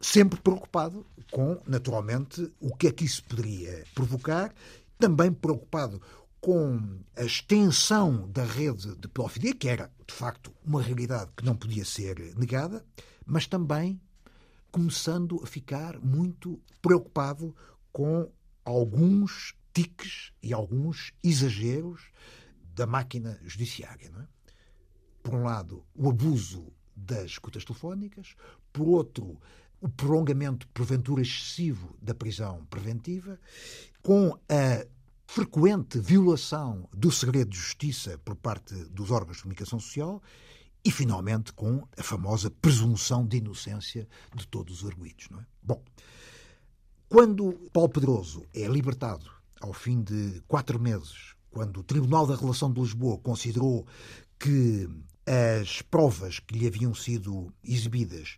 Sempre 0.00 0.40
preocupado 0.40 1.06
com, 1.30 1.60
naturalmente, 1.66 2.52
o 2.60 2.74
que 2.74 2.88
é 2.88 2.92
que 2.92 3.04
isso 3.04 3.24
poderia 3.24 3.84
provocar, 3.94 4.54
também 4.98 5.32
preocupado 5.32 6.00
com 6.40 7.00
a 7.16 7.24
extensão 7.24 8.28
da 8.30 8.44
rede 8.44 8.94
de 8.96 9.08
pedofilia, 9.08 9.54
que 9.54 9.68
era, 9.68 9.90
de 10.06 10.14
facto, 10.14 10.52
uma 10.64 10.80
realidade 10.80 11.30
que 11.36 11.44
não 11.44 11.56
podia 11.56 11.84
ser 11.84 12.34
negada, 12.36 12.84
mas 13.26 13.46
também 13.46 14.00
começando 14.70 15.40
a 15.42 15.46
ficar 15.46 15.98
muito 15.98 16.60
preocupado 16.80 17.54
com 17.92 18.30
alguns 18.64 19.54
tiques 19.72 20.32
e 20.42 20.52
alguns 20.52 21.12
exageros 21.22 22.10
da 22.74 22.86
máquina 22.86 23.38
judiciária. 23.44 24.10
É? 24.16 24.26
Por 25.22 25.34
um 25.34 25.42
lado, 25.42 25.84
o 25.94 26.08
abuso 26.08 26.72
das 26.94 27.32
escutas 27.32 27.64
telefónicas, 27.64 28.34
por 28.72 28.86
outro, 28.88 29.40
o 29.80 29.88
prolongamento, 29.88 30.68
porventura 30.68 31.22
excessivo, 31.22 31.96
da 32.00 32.14
prisão 32.14 32.64
preventiva, 32.66 33.38
com 34.02 34.36
a 34.48 34.86
frequente 35.26 35.98
violação 35.98 36.88
do 36.92 37.12
segredo 37.12 37.50
de 37.50 37.58
justiça 37.58 38.18
por 38.24 38.34
parte 38.34 38.74
dos 38.86 39.10
órgãos 39.10 39.36
de 39.36 39.42
comunicação 39.42 39.78
social 39.78 40.22
e, 40.84 40.90
finalmente, 40.90 41.52
com 41.52 41.86
a 41.96 42.02
famosa 42.02 42.50
presunção 42.50 43.26
de 43.26 43.36
inocência 43.36 44.08
de 44.34 44.46
todos 44.46 44.82
os 44.82 44.88
arguídos. 44.88 45.28
Não 45.30 45.40
é? 45.40 45.46
Bom, 45.62 45.82
quando 47.08 47.52
Paulo 47.72 47.90
Pedroso 47.90 48.44
é 48.54 48.66
libertado 48.66 49.30
ao 49.60 49.72
fim 49.72 50.02
de 50.02 50.42
quatro 50.48 50.80
meses, 50.80 51.34
quando 51.50 51.80
o 51.80 51.84
Tribunal 51.84 52.26
da 52.26 52.36
Relação 52.36 52.72
de 52.72 52.80
Lisboa 52.80 53.18
considerou 53.18 53.86
que 54.38 54.88
as 55.26 55.82
provas 55.82 56.38
que 56.38 56.56
lhe 56.56 56.66
haviam 56.66 56.94
sido 56.94 57.52
exibidas 57.62 58.36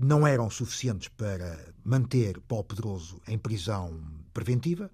não 0.00 0.26
eram 0.26 0.48
suficientes 0.48 1.08
para 1.08 1.74
manter 1.84 2.40
Paulo 2.40 2.64
Pedroso 2.64 3.20
em 3.26 3.36
prisão 3.36 4.00
preventiva, 4.32 4.90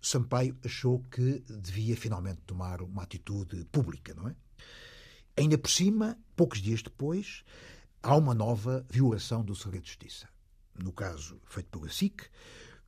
Sampaio 0.00 0.56
achou 0.64 1.02
que 1.10 1.42
devia 1.48 1.96
finalmente 1.96 2.40
tomar 2.46 2.82
uma 2.82 3.02
atitude 3.02 3.64
pública, 3.66 4.14
não 4.14 4.28
é? 4.28 4.34
Ainda 5.36 5.58
por 5.58 5.70
cima, 5.70 6.18
poucos 6.36 6.60
dias 6.60 6.82
depois, 6.82 7.42
há 8.02 8.14
uma 8.16 8.34
nova 8.34 8.84
violação 8.88 9.42
do 9.42 9.54
segredo 9.54 9.82
de 9.82 9.88
justiça. 9.88 10.28
No 10.78 10.92
caso 10.92 11.40
feito 11.46 11.78
pela 11.78 11.90
SIC, 11.90 12.22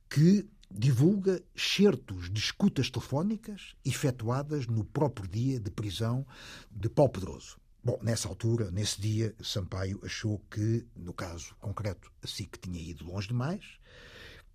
que 0.09 0.47
divulga 0.69 1.41
certos 1.55 2.29
de 2.29 2.39
escutas 2.39 2.89
telefónicas 2.89 3.75
efetuadas 3.83 4.67
no 4.67 4.83
próprio 4.83 5.27
dia 5.27 5.59
de 5.59 5.71
prisão 5.71 6.25
de 6.71 6.89
Paulo 6.89 7.11
Pedroso. 7.11 7.57
Bom, 7.87 7.97
nessa 8.01 8.27
altura, 8.27 8.69
nesse 8.69 8.99
dia, 8.99 9.33
Sampaio 9.41 9.97
achou 10.03 10.43
que, 10.51 10.85
no 10.93 11.13
caso 11.13 11.55
concreto, 11.57 12.11
a 12.21 12.27
SIC 12.27 12.57
tinha 12.59 12.81
ido 12.81 13.05
longe 13.05 13.29
demais 13.29 13.63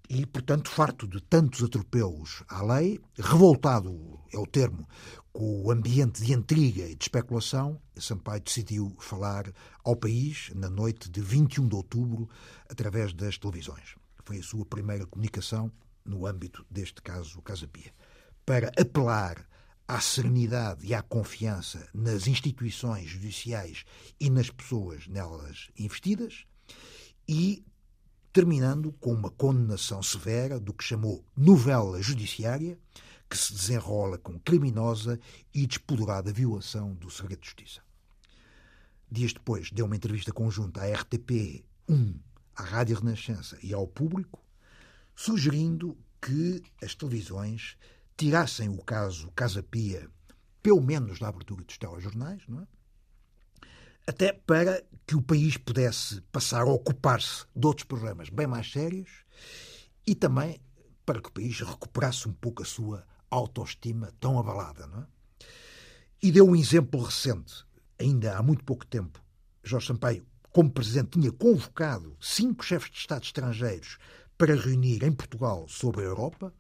e, 0.07 0.27
portanto, 0.27 0.69
farto 0.69 1.09
de 1.09 1.19
tantos 1.19 1.63
atropelos 1.63 2.43
à 2.47 2.63
lei, 2.63 3.01
revoltado 3.17 4.21
é 4.31 4.39
o 4.39 4.47
termo, 4.47 4.87
com 5.33 5.63
o 5.63 5.71
ambiente 5.71 6.23
de 6.23 6.31
intriga 6.35 6.83
e 6.83 6.95
de 6.95 7.05
especulação, 7.05 7.81
Sampaio 7.97 8.43
decidiu 8.43 8.95
falar 9.01 9.51
ao 9.83 9.97
país 9.97 10.51
na 10.55 10.69
noite 10.69 11.09
de 11.09 11.23
21 11.23 11.69
de 11.69 11.75
outubro 11.75 12.29
através 12.69 13.15
das 13.15 13.39
televisões. 13.39 13.97
Foi 14.27 14.41
a 14.41 14.43
sua 14.43 14.67
primeira 14.67 15.07
comunicação 15.07 15.73
no 16.05 16.27
âmbito 16.27 16.67
deste 16.71 17.01
caso 17.01 17.41
Casa 17.41 17.67
Pia. 17.67 17.95
Para 18.45 18.71
apelar 18.79 19.49
à 19.93 20.01
serenidade 20.01 20.87
e 20.87 20.95
à 20.95 21.03
confiança 21.03 21.87
nas 21.93 22.27
instituições 22.27 23.11
judiciais 23.11 23.85
e 24.19 24.31
nas 24.31 24.49
pessoas 24.49 25.07
nelas 25.07 25.69
investidas 25.79 26.47
e 27.29 27.63
terminando 28.33 28.91
com 28.93 29.13
uma 29.13 29.29
condenação 29.29 30.03
severa 30.03 30.59
do 30.59 30.73
que 30.73 30.83
chamou 30.83 31.23
novela 31.37 32.01
judiciária, 32.01 32.79
que 33.29 33.37
se 33.37 33.53
desenrola 33.53 34.17
com 34.17 34.39
criminosa 34.41 35.21
e 35.53 35.67
despoderada 35.67 36.33
violação 36.33 36.95
do 36.95 37.11
segredo 37.11 37.41
de 37.41 37.49
justiça. 37.49 37.83
Dias 39.11 39.35
depois, 39.35 39.71
deu 39.71 39.85
uma 39.85 39.97
entrevista 39.97 40.33
conjunta 40.33 40.81
à 40.81 40.91
RTP 40.91 41.67
1, 41.87 42.15
à 42.57 42.63
Rádio 42.63 42.97
Renascença 42.97 43.59
e 43.63 43.75
ao 43.75 43.87
público, 43.87 44.43
sugerindo 45.15 45.99
que 46.19 46.63
as 46.83 46.95
televisões 46.95 47.77
tirassem 48.17 48.69
o 48.69 48.83
caso 48.83 49.31
Casa 49.33 49.63
Pia, 49.63 50.09
pelo 50.63 50.81
menos 50.81 51.19
da 51.19 51.29
abertura 51.29 51.65
dos 51.65 51.79
telejornais, 51.79 52.43
não 52.49 52.61
é? 52.61 52.67
até 54.07 54.33
para 54.33 54.83
que 55.07 55.15
o 55.15 55.23
país 55.23 55.57
pudesse 55.57 56.21
passar 56.33 56.63
a 56.63 56.71
ocupar-se 56.71 57.47
de 57.55 57.67
outros 57.67 57.87
problemas 57.87 58.29
bem 58.29 58.47
mais 58.47 58.71
sérios 58.71 59.11
e 60.07 60.15
também 60.15 60.61
para 61.07 61.21
que 61.21 61.29
o 61.29 61.33
país 61.33 61.61
recuperasse 61.61 62.29
um 62.29 62.33
pouco 62.33 62.63
a 62.63 62.67
sua 62.67 63.07
autoestima 63.31 64.13
tão 64.21 64.39
abalada. 64.39 64.87
Não 64.87 65.03
é? 65.03 65.07
E 66.23 66.31
deu 66.31 66.47
um 66.49 66.57
exemplo 66.57 67.03
recente, 67.03 67.65
ainda 67.99 68.37
há 68.37 68.43
muito 68.43 68.65
pouco 68.65 68.87
tempo. 68.87 69.23
Jorge 69.63 69.89
Sampaio, 69.89 70.27
como 70.51 70.71
presidente, 70.71 71.19
tinha 71.19 71.33
convocado 71.33 72.17
cinco 72.21 72.65
chefes 72.65 72.91
de 72.91 72.99
Estado 72.99 73.25
estrangeiros 73.25 73.99
para 74.37 74.55
reunir 74.55 75.03
em 75.05 75.13
Portugal 75.13 75.67
sobre 75.69 76.03
a 76.03 76.05
Europa, 76.05 76.53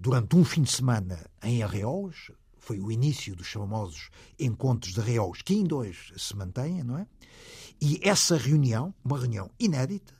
durante 0.00 0.36
um 0.36 0.44
fim 0.44 0.62
de 0.62 0.70
semana 0.70 1.28
em 1.42 1.62
Arreolos, 1.62 2.30
foi 2.56 2.78
o 2.78 2.90
início 2.92 3.34
dos 3.34 3.48
famosos 3.48 4.10
encontros 4.38 4.94
de 4.94 5.00
Arreolos, 5.00 5.42
que 5.42 5.54
ainda 5.54 5.74
hoje 5.74 6.12
se 6.16 6.36
mantêm, 6.36 6.82
não 6.84 6.98
é? 6.98 7.06
E 7.80 7.98
essa 8.02 8.36
reunião, 8.36 8.94
uma 9.04 9.18
reunião 9.18 9.50
inédita, 9.58 10.14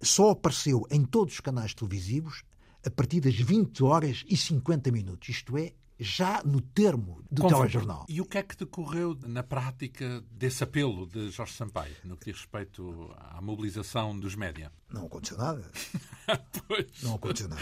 só 0.00 0.30
apareceu 0.30 0.86
em 0.90 1.04
todos 1.04 1.34
os 1.34 1.40
canais 1.40 1.74
televisivos 1.74 2.44
a 2.86 2.90
partir 2.90 3.20
das 3.20 3.34
20 3.34 3.82
horas 3.82 4.24
e 4.28 4.36
50 4.36 4.90
minutos, 4.90 5.28
isto 5.28 5.58
é, 5.58 5.72
já 6.00 6.42
no 6.44 6.62
termo 6.62 7.22
do 7.30 7.42
Como 7.42 7.54
telejornal. 7.54 8.06
E 8.08 8.20
o 8.20 8.24
que 8.24 8.38
é 8.38 8.42
que 8.42 8.56
decorreu 8.56 9.16
na 9.26 9.42
prática 9.42 10.24
desse 10.30 10.64
apelo 10.64 11.06
de 11.06 11.30
Jorge 11.30 11.52
Sampaio, 11.52 11.94
no 12.04 12.16
que 12.16 12.32
diz 12.32 12.40
respeito 12.40 13.14
à 13.18 13.40
mobilização 13.42 14.18
dos 14.18 14.34
média? 14.34 14.72
Não 14.90 15.06
aconteceu 15.06 15.36
nada. 15.36 15.70
pois. 16.66 17.02
Não 17.02 17.16
aconteceu 17.16 17.48
nada. 17.48 17.60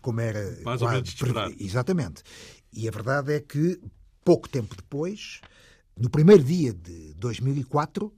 Como 0.00 0.20
era. 0.20 0.58
Mais 0.62 0.80
ou 0.80 0.88
menos 0.88 1.08
esperado. 1.10 1.54
Exatamente. 1.60 2.22
E 2.72 2.88
a 2.88 2.90
verdade 2.90 3.34
é 3.34 3.40
que, 3.40 3.78
pouco 4.24 4.48
tempo 4.48 4.74
depois, 4.74 5.42
no 5.96 6.08
primeiro 6.08 6.42
dia 6.42 6.72
de 6.72 7.12
2004, 7.14 8.12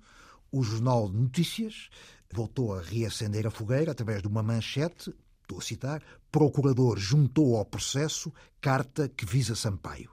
o 0.53 0.63
Jornal 0.63 1.11
de 1.11 1.17
Notícias 1.17 1.91
voltou 2.33 2.75
a 2.75 2.83
reacender 2.83 3.47
a 3.47 3.51
fogueira 3.51 3.91
através 3.91 4.23
de 4.23 4.29
uma 4.29 4.43
manchete 4.43 5.13
estou 5.49 5.59
a 5.59 5.63
citar, 5.63 6.03
procurador 6.31 6.99
juntou 6.99 7.57
ao 7.57 7.65
processo 7.65 8.33
carta 8.61 9.09
que 9.09 9.25
visa 9.25 9.55
Sampaio. 9.55 10.11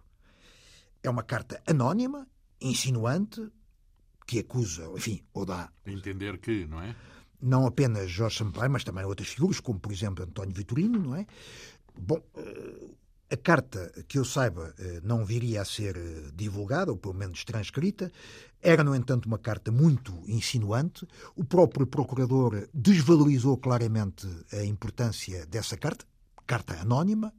É 1.03 1.09
uma 1.09 1.23
carta 1.23 1.61
anónima, 1.67 2.25
insinuante, 2.61 3.45
que 4.25 4.39
acusa, 4.39 4.89
enfim, 4.95 5.21
ou 5.33 5.45
dá. 5.45 5.69
Entender 5.85 6.37
que, 6.39 6.65
não 6.65 6.81
é? 6.81 6.95
Não 7.41 7.67
apenas 7.67 8.09
Jorge 8.09 8.37
Sampaio, 8.37 8.71
mas 8.71 8.83
também 8.83 9.03
outras 9.03 9.27
figuras, 9.27 9.59
como 9.59 9.79
por 9.79 9.91
exemplo 9.91 10.23
António 10.23 10.55
Vitorino, 10.55 10.99
não 10.99 11.15
é? 11.15 11.27
Bom, 11.97 12.21
eh, 12.35 12.87
a 13.35 13.37
carta, 13.37 13.91
que 14.07 14.17
eu 14.17 14.25
saiba, 14.25 14.73
eh, 14.79 15.01
não 15.03 15.25
viria 15.25 15.61
a 15.61 15.65
ser 15.65 15.95
eh, 15.95 16.31
divulgada, 16.33 16.91
ou 16.91 16.97
pelo 16.97 17.13
menos 17.13 17.43
transcrita. 17.43 18.11
Era, 18.61 18.83
no 18.83 18.95
entanto, 18.95 19.25
uma 19.27 19.37
carta 19.37 19.71
muito 19.71 20.11
insinuante. 20.27 21.05
O 21.35 21.43
próprio 21.43 21.85
procurador 21.85 22.67
desvalorizou 22.73 23.57
claramente 23.57 24.27
a 24.51 24.63
importância 24.63 25.45
dessa 25.45 25.77
carta, 25.77 26.05
carta 26.47 26.73
anónima, 26.79 27.33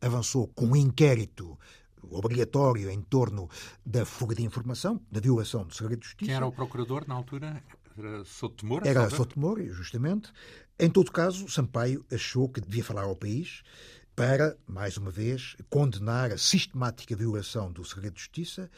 avançou 0.00 0.48
com 0.48 0.66
um 0.66 0.76
inquérito 0.76 1.58
obrigatório 2.10 2.90
em 2.90 3.00
torno 3.00 3.48
da 3.84 4.04
fuga 4.04 4.34
de 4.34 4.44
informação, 4.44 5.00
da 5.10 5.20
violação 5.20 5.64
do 5.64 5.74
segredo 5.74 6.00
de 6.00 6.06
justiça. 6.06 6.26
Quem 6.26 6.34
era 6.34 6.46
o 6.46 6.52
procurador 6.52 7.04
na 7.06 7.14
altura? 7.14 7.62
Era 7.96 8.24
Souto 8.24 8.66
Moura? 8.66 8.88
Era 8.88 9.08
Souto 9.08 9.38
Moura, 9.40 9.64
justamente. 9.72 10.30
Em 10.78 10.90
todo 10.90 11.10
caso, 11.10 11.48
Sampaio 11.48 12.04
achou 12.12 12.48
que 12.48 12.60
devia 12.60 12.84
falar 12.84 13.04
ao 13.04 13.16
país 13.16 13.62
para, 14.16 14.56
mais 14.66 14.96
uma 14.96 15.10
vez, 15.10 15.54
condenar 15.68 16.32
a 16.32 16.38
sistemática 16.38 17.14
violação 17.14 17.70
do 17.70 17.84
segredo 17.84 18.14
de 18.14 18.20
justiça 18.20 18.70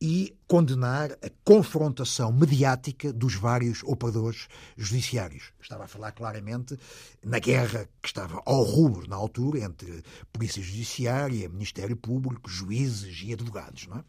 e 0.00 0.34
condenar 0.46 1.12
a 1.12 1.30
confrontação 1.44 2.32
mediática 2.32 3.12
dos 3.12 3.34
vários 3.34 3.82
operadores 3.84 4.48
judiciários. 4.78 5.52
Estava 5.60 5.84
a 5.84 5.88
falar 5.88 6.12
claramente 6.12 6.78
na 7.22 7.38
guerra 7.38 7.86
que 8.00 8.08
estava 8.08 8.40
ao 8.46 8.62
rubro 8.62 9.06
na 9.06 9.16
altura 9.16 9.60
entre 9.60 10.02
Polícia 10.32 10.62
Judiciária, 10.62 11.50
Ministério 11.50 11.96
Público, 11.96 12.48
juízes 12.48 13.20
e 13.22 13.34
advogados. 13.34 13.86
Não 13.88 13.98
é? 13.98 14.04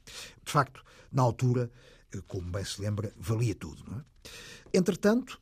De 0.45 0.51
facto, 0.51 0.81
na 1.11 1.21
altura, 1.21 1.69
como 2.25 2.49
bem 2.49 2.63
se 2.63 2.81
lembra, 2.81 3.11
valia 3.17 3.53
tudo. 3.53 3.83
Não 3.85 3.97
é? 3.97 4.03
Entretanto, 4.73 5.41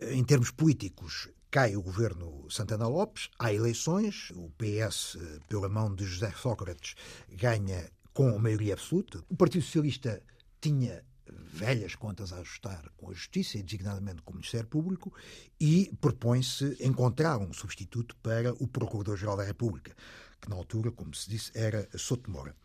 em 0.00 0.24
termos 0.24 0.50
políticos, 0.50 1.28
cai 1.54 1.76
o 1.76 1.82
governo 1.82 2.50
Santana 2.50 2.88
Lopes, 2.88 3.30
há 3.38 3.52
eleições, 3.52 4.32
o 4.34 4.50
PS, 4.58 5.16
pela 5.48 5.68
mão 5.68 5.94
de 5.94 6.04
José 6.04 6.32
Sócrates, 6.32 6.96
ganha 7.30 7.88
com 8.12 8.36
maioria 8.40 8.72
absoluta. 8.72 9.22
O 9.28 9.36
Partido 9.36 9.62
Socialista 9.62 10.20
tinha 10.60 11.04
velhas 11.28 11.94
contas 11.94 12.32
a 12.32 12.38
ajustar 12.38 12.90
com 12.96 13.08
a 13.08 13.14
Justiça, 13.14 13.56
e 13.56 13.62
designadamente 13.62 14.20
com 14.22 14.32
o 14.32 14.34
Ministério 14.34 14.66
Público, 14.66 15.14
e 15.60 15.96
propõe-se 16.00 16.76
encontrar 16.80 17.38
um 17.38 17.52
substituto 17.52 18.16
para 18.16 18.52
o 18.54 18.66
Procurador-Geral 18.66 19.36
da 19.36 19.44
República, 19.44 19.94
que 20.40 20.50
na 20.50 20.56
altura, 20.56 20.90
como 20.90 21.14
se 21.14 21.30
disse, 21.30 21.52
era 21.54 21.88
Souto 21.96 22.32
Moura. 22.32 22.56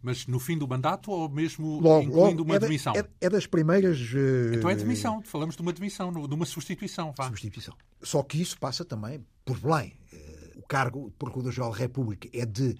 Mas 0.00 0.26
no 0.26 0.38
fim 0.38 0.56
do 0.56 0.66
mandato 0.66 1.10
ou 1.10 1.28
mesmo 1.28 1.80
logo, 1.80 2.04
incluindo 2.04 2.38
logo, 2.38 2.42
uma 2.44 2.54
é 2.56 2.58
demissão? 2.58 2.92
É, 2.94 3.04
é, 3.20 3.28
das 3.28 3.46
primeiras. 3.46 3.98
Uh... 4.12 4.54
Então 4.54 4.70
é 4.70 4.76
demissão, 4.76 5.22
falamos 5.22 5.56
de 5.56 5.62
uma 5.62 5.72
demissão, 5.72 6.12
de 6.12 6.34
uma 6.34 6.46
substituição. 6.46 7.12
Vá. 7.16 7.24
Substituição. 7.24 7.74
Só 8.02 8.22
que 8.22 8.40
isso 8.40 8.58
passa 8.58 8.84
também 8.84 9.24
por 9.44 9.58
Belém. 9.58 9.94
Uh, 10.12 10.60
o 10.60 10.62
cargo 10.62 11.10
de 11.10 11.16
Procurador-Geral 11.16 11.72
da 11.72 11.78
República 11.78 12.28
é 12.32 12.46
de 12.46 12.76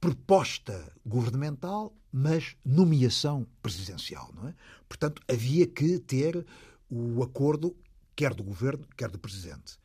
proposta 0.00 0.92
governamental, 1.06 1.94
mas 2.12 2.56
nomeação 2.64 3.46
presidencial, 3.62 4.30
não 4.34 4.48
é? 4.48 4.54
Portanto, 4.88 5.22
havia 5.28 5.66
que 5.66 5.98
ter 5.98 6.44
o 6.90 7.22
acordo 7.22 7.76
quer 8.18 8.34
do 8.34 8.42
governo, 8.42 8.84
quer 8.96 9.08
do 9.08 9.18
presidente. 9.18 9.78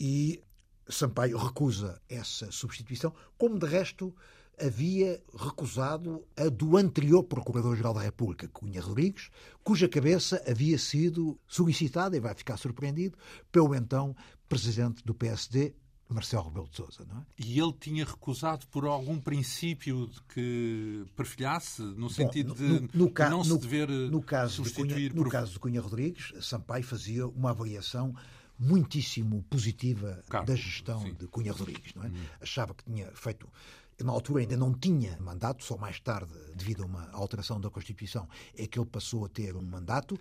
E 0.00 0.42
Sampaio 0.88 1.38
recusa 1.38 2.02
essa 2.08 2.50
substituição, 2.50 3.14
como 3.38 3.56
de 3.56 3.66
resto 3.66 4.12
havia 4.58 5.22
recusado 5.34 6.24
a 6.36 6.48
do 6.48 6.76
anterior 6.76 7.22
Procurador-Geral 7.22 7.94
da 7.94 8.00
República, 8.00 8.48
Cunha 8.48 8.80
Rodrigues, 8.80 9.30
cuja 9.62 9.88
cabeça 9.88 10.42
havia 10.48 10.78
sido 10.78 11.38
solicitada, 11.46 12.16
e 12.16 12.20
vai 12.20 12.34
ficar 12.34 12.56
surpreendido, 12.56 13.18
pelo 13.52 13.74
então 13.74 14.16
Presidente 14.48 15.04
do 15.04 15.12
PSD, 15.12 15.74
Marcelo 16.08 16.44
Rebelo 16.44 16.68
de 16.68 16.76
Sousa, 16.76 17.04
não 17.04 17.18
é? 17.18 17.26
E 17.36 17.58
ele 17.58 17.72
tinha 17.80 18.04
recusado 18.04 18.66
por 18.68 18.84
algum 18.84 19.18
princípio 19.18 20.06
de 20.06 20.22
que 20.22 21.04
perfilhasse, 21.16 21.82
no 21.82 22.08
sentido 22.08 22.54
Bom, 22.54 22.62
no, 22.62 22.80
de, 22.80 22.96
no, 22.96 23.10
de 23.10 23.28
não 23.28 23.44
se 23.44 23.58
dever 23.58 23.88
no 23.88 24.22
caso 24.22 24.56
substituir... 24.56 24.86
De 24.86 25.10
Cunha, 25.10 25.24
no 25.24 25.30
caso 25.30 25.52
de 25.52 25.58
Cunha 25.58 25.80
Rodrigues, 25.80 26.32
Sampaio 26.40 26.84
fazia 26.84 27.26
uma 27.26 27.50
avaliação 27.50 28.14
muitíssimo 28.58 29.42
positiva 29.50 30.22
Cargo, 30.28 30.46
da 30.46 30.54
gestão 30.54 31.00
sim. 31.00 31.12
de 31.14 31.26
Cunha 31.26 31.52
Rodrigues, 31.52 31.92
não 31.94 32.04
é? 32.04 32.08
Hum. 32.08 32.14
Achava 32.40 32.74
que 32.74 32.84
tinha 32.84 33.10
feito 33.12 33.48
na 34.02 34.12
altura 34.12 34.42
ainda 34.42 34.56
não 34.56 34.74
tinha 34.74 35.16
mandato, 35.20 35.64
só 35.64 35.76
mais 35.76 35.98
tarde, 36.00 36.32
devido 36.54 36.82
a 36.82 36.86
uma 36.86 37.10
alteração 37.12 37.60
da 37.60 37.70
Constituição, 37.70 38.28
é 38.56 38.66
que 38.66 38.78
ele 38.78 38.86
passou 38.86 39.24
a 39.24 39.28
ter 39.28 39.56
um 39.56 39.62
mandato. 39.62 40.18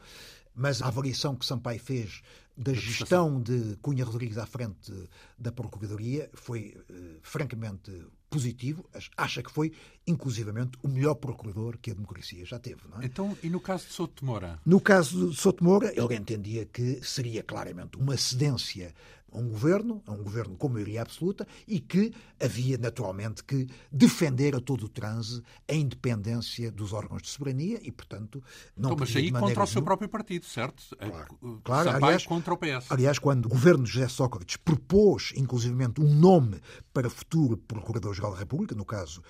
mas 0.56 0.82
a 0.82 0.88
avaliação 0.88 1.36
que 1.36 1.46
Sampaio 1.46 1.80
fez 1.80 2.22
da 2.58 2.74
gestão 2.74 3.42
de 3.42 3.78
Cunha 3.82 4.06
Rodrigues 4.06 4.38
à 4.38 4.46
frente 4.46 4.94
da 5.38 5.52
Procuradoria 5.52 6.30
foi 6.34 6.78
eh, 6.90 6.94
francamente 7.22 7.92
positivo. 8.30 8.86
Acha 9.18 9.44
que 9.44 9.52
foi, 9.52 9.74
inclusivamente, 10.08 10.78
o 10.82 10.88
melhor 10.88 11.16
procurador 11.16 11.78
que 11.78 11.92
a 11.92 11.94
democracia 11.94 12.46
já 12.46 12.58
teve. 12.58 12.82
Não 12.90 13.02
é? 13.02 13.06
Então, 13.06 13.38
e 13.44 13.50
no 13.50 13.60
caso 13.60 13.88
de 13.88 13.94
Souto 13.94 14.24
Moura? 14.24 14.60
No 14.66 14.80
caso 14.80 15.30
de 15.30 15.36
Souto 15.36 15.64
Moura, 15.64 15.92
ele 15.94 16.16
entendia 16.16 16.66
que 16.66 17.02
seria 17.04 17.44
claramente 17.44 17.98
uma 17.98 18.16
cedência 18.16 18.94
a 19.36 19.40
um 19.40 19.50
governo, 19.50 20.02
a 20.06 20.12
um 20.12 20.24
governo 20.24 20.56
com 20.56 20.70
maioria 20.70 21.02
absoluta, 21.02 21.48
e 21.68 21.80
que 21.80 22.14
havia 22.42 22.78
naturalmente 22.78 23.44
que 23.44 23.68
defender 23.92 24.56
a 24.56 24.60
todo 24.60 24.86
o 24.86 24.90
transe 24.90 25.42
a 25.70 25.74
independência 25.74 26.72
dos 26.72 26.94
órgãos 26.94 27.22
de 27.22 27.30
soberania 27.30 27.80
e, 27.82 27.92
portanto, 27.92 28.42
não 28.76 28.94
então, 28.94 29.06
Mas 29.06 29.16
aí 29.16 29.32
contra 29.32 29.64
o 29.64 29.68
seu 29.68 29.82
próprio 29.82 30.10
partido, 30.10 30.46
certo? 30.46 30.84
Claro, 30.98 31.62
claro 31.64 31.90
aliás, 31.90 32.26
contra 32.26 32.54
o 32.54 32.58
PS. 32.58 32.90
Aliás, 32.90 33.20
quando 33.20 33.46
o 33.46 33.50
governo 33.50 33.84
de 33.84 33.92
José 33.92 34.08
Sócrates 34.08 34.58
propôs, 34.58 35.34
inclusivamente, 35.36 36.02
um 36.02 36.14
nome 36.14 36.60
para 36.94 37.10
futuro 37.10 37.58
Procurador-Geral 37.58 38.32
da 38.32 38.40
República, 38.40 38.74
no 38.74 38.86
caso 38.86 39.22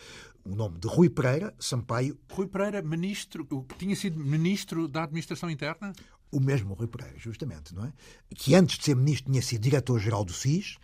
o 0.45 0.55
nome 0.55 0.77
de 0.77 0.87
Rui 0.87 1.09
Pereira, 1.09 1.53
Sampaio. 1.59 2.17
Rui 2.31 2.47
Pereira, 2.47 2.81
ministro, 2.81 3.47
tinha 3.79 3.95
sido 3.95 4.19
ministro 4.19 4.87
da 4.87 5.03
Administração 5.03 5.49
Interna? 5.49 5.91
O 6.35 6.39
mesmo 6.41 6.73
Rui 6.73 6.87
Pereira, 6.87 7.17
justamente, 7.17 7.73
não 7.73 7.85
é? 7.85 7.93
Que 8.35 8.55
antes 8.55 8.77
de 8.77 8.83
ser 8.83 8.95
ministro 8.95 9.31
tinha 9.31 9.41
sido 9.41 9.61
diretor-geral 9.61 10.25
do 10.25 10.33
SIS, 10.33 10.77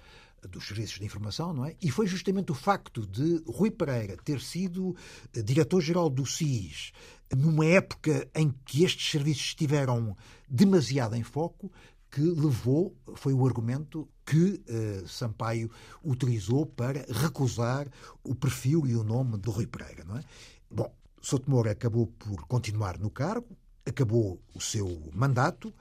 dos 0.49 0.65
Serviços 0.65 0.97
de 0.97 1.05
Informação, 1.05 1.53
não 1.53 1.65
é? 1.65 1.75
E 1.81 1.91
foi 1.91 2.07
justamente 2.07 2.53
o 2.53 2.55
facto 2.55 3.05
de 3.05 3.43
Rui 3.45 3.69
Pereira 3.69 4.15
ter 4.23 4.39
sido 4.39 4.95
eh, 5.35 5.41
diretor-geral 5.41 6.09
do 6.09 6.25
SIS 6.25 6.93
numa 7.35 7.65
época 7.65 8.27
em 8.33 8.49
que 8.65 8.83
estes 8.85 9.11
serviços 9.11 9.43
estiveram 9.43 10.15
demasiado 10.49 11.15
em 11.15 11.23
foco 11.23 11.69
que 12.09 12.21
levou, 12.21 12.95
foi 13.15 13.33
o 13.33 13.45
argumento 13.45 14.07
que 14.25 14.61
uh, 14.67 15.07
Sampaio 15.07 15.69
utilizou 16.03 16.65
para 16.65 17.05
recusar 17.09 17.87
o 18.23 18.35
perfil 18.35 18.85
e 18.85 18.95
o 18.95 19.03
nome 19.03 19.37
do 19.37 19.51
Rui 19.51 19.67
Pereira, 19.67 20.03
não 20.05 20.17
é? 20.17 20.23
Bom, 20.69 20.93
Sotomora 21.21 21.71
acabou 21.71 22.07
por 22.07 22.45
continuar 22.47 22.97
no 22.97 23.09
cargo, 23.09 23.55
acabou 23.85 24.39
o 24.53 24.61
seu 24.61 25.09
mandato 25.13 25.73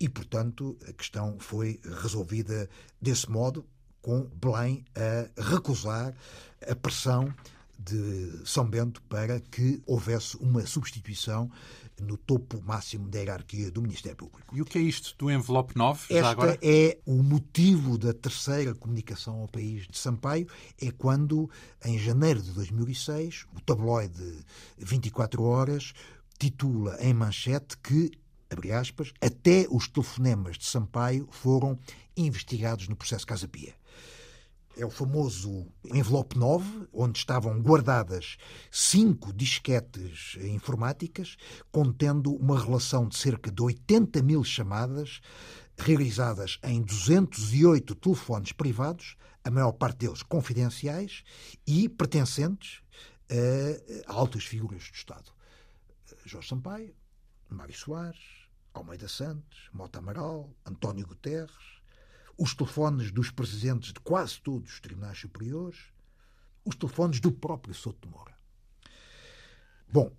e, 0.00 0.08
portanto, 0.08 0.76
a 0.88 0.92
questão 0.92 1.38
foi 1.38 1.80
resolvida 2.02 2.68
desse 3.00 3.30
modo, 3.30 3.64
com 4.00 4.22
Belém 4.34 4.84
a 4.96 5.40
recusar 5.40 6.12
a 6.68 6.74
pressão 6.74 7.32
de 7.78 8.42
São 8.44 8.64
Bento 8.64 9.02
para 9.02 9.40
que 9.40 9.82
houvesse 9.86 10.36
uma 10.38 10.66
substituição 10.66 11.50
no 12.00 12.16
topo 12.16 12.60
máximo 12.62 13.08
da 13.08 13.18
hierarquia 13.18 13.70
do 13.70 13.82
Ministério 13.82 14.16
Público. 14.16 14.56
E 14.56 14.62
o 14.62 14.64
que 14.64 14.78
é 14.78 14.80
isto 14.80 15.14
do 15.18 15.30
envelope 15.30 15.76
9? 15.76 16.14
Esta 16.14 16.30
agora? 16.30 16.58
é 16.62 16.98
o 17.06 17.22
motivo 17.22 17.96
da 17.98 18.12
terceira 18.12 18.74
comunicação 18.74 19.40
ao 19.40 19.48
país 19.48 19.86
de 19.86 19.98
Sampaio, 19.98 20.48
é 20.80 20.90
quando, 20.90 21.50
em 21.84 21.98
janeiro 21.98 22.42
de 22.42 22.50
2006, 22.52 23.46
o 23.54 23.60
tabloide 23.60 24.44
24 24.78 25.42
Horas 25.42 25.92
titula 26.42 26.96
em 27.00 27.14
manchete 27.14 27.78
que, 27.78 28.10
abre 28.50 28.72
aspas, 28.72 29.12
até 29.20 29.64
os 29.70 29.86
telefonemas 29.86 30.58
de 30.58 30.66
Sampaio 30.66 31.28
foram 31.30 31.78
investigados 32.16 32.88
no 32.88 32.96
processo 32.96 33.24
Casa 33.24 33.46
Pia. 33.46 33.72
É 34.76 34.84
o 34.84 34.90
famoso 34.90 35.68
envelope 35.84 36.36
9, 36.36 36.88
onde 36.92 37.16
estavam 37.16 37.60
guardadas 37.62 38.38
cinco 38.72 39.32
disquetes 39.32 40.36
informáticas, 40.40 41.36
contendo 41.70 42.34
uma 42.34 42.58
relação 42.58 43.06
de 43.06 43.16
cerca 43.16 43.48
de 43.48 43.62
80 43.62 44.20
mil 44.22 44.42
chamadas 44.42 45.20
realizadas 45.76 46.58
em 46.64 46.82
208 46.82 47.94
telefones 47.94 48.50
privados, 48.50 49.14
a 49.44 49.50
maior 49.50 49.72
parte 49.72 49.98
deles 49.98 50.24
confidenciais 50.24 51.22
e 51.64 51.88
pertencentes 51.88 52.80
a 54.08 54.12
altas 54.12 54.44
figuras 54.44 54.82
do 54.90 54.94
Estado. 54.94 55.41
Jorge 56.28 56.48
Sampaio, 56.48 56.94
Mário 57.48 57.74
Soares, 57.74 58.48
Almeida 58.72 59.08
Santos, 59.08 59.68
Mota 59.72 59.98
Amaral, 59.98 60.50
António 60.64 61.06
Guterres, 61.06 61.82
os 62.38 62.54
telefones 62.54 63.10
dos 63.10 63.30
presidentes 63.30 63.92
de 63.92 64.00
quase 64.00 64.40
todos 64.40 64.72
os 64.72 64.80
tribunais 64.80 65.18
superiores, 65.18 65.78
os 66.64 66.74
telefones 66.74 67.20
do 67.20 67.30
próprio 67.30 67.74
Souto 67.74 68.08
de 68.08 68.14
Moura. 68.14 68.36
Bom, 69.92 70.10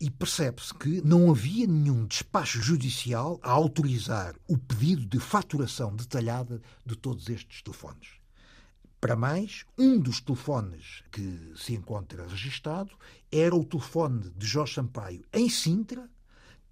e 0.00 0.10
percebe-se 0.10 0.72
que 0.74 1.00
não 1.02 1.30
havia 1.30 1.66
nenhum 1.66 2.06
despacho 2.06 2.60
judicial 2.62 3.38
a 3.42 3.50
autorizar 3.50 4.34
o 4.48 4.56
pedido 4.56 5.04
de 5.06 5.18
faturação 5.18 5.94
detalhada 5.94 6.60
de 6.86 6.96
todos 6.96 7.28
estes 7.28 7.62
telefones. 7.62 8.08
Para 9.00 9.16
mais, 9.16 9.64
um 9.76 9.98
dos 9.98 10.20
telefones 10.20 11.04
que 11.12 11.52
se 11.56 11.74
encontra 11.74 12.26
registado 12.26 12.90
era 13.30 13.54
o 13.54 13.64
telefone 13.64 14.30
de 14.36 14.46
Jorge 14.46 14.74
Sampaio 14.74 15.24
em 15.32 15.48
Sintra, 15.48 16.08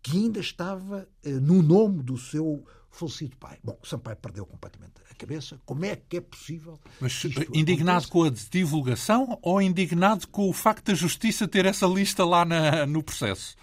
que 0.02 0.16
ainda 0.16 0.40
estava 0.40 1.09
eh, 1.22 1.30
no 1.30 1.62
nome 1.62 2.02
do 2.02 2.16
seu 2.16 2.64
falecido 2.90 3.36
pai. 3.36 3.59
Bom, 3.62 3.78
Sampaio 3.82 4.16
perdeu 4.16 4.46
completamente 4.46 4.94
a 5.11 5.14
cabeça. 5.14 5.61
Como 5.66 5.84
é 5.84 5.96
que 5.96 6.16
é 6.16 6.20
possível? 6.20 6.80
Mas 7.00 7.22
indignado 7.52 8.09
com 8.09 8.24
a 8.24 8.30
divulgação 8.30 9.38
ou 9.42 9.61
indignado 9.61 10.26
com 10.28 10.48
o 10.48 10.52
facto 10.52 10.86
da 10.86 10.94
Justiça 10.94 11.46
ter 11.46 11.66
essa 11.66 11.86
lista 11.86 12.24
lá 12.24 12.44
na, 12.44 12.86
no 12.86 13.02
processo? 13.02 13.57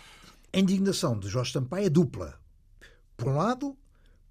A 0.52 0.60
indignação 0.60 1.18
de 1.18 1.28
Jorge 1.28 1.52
Sampaio 1.52 1.88
é 1.88 1.89
dupla. 1.89 2.39
Por 3.18 3.30
um 3.30 3.38
lado, 3.38 3.78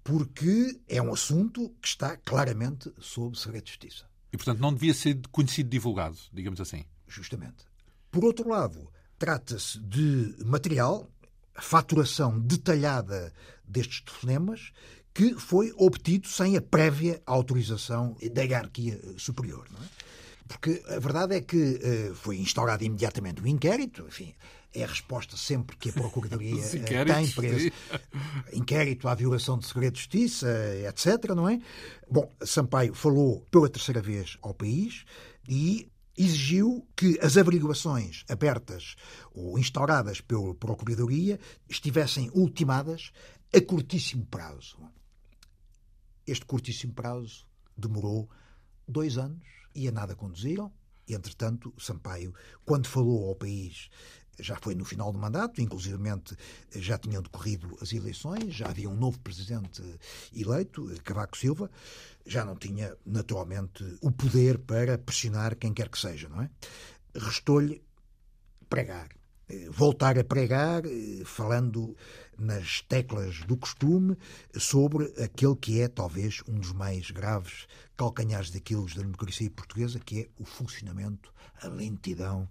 porque 0.03 0.79
é 0.87 1.01
um 1.01 1.13
assunto 1.13 1.69
que 1.81 1.87
está 1.87 2.15
claramente 2.17 2.91
sob 2.99 3.37
segredo 3.37 3.65
de 3.65 3.71
justiça. 3.71 4.05
E, 4.31 4.37
portanto, 4.37 4.59
não 4.59 4.73
devia 4.73 4.93
ser 4.93 5.19
conhecido 5.31 5.69
divulgado, 5.69 6.17
digamos 6.31 6.59
assim. 6.59 6.85
Justamente. 7.07 7.72
Por 8.13 8.23
outro 8.25 8.47
lado, 8.47 8.87
trata-se 9.17 9.79
de 9.79 10.35
material, 10.45 11.09
faturação 11.55 12.39
detalhada 12.39 13.33
destes 13.67 14.01
telefonemas, 14.01 14.71
que 15.11 15.33
foi 15.33 15.73
obtido 15.75 16.27
sem 16.27 16.55
a 16.55 16.61
prévia 16.61 17.19
autorização 17.25 18.15
da 18.31 18.43
hierarquia 18.43 19.01
superior. 19.17 19.67
É? 19.81 20.03
Porque 20.47 20.83
a 20.89 20.99
verdade 20.99 21.35
é 21.35 21.41
que 21.41 21.57
uh, 21.57 22.13
foi 22.13 22.37
instaurado 22.37 22.83
imediatamente 22.83 23.41
o 23.41 23.45
um 23.45 23.47
inquérito, 23.47 24.05
enfim, 24.07 24.35
é 24.75 24.83
a 24.83 24.87
resposta 24.87 25.35
sempre 25.35 25.75
que 25.75 25.89
a 25.89 25.93
Procuradoria 25.93 26.61
eh, 26.61 27.05
tem 27.05 27.31
para 27.31 27.47
esse 27.47 27.73
inquérito 28.53 29.07
à 29.07 29.15
violação 29.15 29.57
de 29.57 29.65
segredo 29.65 29.93
de 29.93 30.01
justiça, 30.01 30.47
etc., 30.87 31.31
não 31.35 31.49
é? 31.49 31.59
Bom, 32.07 32.31
Sampaio 32.43 32.93
falou 32.93 33.43
pela 33.49 33.67
terceira 33.67 34.01
vez 34.03 34.37
ao 34.43 34.53
país 34.53 35.03
e 35.49 35.91
exigiu 36.17 36.87
que 36.95 37.19
as 37.21 37.37
averiguações 37.37 38.23
abertas 38.29 38.95
ou 39.33 39.57
instauradas 39.57 40.21
pela 40.21 40.53
Procuradoria 40.53 41.39
estivessem 41.67 42.29
ultimadas 42.33 43.11
a 43.53 43.61
curtíssimo 43.61 44.25
prazo. 44.25 44.77
Este 46.25 46.45
curtíssimo 46.45 46.93
prazo 46.93 47.45
demorou 47.75 48.29
dois 48.87 49.17
anos 49.17 49.43
e 49.75 49.87
a 49.87 49.91
nada 49.91 50.15
conduziram. 50.15 50.71
Entretanto, 51.07 51.73
Sampaio, 51.77 52.33
quando 52.63 52.87
falou 52.87 53.27
ao 53.27 53.35
país 53.35 53.89
já 54.39 54.57
foi 54.61 54.75
no 54.75 54.85
final 54.85 55.11
do 55.11 55.19
mandato, 55.19 55.61
inclusivamente 55.61 56.35
já 56.71 56.97
tinham 56.97 57.21
decorrido 57.21 57.77
as 57.81 57.93
eleições, 57.93 58.53
já 58.53 58.67
havia 58.67 58.89
um 58.89 58.95
novo 58.95 59.19
presidente 59.19 59.83
eleito, 60.35 60.89
Cavaco 61.03 61.37
Silva, 61.37 61.69
já 62.25 62.43
não 62.43 62.55
tinha 62.55 62.95
naturalmente 63.05 63.83
o 64.01 64.11
poder 64.11 64.59
para 64.59 64.97
pressionar 64.97 65.55
quem 65.55 65.73
quer 65.73 65.89
que 65.89 65.99
seja, 65.99 66.29
não 66.29 66.41
é? 66.41 66.49
Restou-lhe 67.15 67.83
pregar, 68.69 69.09
voltar 69.69 70.17
a 70.17 70.23
pregar, 70.23 70.83
falando 71.25 71.95
nas 72.37 72.81
teclas 72.81 73.41
do 73.41 73.55
costume 73.55 74.17
sobre 74.57 75.05
aquele 75.21 75.55
que 75.55 75.79
é 75.79 75.87
talvez 75.87 76.41
um 76.47 76.55
dos 76.55 76.71
mais 76.71 77.11
graves 77.11 77.67
calcanhares 77.95 78.49
daqueles 78.49 78.95
da 78.95 79.03
democracia 79.03 79.49
portuguesa, 79.51 79.99
que 79.99 80.21
é 80.21 80.29
o 80.39 80.45
funcionamento, 80.45 81.31
a 81.61 81.67
lentidão 81.67 82.49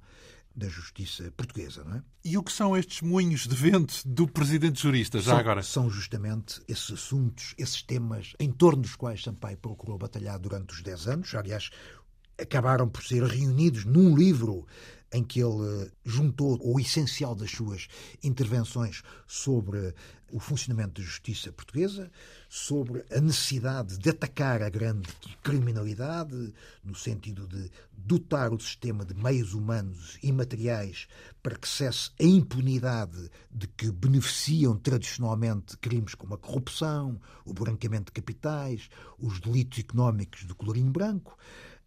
da 0.55 0.68
justiça 0.68 1.32
portuguesa, 1.36 1.84
não 1.84 1.96
é? 1.96 2.03
E 2.24 2.36
o 2.38 2.42
que 2.42 2.53
são 2.53 2.76
estes 2.76 3.00
moinhos 3.03 3.46
de 3.46 3.55
vento 3.55 4.03
do 4.07 4.28
presidente 4.28 4.82
jurista, 4.82 5.18
já 5.18 5.32
são, 5.32 5.38
agora? 5.38 5.62
São 5.62 5.90
justamente 5.90 6.61
esses 6.68 6.90
assuntos, 6.90 7.55
esses 7.59 7.82
temas 7.82 8.34
em 8.38 8.50
torno 8.50 8.82
dos 8.82 8.94
quais 8.94 9.22
Sampaio 9.22 9.57
procurou 9.57 9.98
batalhar 9.98 10.38
durante 10.38 10.74
os 10.74 10.82
10 10.82 11.09
anos. 11.09 11.34
Aliás, 11.34 11.70
acabaram 12.40 12.88
por 12.88 13.03
ser 13.03 13.22
reunidos 13.22 13.84
num 13.84 14.16
livro 14.16 14.66
em 15.12 15.22
que 15.22 15.40
ele 15.40 15.90
juntou 16.04 16.58
o 16.62 16.80
essencial 16.80 17.34
das 17.34 17.50
suas 17.50 17.86
intervenções 18.22 19.02
sobre 19.26 19.94
o 20.32 20.40
funcionamento 20.40 21.00
da 21.00 21.06
justiça 21.06 21.52
portuguesa, 21.52 22.10
sobre 22.48 23.04
a 23.14 23.20
necessidade 23.20 23.98
de 23.98 24.08
atacar 24.08 24.62
a 24.62 24.70
grande 24.70 25.08
criminalidade, 25.42 26.54
no 26.82 26.94
sentido 26.94 27.46
de 27.46 27.70
dotar 27.92 28.52
o 28.52 28.58
sistema 28.58 29.04
de 29.04 29.14
meios 29.14 29.52
humanos 29.52 30.18
e 30.22 30.32
materiais 30.32 31.06
para 31.42 31.56
que 31.56 31.68
cesse 31.68 32.10
a 32.18 32.24
impunidade 32.24 33.30
de 33.50 33.68
que 33.68 33.92
beneficiam 33.92 34.76
tradicionalmente 34.76 35.76
crimes 35.76 36.14
como 36.14 36.34
a 36.34 36.38
corrupção, 36.38 37.20
o 37.44 37.52
branqueamento 37.52 38.06
de 38.06 38.12
capitais, 38.12 38.88
os 39.18 39.38
delitos 39.38 39.78
económicos 39.78 40.44
do 40.44 40.54
colorinho 40.54 40.90
branco, 40.90 41.36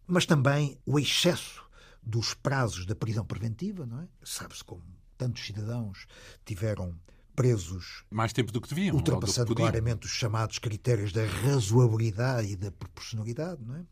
mas 0.06 0.24
também 0.24 0.78
o 0.86 1.00
excesso 1.00 1.65
dos 2.06 2.32
prazos 2.32 2.86
da 2.86 2.94
prisão 2.94 3.24
preventiva, 3.24 3.84
não 3.84 4.00
é? 4.00 4.08
Sabe-se 4.22 4.62
como 4.62 4.82
tantos 5.18 5.44
cidadãos 5.44 6.06
tiveram 6.44 6.94
presos 7.34 8.04
mais 8.10 8.32
tempo 8.32 8.52
do 8.52 8.60
que 8.60 8.68
deviam, 8.68 8.96
ultrapassando 8.96 9.48
que 9.48 9.60
claramente 9.60 10.06
os 10.06 10.12
chamados 10.12 10.58
critérios 10.58 11.12
da 11.12 11.26
razoabilidade 11.26 12.52
e 12.52 12.56
da 12.56 12.70
proporcionalidade, 12.70 13.62
não 13.62 13.74
é? 13.76 13.84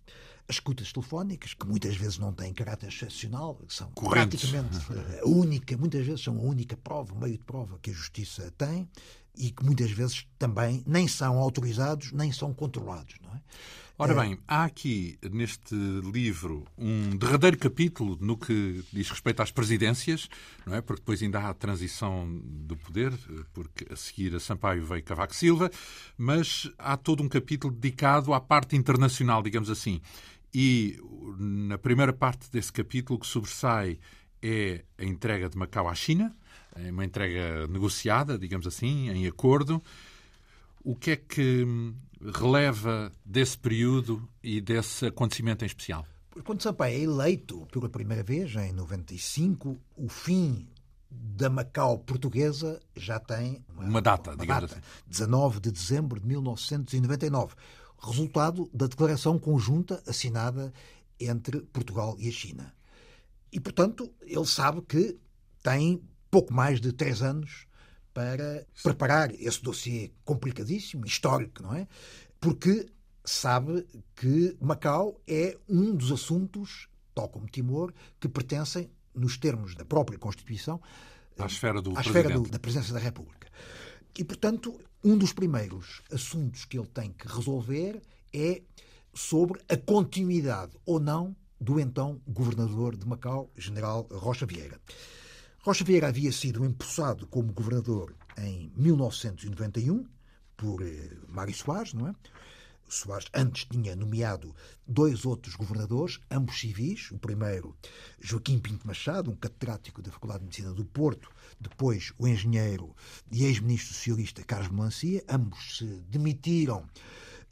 As 0.46 0.56
escutas 0.56 0.92
telefónicas, 0.92 1.54
que 1.54 1.66
muitas 1.66 1.96
vezes 1.96 2.18
não 2.18 2.32
têm 2.32 2.52
caráter 2.52 2.88
excepcional, 2.88 3.58
são 3.66 3.90
Correntes. 3.92 4.50
praticamente 4.50 5.20
a 5.20 5.26
única, 5.26 5.76
muitas 5.76 6.06
vezes 6.06 6.22
são 6.22 6.36
a 6.38 6.42
única 6.42 6.76
prova, 6.76 7.14
o 7.14 7.18
meio 7.18 7.36
de 7.38 7.44
prova 7.44 7.78
que 7.80 7.90
a 7.90 7.94
justiça 7.94 8.52
tem 8.56 8.88
e 9.36 9.50
que 9.50 9.64
muitas 9.64 9.90
vezes 9.90 10.26
também 10.38 10.82
nem 10.86 11.08
são 11.08 11.38
autorizados 11.38 12.12
nem 12.12 12.30
são 12.30 12.52
controlados, 12.52 13.16
não 13.22 13.34
é? 13.34 13.40
Ora 13.96 14.12
é. 14.12 14.16
bem, 14.16 14.38
há 14.48 14.64
aqui 14.64 15.16
neste 15.30 15.72
livro 15.74 16.64
um 16.76 17.16
derradeiro 17.16 17.56
capítulo 17.56 18.18
no 18.20 18.36
que 18.36 18.82
diz 18.92 19.08
respeito 19.08 19.40
às 19.40 19.52
presidências, 19.52 20.28
não 20.66 20.74
é? 20.74 20.80
Porque 20.80 21.00
depois 21.00 21.22
ainda 21.22 21.38
há 21.38 21.50
a 21.50 21.54
transição 21.54 22.28
do 22.44 22.76
poder, 22.76 23.12
porque 23.52 23.86
a 23.92 23.94
seguir 23.94 24.34
a 24.34 24.40
Sampaio 24.40 24.84
veio 24.84 25.04
Cavaco 25.04 25.32
Silva, 25.32 25.70
mas 26.18 26.68
há 26.76 26.96
todo 26.96 27.22
um 27.22 27.28
capítulo 27.28 27.72
dedicado 27.72 28.34
à 28.34 28.40
parte 28.40 28.74
internacional, 28.74 29.40
digamos 29.44 29.70
assim. 29.70 30.00
E 30.52 30.98
na 31.38 31.78
primeira 31.78 32.12
parte 32.12 32.50
desse 32.50 32.72
capítulo 32.72 33.16
que 33.16 33.26
sobressai 33.28 34.00
é 34.42 34.84
a 34.98 35.04
entrega 35.04 35.48
de 35.48 35.56
Macau 35.56 35.88
à 35.88 35.94
China, 35.94 36.34
é 36.74 36.90
uma 36.90 37.04
entrega 37.04 37.68
negociada, 37.68 38.36
digamos 38.36 38.66
assim, 38.66 39.08
em 39.08 39.28
acordo. 39.28 39.80
O 40.82 40.96
que 40.96 41.12
é 41.12 41.16
que 41.16 41.64
releva 42.32 43.12
desse 43.24 43.58
período 43.58 44.28
e 44.42 44.60
desse 44.60 45.06
acontecimento 45.06 45.62
em 45.64 45.66
especial? 45.66 46.06
Quando 46.44 46.62
Sampaio 46.62 46.94
é 46.94 47.00
eleito 47.00 47.66
pela 47.70 47.88
primeira 47.88 48.22
vez, 48.22 48.54
em 48.56 48.72
95, 48.72 49.78
o 49.96 50.08
fim 50.08 50.68
da 51.10 51.48
Macau 51.48 51.98
portuguesa 51.98 52.80
já 52.96 53.20
tem 53.20 53.64
uma, 53.68 53.84
uma 53.84 54.02
data, 54.02 54.30
uma 54.30 54.38
digamos 54.38 54.70
data, 54.70 54.82
assim. 54.82 55.02
19 55.06 55.60
de 55.60 55.70
dezembro 55.70 56.20
de 56.20 56.26
1999, 56.26 57.54
resultado 58.00 58.68
da 58.72 58.86
declaração 58.86 59.38
conjunta 59.38 60.02
assinada 60.06 60.72
entre 61.20 61.60
Portugal 61.60 62.16
e 62.18 62.28
a 62.28 62.32
China. 62.32 62.74
E, 63.52 63.60
portanto, 63.60 64.12
ele 64.22 64.44
sabe 64.44 64.82
que 64.82 65.16
tem 65.62 66.02
pouco 66.30 66.52
mais 66.52 66.80
de 66.80 66.92
três 66.92 67.22
anos 67.22 67.66
para 68.14 68.64
preparar 68.82 69.34
esse 69.34 69.60
dossiê 69.60 70.12
complicadíssimo, 70.24 71.04
histórico, 71.04 71.62
não 71.62 71.74
é? 71.74 71.88
Porque 72.40 72.86
sabe 73.24 73.84
que 74.14 74.56
Macau 74.60 75.20
é 75.26 75.58
um 75.68 75.94
dos 75.94 76.12
assuntos, 76.12 76.88
tal 77.14 77.28
como 77.28 77.46
Timor, 77.46 77.92
que 78.20 78.28
pertencem, 78.28 78.88
nos 79.14 79.36
termos 79.36 79.74
da 79.74 79.84
própria 79.84 80.18
Constituição, 80.18 80.80
à 81.38 81.46
esfera, 81.46 81.82
do 81.82 81.96
à 81.96 82.00
esfera 82.00 82.30
do, 82.30 82.48
da 82.48 82.58
presença 82.58 82.92
da 82.92 83.00
República. 83.00 83.48
E, 84.16 84.24
portanto, 84.24 84.80
um 85.02 85.18
dos 85.18 85.32
primeiros 85.32 86.02
assuntos 86.12 86.64
que 86.64 86.78
ele 86.78 86.86
tem 86.86 87.12
que 87.12 87.26
resolver 87.26 88.00
é 88.32 88.62
sobre 89.12 89.60
a 89.68 89.76
continuidade 89.76 90.76
ou 90.86 91.00
não 91.00 91.34
do 91.60 91.80
então 91.80 92.20
governador 92.26 92.96
de 92.96 93.06
Macau, 93.06 93.50
general 93.56 94.06
Rocha 94.10 94.46
Vieira. 94.46 94.80
Rocha 95.64 95.82
Vieira 95.82 96.08
havia 96.08 96.30
sido 96.30 96.62
empossado 96.62 97.26
como 97.26 97.50
governador 97.50 98.14
em 98.36 98.70
1991 98.76 100.04
por 100.58 100.82
eh, 100.82 101.16
Mário 101.26 101.54
Soares, 101.54 101.94
não 101.94 102.06
é? 102.06 102.14
Soares 102.86 103.28
antes 103.32 103.64
tinha 103.64 103.96
nomeado 103.96 104.54
dois 104.86 105.24
outros 105.24 105.54
governadores, 105.54 106.20
ambos 106.30 106.60
civis. 106.60 107.10
O 107.12 107.18
primeiro, 107.18 107.74
Joaquim 108.20 108.58
Pinto 108.58 108.86
Machado, 108.86 109.30
um 109.30 109.36
catedrático 109.36 110.02
da 110.02 110.12
Faculdade 110.12 110.40
de 110.40 110.44
Medicina 110.44 110.74
do 110.74 110.84
Porto, 110.84 111.30
depois 111.58 112.12
o 112.18 112.28
engenheiro 112.28 112.94
e 113.32 113.46
ex-ministro 113.46 113.94
socialista 113.94 114.44
Carlos 114.44 114.68
Melancia. 114.68 115.24
Ambos 115.26 115.78
se 115.78 115.86
demitiram 116.10 116.86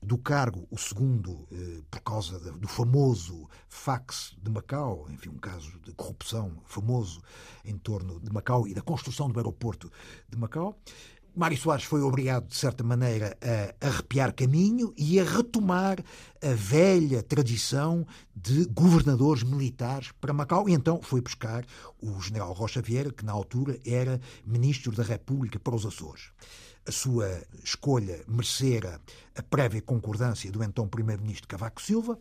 do 0.03 0.19
cargo, 0.19 0.67
o 0.71 0.77
segundo, 0.77 1.47
eh, 1.53 1.81
por 1.89 2.01
causa 2.01 2.39
do 2.41 2.67
famoso 2.67 3.49
fax 3.69 4.35
de 4.43 4.51
Macau, 4.51 5.07
enfim, 5.11 5.29
um 5.29 5.39
caso 5.39 5.79
de 5.85 5.93
corrupção 5.93 6.59
famoso 6.65 7.23
em 7.65 7.79
torno 7.79 8.19
de 8.19 8.31
Macau 8.33 8.67
e 8.67 8.75
da 8.75 8.83
construção 8.83 9.31
do 9.31 9.39
aeroporto 9.39 9.91
de 10.29 10.37
Macau. 10.37 10.77
Mário 11.35 11.57
Soares 11.57 11.85
foi 11.85 12.03
obrigado, 12.03 12.47
de 12.47 12.57
certa 12.57 12.85
maneira, 12.85 13.39
a 13.81 13.87
arrepiar 13.87 14.35
caminho 14.35 14.93
e 14.99 15.19
a 15.19 15.25
retomar 15.25 15.99
a 16.43 16.55
velha 16.55 17.23
tradição 17.23 18.07
de 18.37 18.67
governadores 18.67 19.43
militares 19.43 20.13
para 20.21 20.35
Macau. 20.35 20.69
E 20.69 20.75
então 20.75 21.01
foi 21.01 21.23
buscar 21.23 21.65
o 22.03 22.21
general 22.21 22.53
Rocha 22.53 22.83
Vieira, 22.83 23.11
que 23.11 23.25
na 23.25 23.33
altura 23.33 23.79
era 23.87 24.21
ministro 24.45 24.93
da 24.93 25.03
República 25.03 25.59
para 25.59 25.75
os 25.75 25.87
Açores 25.87 26.33
a 26.87 26.93
sua 26.93 27.43
escolha 27.63 28.23
merecera 28.27 29.01
a 29.35 29.43
prévia 29.43 29.81
concordância 29.81 30.51
do 30.51 30.63
então 30.63 30.89
Primeiro-Ministro 30.89 31.49
Cavaco 31.49 31.81
Silva, 31.81 32.19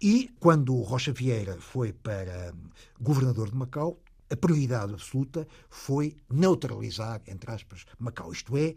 e 0.00 0.30
quando 0.40 0.74
Rocha 0.82 1.12
Vieira 1.12 1.58
foi 1.60 1.92
para 1.92 2.52
governador 3.00 3.50
de 3.50 3.56
Macau, 3.56 4.00
a 4.30 4.36
prioridade 4.36 4.94
absoluta 4.94 5.46
foi 5.68 6.16
neutralizar, 6.30 7.20
entre 7.26 7.50
aspas, 7.50 7.84
Macau, 7.98 8.32
isto 8.32 8.56
é, 8.56 8.76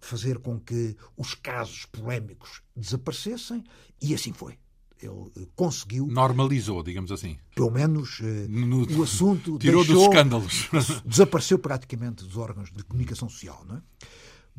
fazer 0.00 0.38
com 0.38 0.58
que 0.58 0.96
os 1.16 1.34
casos 1.34 1.86
polémicos 1.86 2.62
desaparecessem, 2.76 3.64
e 4.00 4.14
assim 4.14 4.32
foi. 4.32 4.58
Ele 5.02 5.32
eh, 5.36 5.48
conseguiu. 5.56 6.06
Normalizou, 6.06 6.82
digamos 6.82 7.10
assim. 7.10 7.38
Pelo 7.54 7.70
menos 7.70 8.20
eh, 8.22 8.46
no, 8.48 8.86
o 8.98 9.02
assunto. 9.02 9.56
Tirou 9.58 9.82
deixou, 9.82 10.04
dos 10.04 10.14
escândalos. 10.14 10.68
Desapareceu 11.04 11.58
praticamente 11.58 12.22
dos 12.22 12.36
órgãos 12.36 12.70
de 12.70 12.82
comunicação 12.84 13.28
social. 13.28 13.64
Não 13.66 13.76
é? 13.76 13.82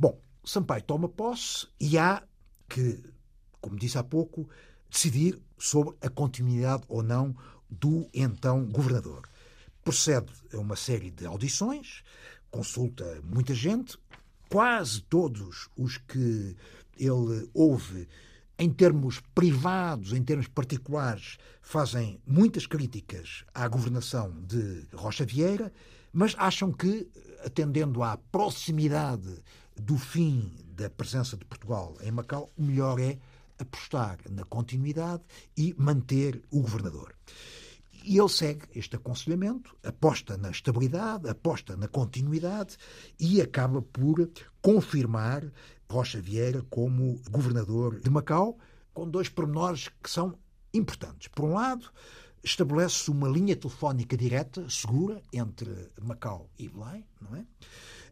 Bom, 0.01 0.19
Sampaio 0.43 0.81
toma 0.81 1.07
posse 1.07 1.67
e 1.79 1.95
há 1.95 2.23
que, 2.67 3.03
como 3.61 3.75
disse 3.75 3.99
há 3.99 4.03
pouco, 4.03 4.49
decidir 4.89 5.39
sobre 5.59 5.95
a 6.01 6.09
continuidade 6.09 6.81
ou 6.87 7.03
não 7.03 7.35
do 7.69 8.09
então 8.11 8.65
governador. 8.65 9.29
Procede 9.83 10.33
a 10.51 10.57
uma 10.57 10.75
série 10.75 11.11
de 11.11 11.27
audições, 11.27 12.01
consulta 12.49 13.21
muita 13.23 13.53
gente, 13.53 13.95
quase 14.49 15.03
todos 15.03 15.69
os 15.77 15.99
que 15.99 16.55
ele 16.97 17.47
ouve 17.53 18.07
em 18.57 18.71
termos 18.71 19.19
privados, 19.35 20.13
em 20.13 20.23
termos 20.23 20.47
particulares, 20.47 21.37
fazem 21.61 22.19
muitas 22.25 22.65
críticas 22.65 23.45
à 23.53 23.67
governação 23.67 24.33
de 24.47 24.83
Rocha 24.95 25.27
Vieira, 25.27 25.71
mas 26.11 26.33
acham 26.39 26.71
que, 26.71 27.07
atendendo 27.45 28.01
à 28.01 28.17
proximidade 28.17 29.43
do 29.75 29.97
fim 29.97 30.51
da 30.75 30.89
presença 30.89 31.37
de 31.37 31.45
Portugal 31.45 31.95
em 32.01 32.11
Macau, 32.11 32.49
o 32.57 32.63
melhor 32.63 32.99
é 32.99 33.19
apostar 33.59 34.19
na 34.29 34.43
continuidade 34.43 35.23
e 35.55 35.75
manter 35.77 36.41
o 36.49 36.61
governador. 36.61 37.15
E 38.03 38.17
ele 38.17 38.29
segue 38.29 38.65
este 38.75 38.95
aconselhamento, 38.95 39.75
aposta 39.83 40.35
na 40.35 40.49
estabilidade, 40.49 41.29
aposta 41.29 41.77
na 41.77 41.87
continuidade 41.87 42.77
e 43.19 43.39
acaba 43.39 43.81
por 43.81 44.27
confirmar 44.61 45.43
Rocha 45.89 46.19
Vieira 46.19 46.63
como 46.69 47.21
governador 47.29 47.99
de 47.99 48.09
Macau, 48.09 48.57
com 48.93 49.07
dois 49.07 49.29
pormenores 49.29 49.89
que 50.01 50.09
são 50.09 50.37
importantes. 50.73 51.27
Por 51.27 51.45
um 51.45 51.53
lado, 51.53 51.91
estabelece-se 52.43 53.11
uma 53.11 53.27
linha 53.27 53.55
telefónica 53.55 54.17
direta, 54.17 54.67
segura, 54.69 55.21
entre 55.31 55.91
Macau 56.01 56.49
e 56.57 56.67
Belém, 56.67 57.05
não 57.21 57.35
é? 57.37 57.45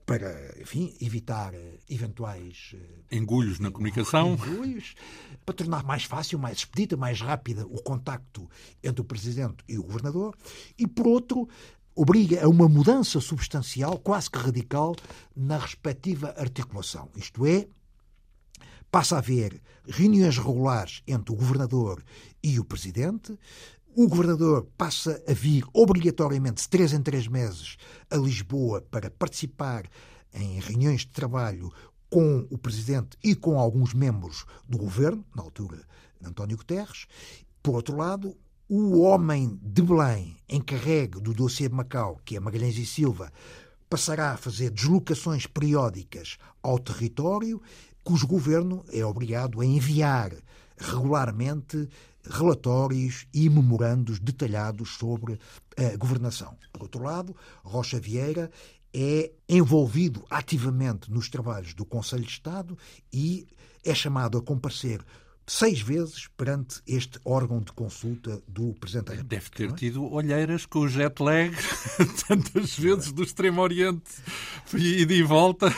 Para, 0.10 0.60
enfim, 0.60 0.96
evitar 1.00 1.54
eh, 1.54 1.78
eventuais 1.88 2.74
eh, 2.74 3.16
engulhos 3.16 3.60
na 3.60 3.70
comunicação, 3.70 4.34
engulhos, 4.34 4.96
para 5.46 5.54
tornar 5.54 5.84
mais 5.84 6.04
fácil, 6.04 6.40
mais 6.40 6.58
expedita, 6.58 6.98
mais 6.98 7.22
rápida 7.22 7.64
o 7.68 7.80
contacto 7.84 8.50
entre 8.84 9.02
o 9.02 9.04
presidente 9.04 9.64
e 9.70 9.78
o 9.78 9.84
governador, 9.84 10.36
e 10.80 10.88
por 10.88 11.06
outro 11.06 11.48
obriga 11.96 12.44
a 12.44 12.50
uma 12.50 12.68
mudança 12.68 13.22
substancial, 13.22 14.00
quase 14.00 14.32
que 14.32 14.40
radical, 14.40 14.96
na 15.36 15.60
respectiva 15.60 16.34
articulação. 16.36 17.12
Isto 17.16 17.46
é, 17.46 17.68
passa 18.90 19.16
a 19.16 19.20
haver 19.20 19.62
reuniões 19.88 20.40
regulares 20.40 21.04
entre 21.06 21.32
o 21.32 21.38
governador 21.38 22.04
e 22.42 22.60
o 22.60 22.66
presidente, 22.66 23.38
o 23.96 24.08
governador 24.08 24.68
passa 24.78 25.22
a 25.28 25.34
vir 25.34 25.66
obrigatoriamente, 25.74 26.62
de 26.64 26.70
três 26.70 26.94
em 26.94 27.02
três 27.02 27.28
meses, 27.28 27.78
a 28.10 28.16
Lisboa 28.16 28.82
para 28.82 29.10
participar 29.10 29.84
em 30.34 30.60
reuniões 30.60 31.02
de 31.02 31.10
trabalho 31.10 31.72
com 32.10 32.48
o 32.50 32.58
presidente 32.58 33.18
e 33.24 33.36
com 33.36 33.60
alguns 33.60 33.94
membros 33.94 34.46
do 34.68 34.78
governo, 34.78 35.26
na 35.36 35.44
altura 35.44 35.80
António 36.24 36.58
Guterres. 36.58 37.06
Por 37.62 37.76
outro 37.76 37.96
lado, 37.96 38.36
o 38.68 39.02
homem 39.02 39.60
de 39.62 39.82
Belém, 39.82 40.38
encarregue 40.48 41.20
do 41.20 41.34
dossiê 41.34 41.68
de 41.68 41.76
Macau, 41.76 42.20
que 42.24 42.36
é 42.36 42.40
Magalhães 42.40 42.78
e 42.78 42.86
Silva, 42.86 43.32
passará 43.90 44.32
a 44.32 44.38
fazer 44.38 44.70
deslocações 44.70 45.48
periódicas 45.48 46.38
ao 46.62 46.78
território, 46.78 47.62
cujo 48.04 48.28
governo 48.28 48.86
é 48.92 49.04
obrigado 49.04 49.60
a 49.60 49.66
enviar 49.66 50.32
regularmente 50.78 51.90
relatórios 52.30 53.26
e 53.34 53.50
memorandos 53.50 54.20
detalhados 54.20 54.96
sobre 54.96 55.40
a 55.78 55.98
governação. 55.98 56.56
Por 56.72 56.84
outro 56.84 57.04
lado, 57.04 57.36
Rocha 57.64 58.00
Vieira 58.00 58.52
é 58.94 59.32
envolvido 59.48 60.26
ativamente 60.30 61.12
nos 61.12 61.30
trabalhos 61.30 61.74
do 61.74 61.86
Conselho 61.86 62.24
de 62.24 62.32
Estado 62.32 62.78
e 63.12 63.48
é 63.84 63.94
chamado 63.94 64.38
a 64.38 64.42
comparecer 64.42 65.02
seis 65.50 65.82
vezes 65.82 66.28
perante 66.38 66.80
este 66.86 67.20
órgão 67.26 67.60
de 67.60 67.72
consulta 67.72 68.42
do 68.48 68.74
Presidente 68.76 69.08
da 69.08 69.14
República. 69.16 69.36
Deve 69.36 69.50
ter 69.50 69.70
é? 69.70 69.76
tido 69.76 70.12
olheiras 70.12 70.66
com 70.66 70.80
o 70.80 70.88
jet 70.88 71.22
lag 71.22 71.52
tantas 72.28 72.78
vezes 72.78 73.12
do 73.12 73.24
Extremo 73.24 73.62
Oriente 73.62 74.12
e 74.76 75.06
de 75.06 75.24
volta. 75.24 75.74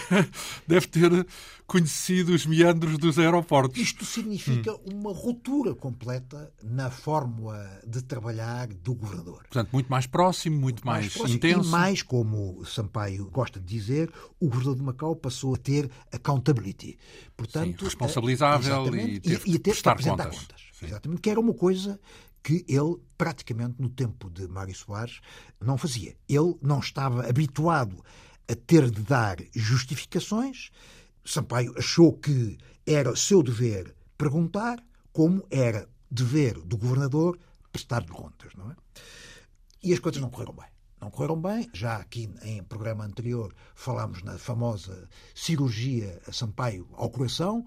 Deve 0.68 0.88
ter 0.88 1.26
conhecido 1.72 2.34
os 2.34 2.46
meandros 2.46 2.98
dos 2.98 3.18
aeroportos. 3.18 3.80
Isto 3.80 4.04
significa 4.04 4.74
hum. 4.74 5.00
uma 5.00 5.14
ruptura 5.14 5.74
completa 5.74 6.52
na 6.62 6.92
fórmula 6.92 7.80
de 7.88 8.02
trabalhar 8.02 8.68
do 8.68 8.94
governador. 8.94 9.44
Portanto, 9.44 9.70
muito 9.72 9.88
mais 9.88 10.06
próximo, 10.06 10.60
muito, 10.60 10.86
mais, 10.86 11.04
mais 11.06 11.14
próximo, 11.14 11.38
intenso. 11.38 11.70
E 11.70 11.72
mais, 11.72 12.02
como 12.02 12.66
Sampaio 12.66 13.30
gosta 13.30 13.58
de 13.58 13.66
dizer, 13.66 14.12
o 14.38 14.48
governador 14.50 14.76
de 14.76 14.84
Macau 14.84 15.16
passou 15.16 15.56
a 15.56 15.58
ter 15.58 15.90
accountability. 16.12 17.00
Portanto, 17.38 17.80
Sim, 17.80 17.86
responsabilizável 17.86 18.94
e, 18.94 19.22
ter, 19.22 19.42
e, 19.46 19.54
e 19.56 19.60
ter 19.60 19.74
que 19.74 19.88
apresentar 19.88 20.26
contas. 20.26 20.42
contas. 20.42 20.62
Exatamente, 20.84 21.22
que 21.22 21.30
era 21.30 21.40
uma 21.40 21.54
coisa 21.54 21.98
que 22.44 22.66
ele, 22.68 22.98
praticamente 23.18 23.76
no 23.80 23.88
tempo 23.88 24.30
de 24.30 24.46
Mário 24.46 24.76
Soares, 24.76 25.22
não 25.58 25.78
fazia. 25.78 26.18
Ele 26.28 26.54
não 26.62 26.80
estava 26.80 27.30
habituado 27.30 28.04
a 28.52 28.56
ter 28.56 28.92
de 28.92 29.04
dar 29.04 29.38
justificações 29.56 30.70
Sampaio 31.24 31.74
achou 31.78 32.14
que 32.14 32.58
era 32.86 33.16
seu 33.16 33.44
dever 33.44 33.96
perguntar, 34.18 34.84
como 35.12 35.46
era 35.50 35.88
dever 36.10 36.60
do 36.62 36.78
governador 36.78 37.40
prestar-lhe 37.72 38.08
contas, 38.08 38.54
não 38.56 38.72
é? 38.72 38.76
E 39.84 39.94
as 39.94 40.00
coisas 40.00 40.22
não 40.22 40.30
correram 40.30 40.54
bem. 40.54 40.66
Não 41.00 41.10
correram 41.10 41.42
bem. 41.42 41.70
Já 41.74 41.98
aqui 41.98 42.30
em 42.44 42.64
programa 42.64 43.04
anterior 43.04 43.54
falámos 43.74 44.22
na 44.22 44.38
famosa 44.38 45.10
cirurgia 45.34 46.22
a 46.28 46.32
Sampaio 46.32 46.88
ao 46.94 47.10
coração. 47.10 47.66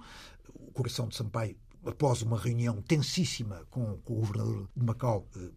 O 0.55 0.71
coração 0.73 1.09
de 1.09 1.17
Sampaio, 1.17 1.57
após 1.85 2.23
uma 2.23 2.39
reunião 2.39 2.81
tensíssima 2.83 3.67
com, 3.71 3.99
com 3.99 4.15
o 4.15 4.21
governador 4.21 4.69
de 4.77 4.85
Macau, 4.85 5.27
eh, 5.37 5.51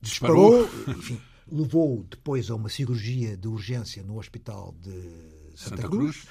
disparou. 0.00 0.66
disparou. 0.66 0.98
Enfim, 0.98 1.20
levou 1.46 2.04
depois 2.04 2.50
a 2.50 2.54
uma 2.54 2.70
cirurgia 2.70 3.36
de 3.36 3.48
urgência 3.48 4.02
no 4.02 4.18
hospital 4.18 4.74
de 4.80 4.90
Santa, 5.54 5.76
Santa 5.76 5.88
Cruz. 5.88 6.22
Cruz 6.22 6.28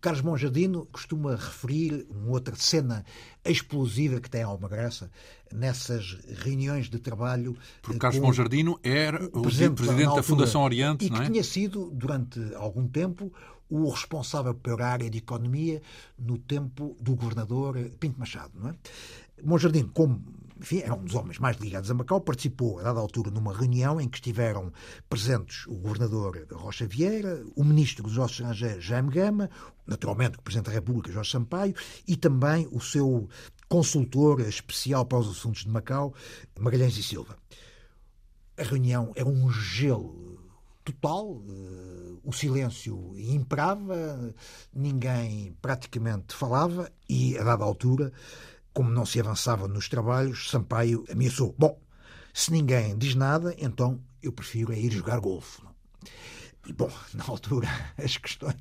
Carlos 0.00 0.22
Monjardino 0.22 0.86
costuma 0.86 1.34
referir 1.34 2.06
uma 2.10 2.32
outra 2.32 2.54
cena 2.54 3.04
explosiva 3.44 4.20
que 4.20 4.28
tem 4.28 4.42
alguma 4.42 4.68
graça 4.68 5.10
nessas 5.52 6.18
reuniões 6.42 6.88
de 6.88 6.98
trabalho. 6.98 7.56
Porque 7.82 7.98
Carlos 7.98 8.20
Monjardino 8.20 8.78
era 8.82 9.24
o 9.26 9.42
presidente, 9.42 9.76
presidente 9.76 10.14
da 10.14 10.22
Fundação 10.22 10.62
Oriente, 10.62 11.04
e 11.04 11.08
é? 11.08 11.10
que 11.10 11.26
tinha 11.30 11.44
sido, 11.44 11.90
durante 11.92 12.40
algum 12.54 12.86
tempo, 12.86 13.32
o 13.68 13.88
responsável 13.90 14.54
pela 14.54 14.86
área 14.86 15.10
de 15.10 15.18
economia 15.18 15.82
no 16.18 16.38
tempo 16.38 16.96
do 17.00 17.14
governador 17.16 17.76
Pinto 17.98 18.18
Machado. 18.18 18.52
Não 18.54 18.70
é? 18.70 18.74
Monjardino, 19.42 19.90
como 19.92 20.22
enfim, 20.66 20.80
era 20.80 20.94
um 20.94 21.04
dos 21.04 21.14
homens 21.14 21.38
mais 21.38 21.56
ligados 21.58 21.88
a 21.92 21.94
Macau, 21.94 22.20
participou, 22.20 22.80
a 22.80 22.82
dada 22.82 22.98
altura, 22.98 23.30
numa 23.30 23.56
reunião 23.56 24.00
em 24.00 24.08
que 24.08 24.16
estiveram 24.16 24.72
presentes 25.08 25.64
o 25.68 25.76
governador 25.76 26.44
Rocha 26.50 26.88
Vieira, 26.88 27.44
o 27.54 27.62
ministro 27.62 28.02
dos 28.02 28.14
Negócios 28.14 28.40
Estrangeiros, 28.40 28.84
Jaime 28.84 29.10
Gama, 29.10 29.48
naturalmente 29.86 30.38
o 30.38 30.42
Presidente 30.42 30.66
da 30.66 30.72
República, 30.72 31.12
Jorge 31.12 31.30
Sampaio, 31.30 31.72
e 32.08 32.16
também 32.16 32.66
o 32.72 32.80
seu 32.80 33.28
consultor 33.68 34.40
especial 34.40 35.06
para 35.06 35.18
os 35.18 35.30
assuntos 35.30 35.62
de 35.62 35.70
Macau, 35.70 36.12
Magalhães 36.58 36.96
e 36.96 37.02
Silva. 37.04 37.36
A 38.58 38.64
reunião 38.64 39.12
era 39.14 39.28
um 39.28 39.48
gelo 39.52 40.40
total, 40.82 41.42
eh, 41.48 42.14
o 42.24 42.32
silêncio 42.32 43.14
imperava, 43.16 44.34
ninguém 44.74 45.56
praticamente 45.62 46.34
falava 46.34 46.90
e, 47.08 47.38
a 47.38 47.44
dada 47.44 47.62
altura, 47.62 48.12
como 48.76 48.90
não 48.90 49.06
se 49.06 49.18
avançava 49.18 49.66
nos 49.66 49.88
trabalhos, 49.88 50.50
Sampaio 50.50 51.02
ameaçou: 51.10 51.54
Bom, 51.58 51.80
se 52.34 52.52
ninguém 52.52 52.94
diz 52.98 53.14
nada, 53.14 53.54
então 53.56 53.98
eu 54.22 54.30
prefiro 54.30 54.70
é 54.70 54.78
ir 54.78 54.92
jogar 54.92 55.18
golfe. 55.18 55.62
E, 56.66 56.74
bom, 56.74 56.92
na 57.14 57.24
altura, 57.24 57.68
as 57.96 58.18
questões. 58.18 58.54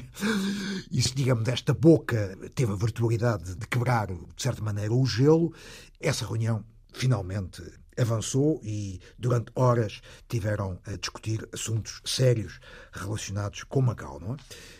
Isso, 0.90 1.14
digamos, 1.14 1.44
desta 1.44 1.74
boca 1.74 2.38
teve 2.54 2.72
a 2.72 2.76
virtualidade 2.76 3.54
de 3.54 3.66
quebrar, 3.66 4.06
de 4.06 4.42
certa 4.42 4.62
maneira, 4.62 4.94
o 4.94 5.04
gelo. 5.04 5.52
Essa 6.00 6.24
reunião, 6.24 6.64
finalmente, 6.94 7.62
avançou 7.98 8.60
e 8.62 9.00
durante 9.18 9.50
horas 9.54 10.00
tiveram 10.28 10.78
a 10.86 10.96
discutir 10.96 11.48
assuntos 11.52 12.00
sérios 12.04 12.58
relacionados 12.92 13.64
com 13.64 13.80
Macau, 13.80 14.20
não 14.20 14.34
é? 14.34 14.36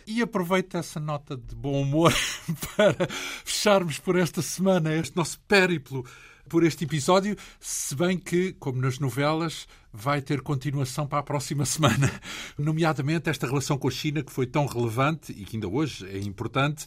E 0.07 0.21
aproveito 0.21 0.75
essa 0.75 0.99
nota 0.99 1.35
de 1.35 1.55
bom 1.55 1.81
humor 1.81 2.13
para 2.75 3.07
fecharmos 3.43 3.99
por 3.99 4.17
esta 4.17 4.41
semana 4.41 4.93
este 4.93 5.15
nosso 5.15 5.39
périplo 5.41 6.05
por 6.47 6.63
este 6.63 6.83
episódio, 6.83 7.35
se 7.59 7.95
bem 7.95 8.17
que, 8.17 8.53
como 8.53 8.79
nas 8.79 8.99
novelas, 8.99 9.67
vai 9.91 10.21
ter 10.21 10.41
continuação 10.41 11.07
para 11.07 11.19
a 11.19 11.23
próxima 11.23 11.65
semana. 11.65 12.11
Nomeadamente 12.57 13.29
esta 13.29 13.47
relação 13.47 13.77
com 13.77 13.87
a 13.87 13.91
China, 13.91 14.23
que 14.23 14.31
foi 14.31 14.45
tão 14.45 14.65
relevante 14.65 15.31
e 15.31 15.43
que 15.43 15.57
ainda 15.57 15.67
hoje 15.67 16.07
é 16.07 16.19
importante, 16.19 16.85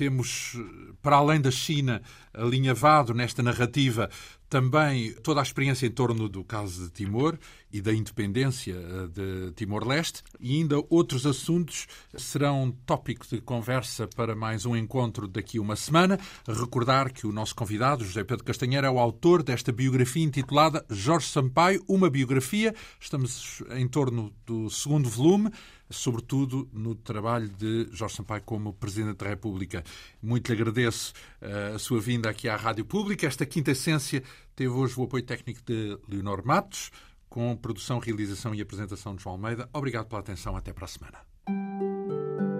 temos, 0.00 0.56
para 1.02 1.16
além 1.16 1.42
da 1.42 1.50
China, 1.50 2.00
alinhavado 2.32 3.12
nesta 3.12 3.42
narrativa 3.42 4.08
também 4.48 5.12
toda 5.22 5.40
a 5.40 5.42
experiência 5.42 5.86
em 5.86 5.90
torno 5.90 6.26
do 6.26 6.42
caso 6.42 6.84
de 6.84 6.90
Timor 6.90 7.38
e 7.70 7.80
da 7.82 7.92
independência 7.92 8.74
eh, 8.74 9.06
de 9.06 9.52
Timor-Leste 9.52 10.24
e 10.40 10.56
ainda 10.56 10.82
outros 10.88 11.24
assuntos 11.24 11.86
serão 12.16 12.74
tópico 12.84 13.24
de 13.28 13.40
conversa 13.42 14.08
para 14.08 14.34
mais 14.34 14.66
um 14.66 14.74
encontro 14.74 15.28
daqui 15.28 15.60
uma 15.60 15.76
semana. 15.76 16.18
Recordar 16.48 17.12
que 17.12 17.26
o 17.26 17.32
nosso 17.32 17.54
convidado, 17.54 18.04
José 18.04 18.24
Pedro 18.24 18.42
Castanheira, 18.42 18.88
é 18.88 18.90
o 18.90 18.98
autor 18.98 19.42
desta 19.42 19.70
biografia 19.70 20.24
intitulada 20.24 20.84
Jorge 20.90 21.28
Sampaio, 21.28 21.84
uma 21.86 22.10
biografia. 22.10 22.74
Estamos 22.98 23.62
em 23.76 23.86
torno 23.86 24.32
do 24.46 24.68
segundo 24.70 25.08
volume 25.08 25.50
sobretudo 25.90 26.68
no 26.72 26.94
trabalho 26.94 27.48
de 27.48 27.88
Jorge 27.92 28.16
Sampaio 28.16 28.42
como 28.42 28.72
Presidente 28.72 29.18
da 29.18 29.28
República. 29.28 29.84
Muito 30.22 30.52
lhe 30.52 30.60
agradeço 30.60 31.12
eh, 31.40 31.72
a 31.74 31.78
sua 31.78 32.00
vinda 32.00 32.30
aqui 32.30 32.48
à 32.48 32.56
Rádio 32.56 32.84
Pública. 32.84 33.26
Esta 33.26 33.44
quinta 33.44 33.72
essência 33.72 34.22
teve 34.54 34.70
hoje 34.70 34.98
o 34.98 35.04
apoio 35.04 35.24
técnico 35.24 35.60
de 35.64 35.98
Leonor 36.08 36.44
Matos, 36.46 36.90
com 37.28 37.56
produção, 37.56 37.98
realização 37.98 38.54
e 38.54 38.60
apresentação 38.60 39.14
de 39.14 39.22
João 39.22 39.34
Almeida. 39.34 39.68
Obrigado 39.72 40.06
pela 40.06 40.20
atenção. 40.20 40.56
Até 40.56 40.72
para 40.72 40.84
a 40.84 40.88
semana. 40.88 42.59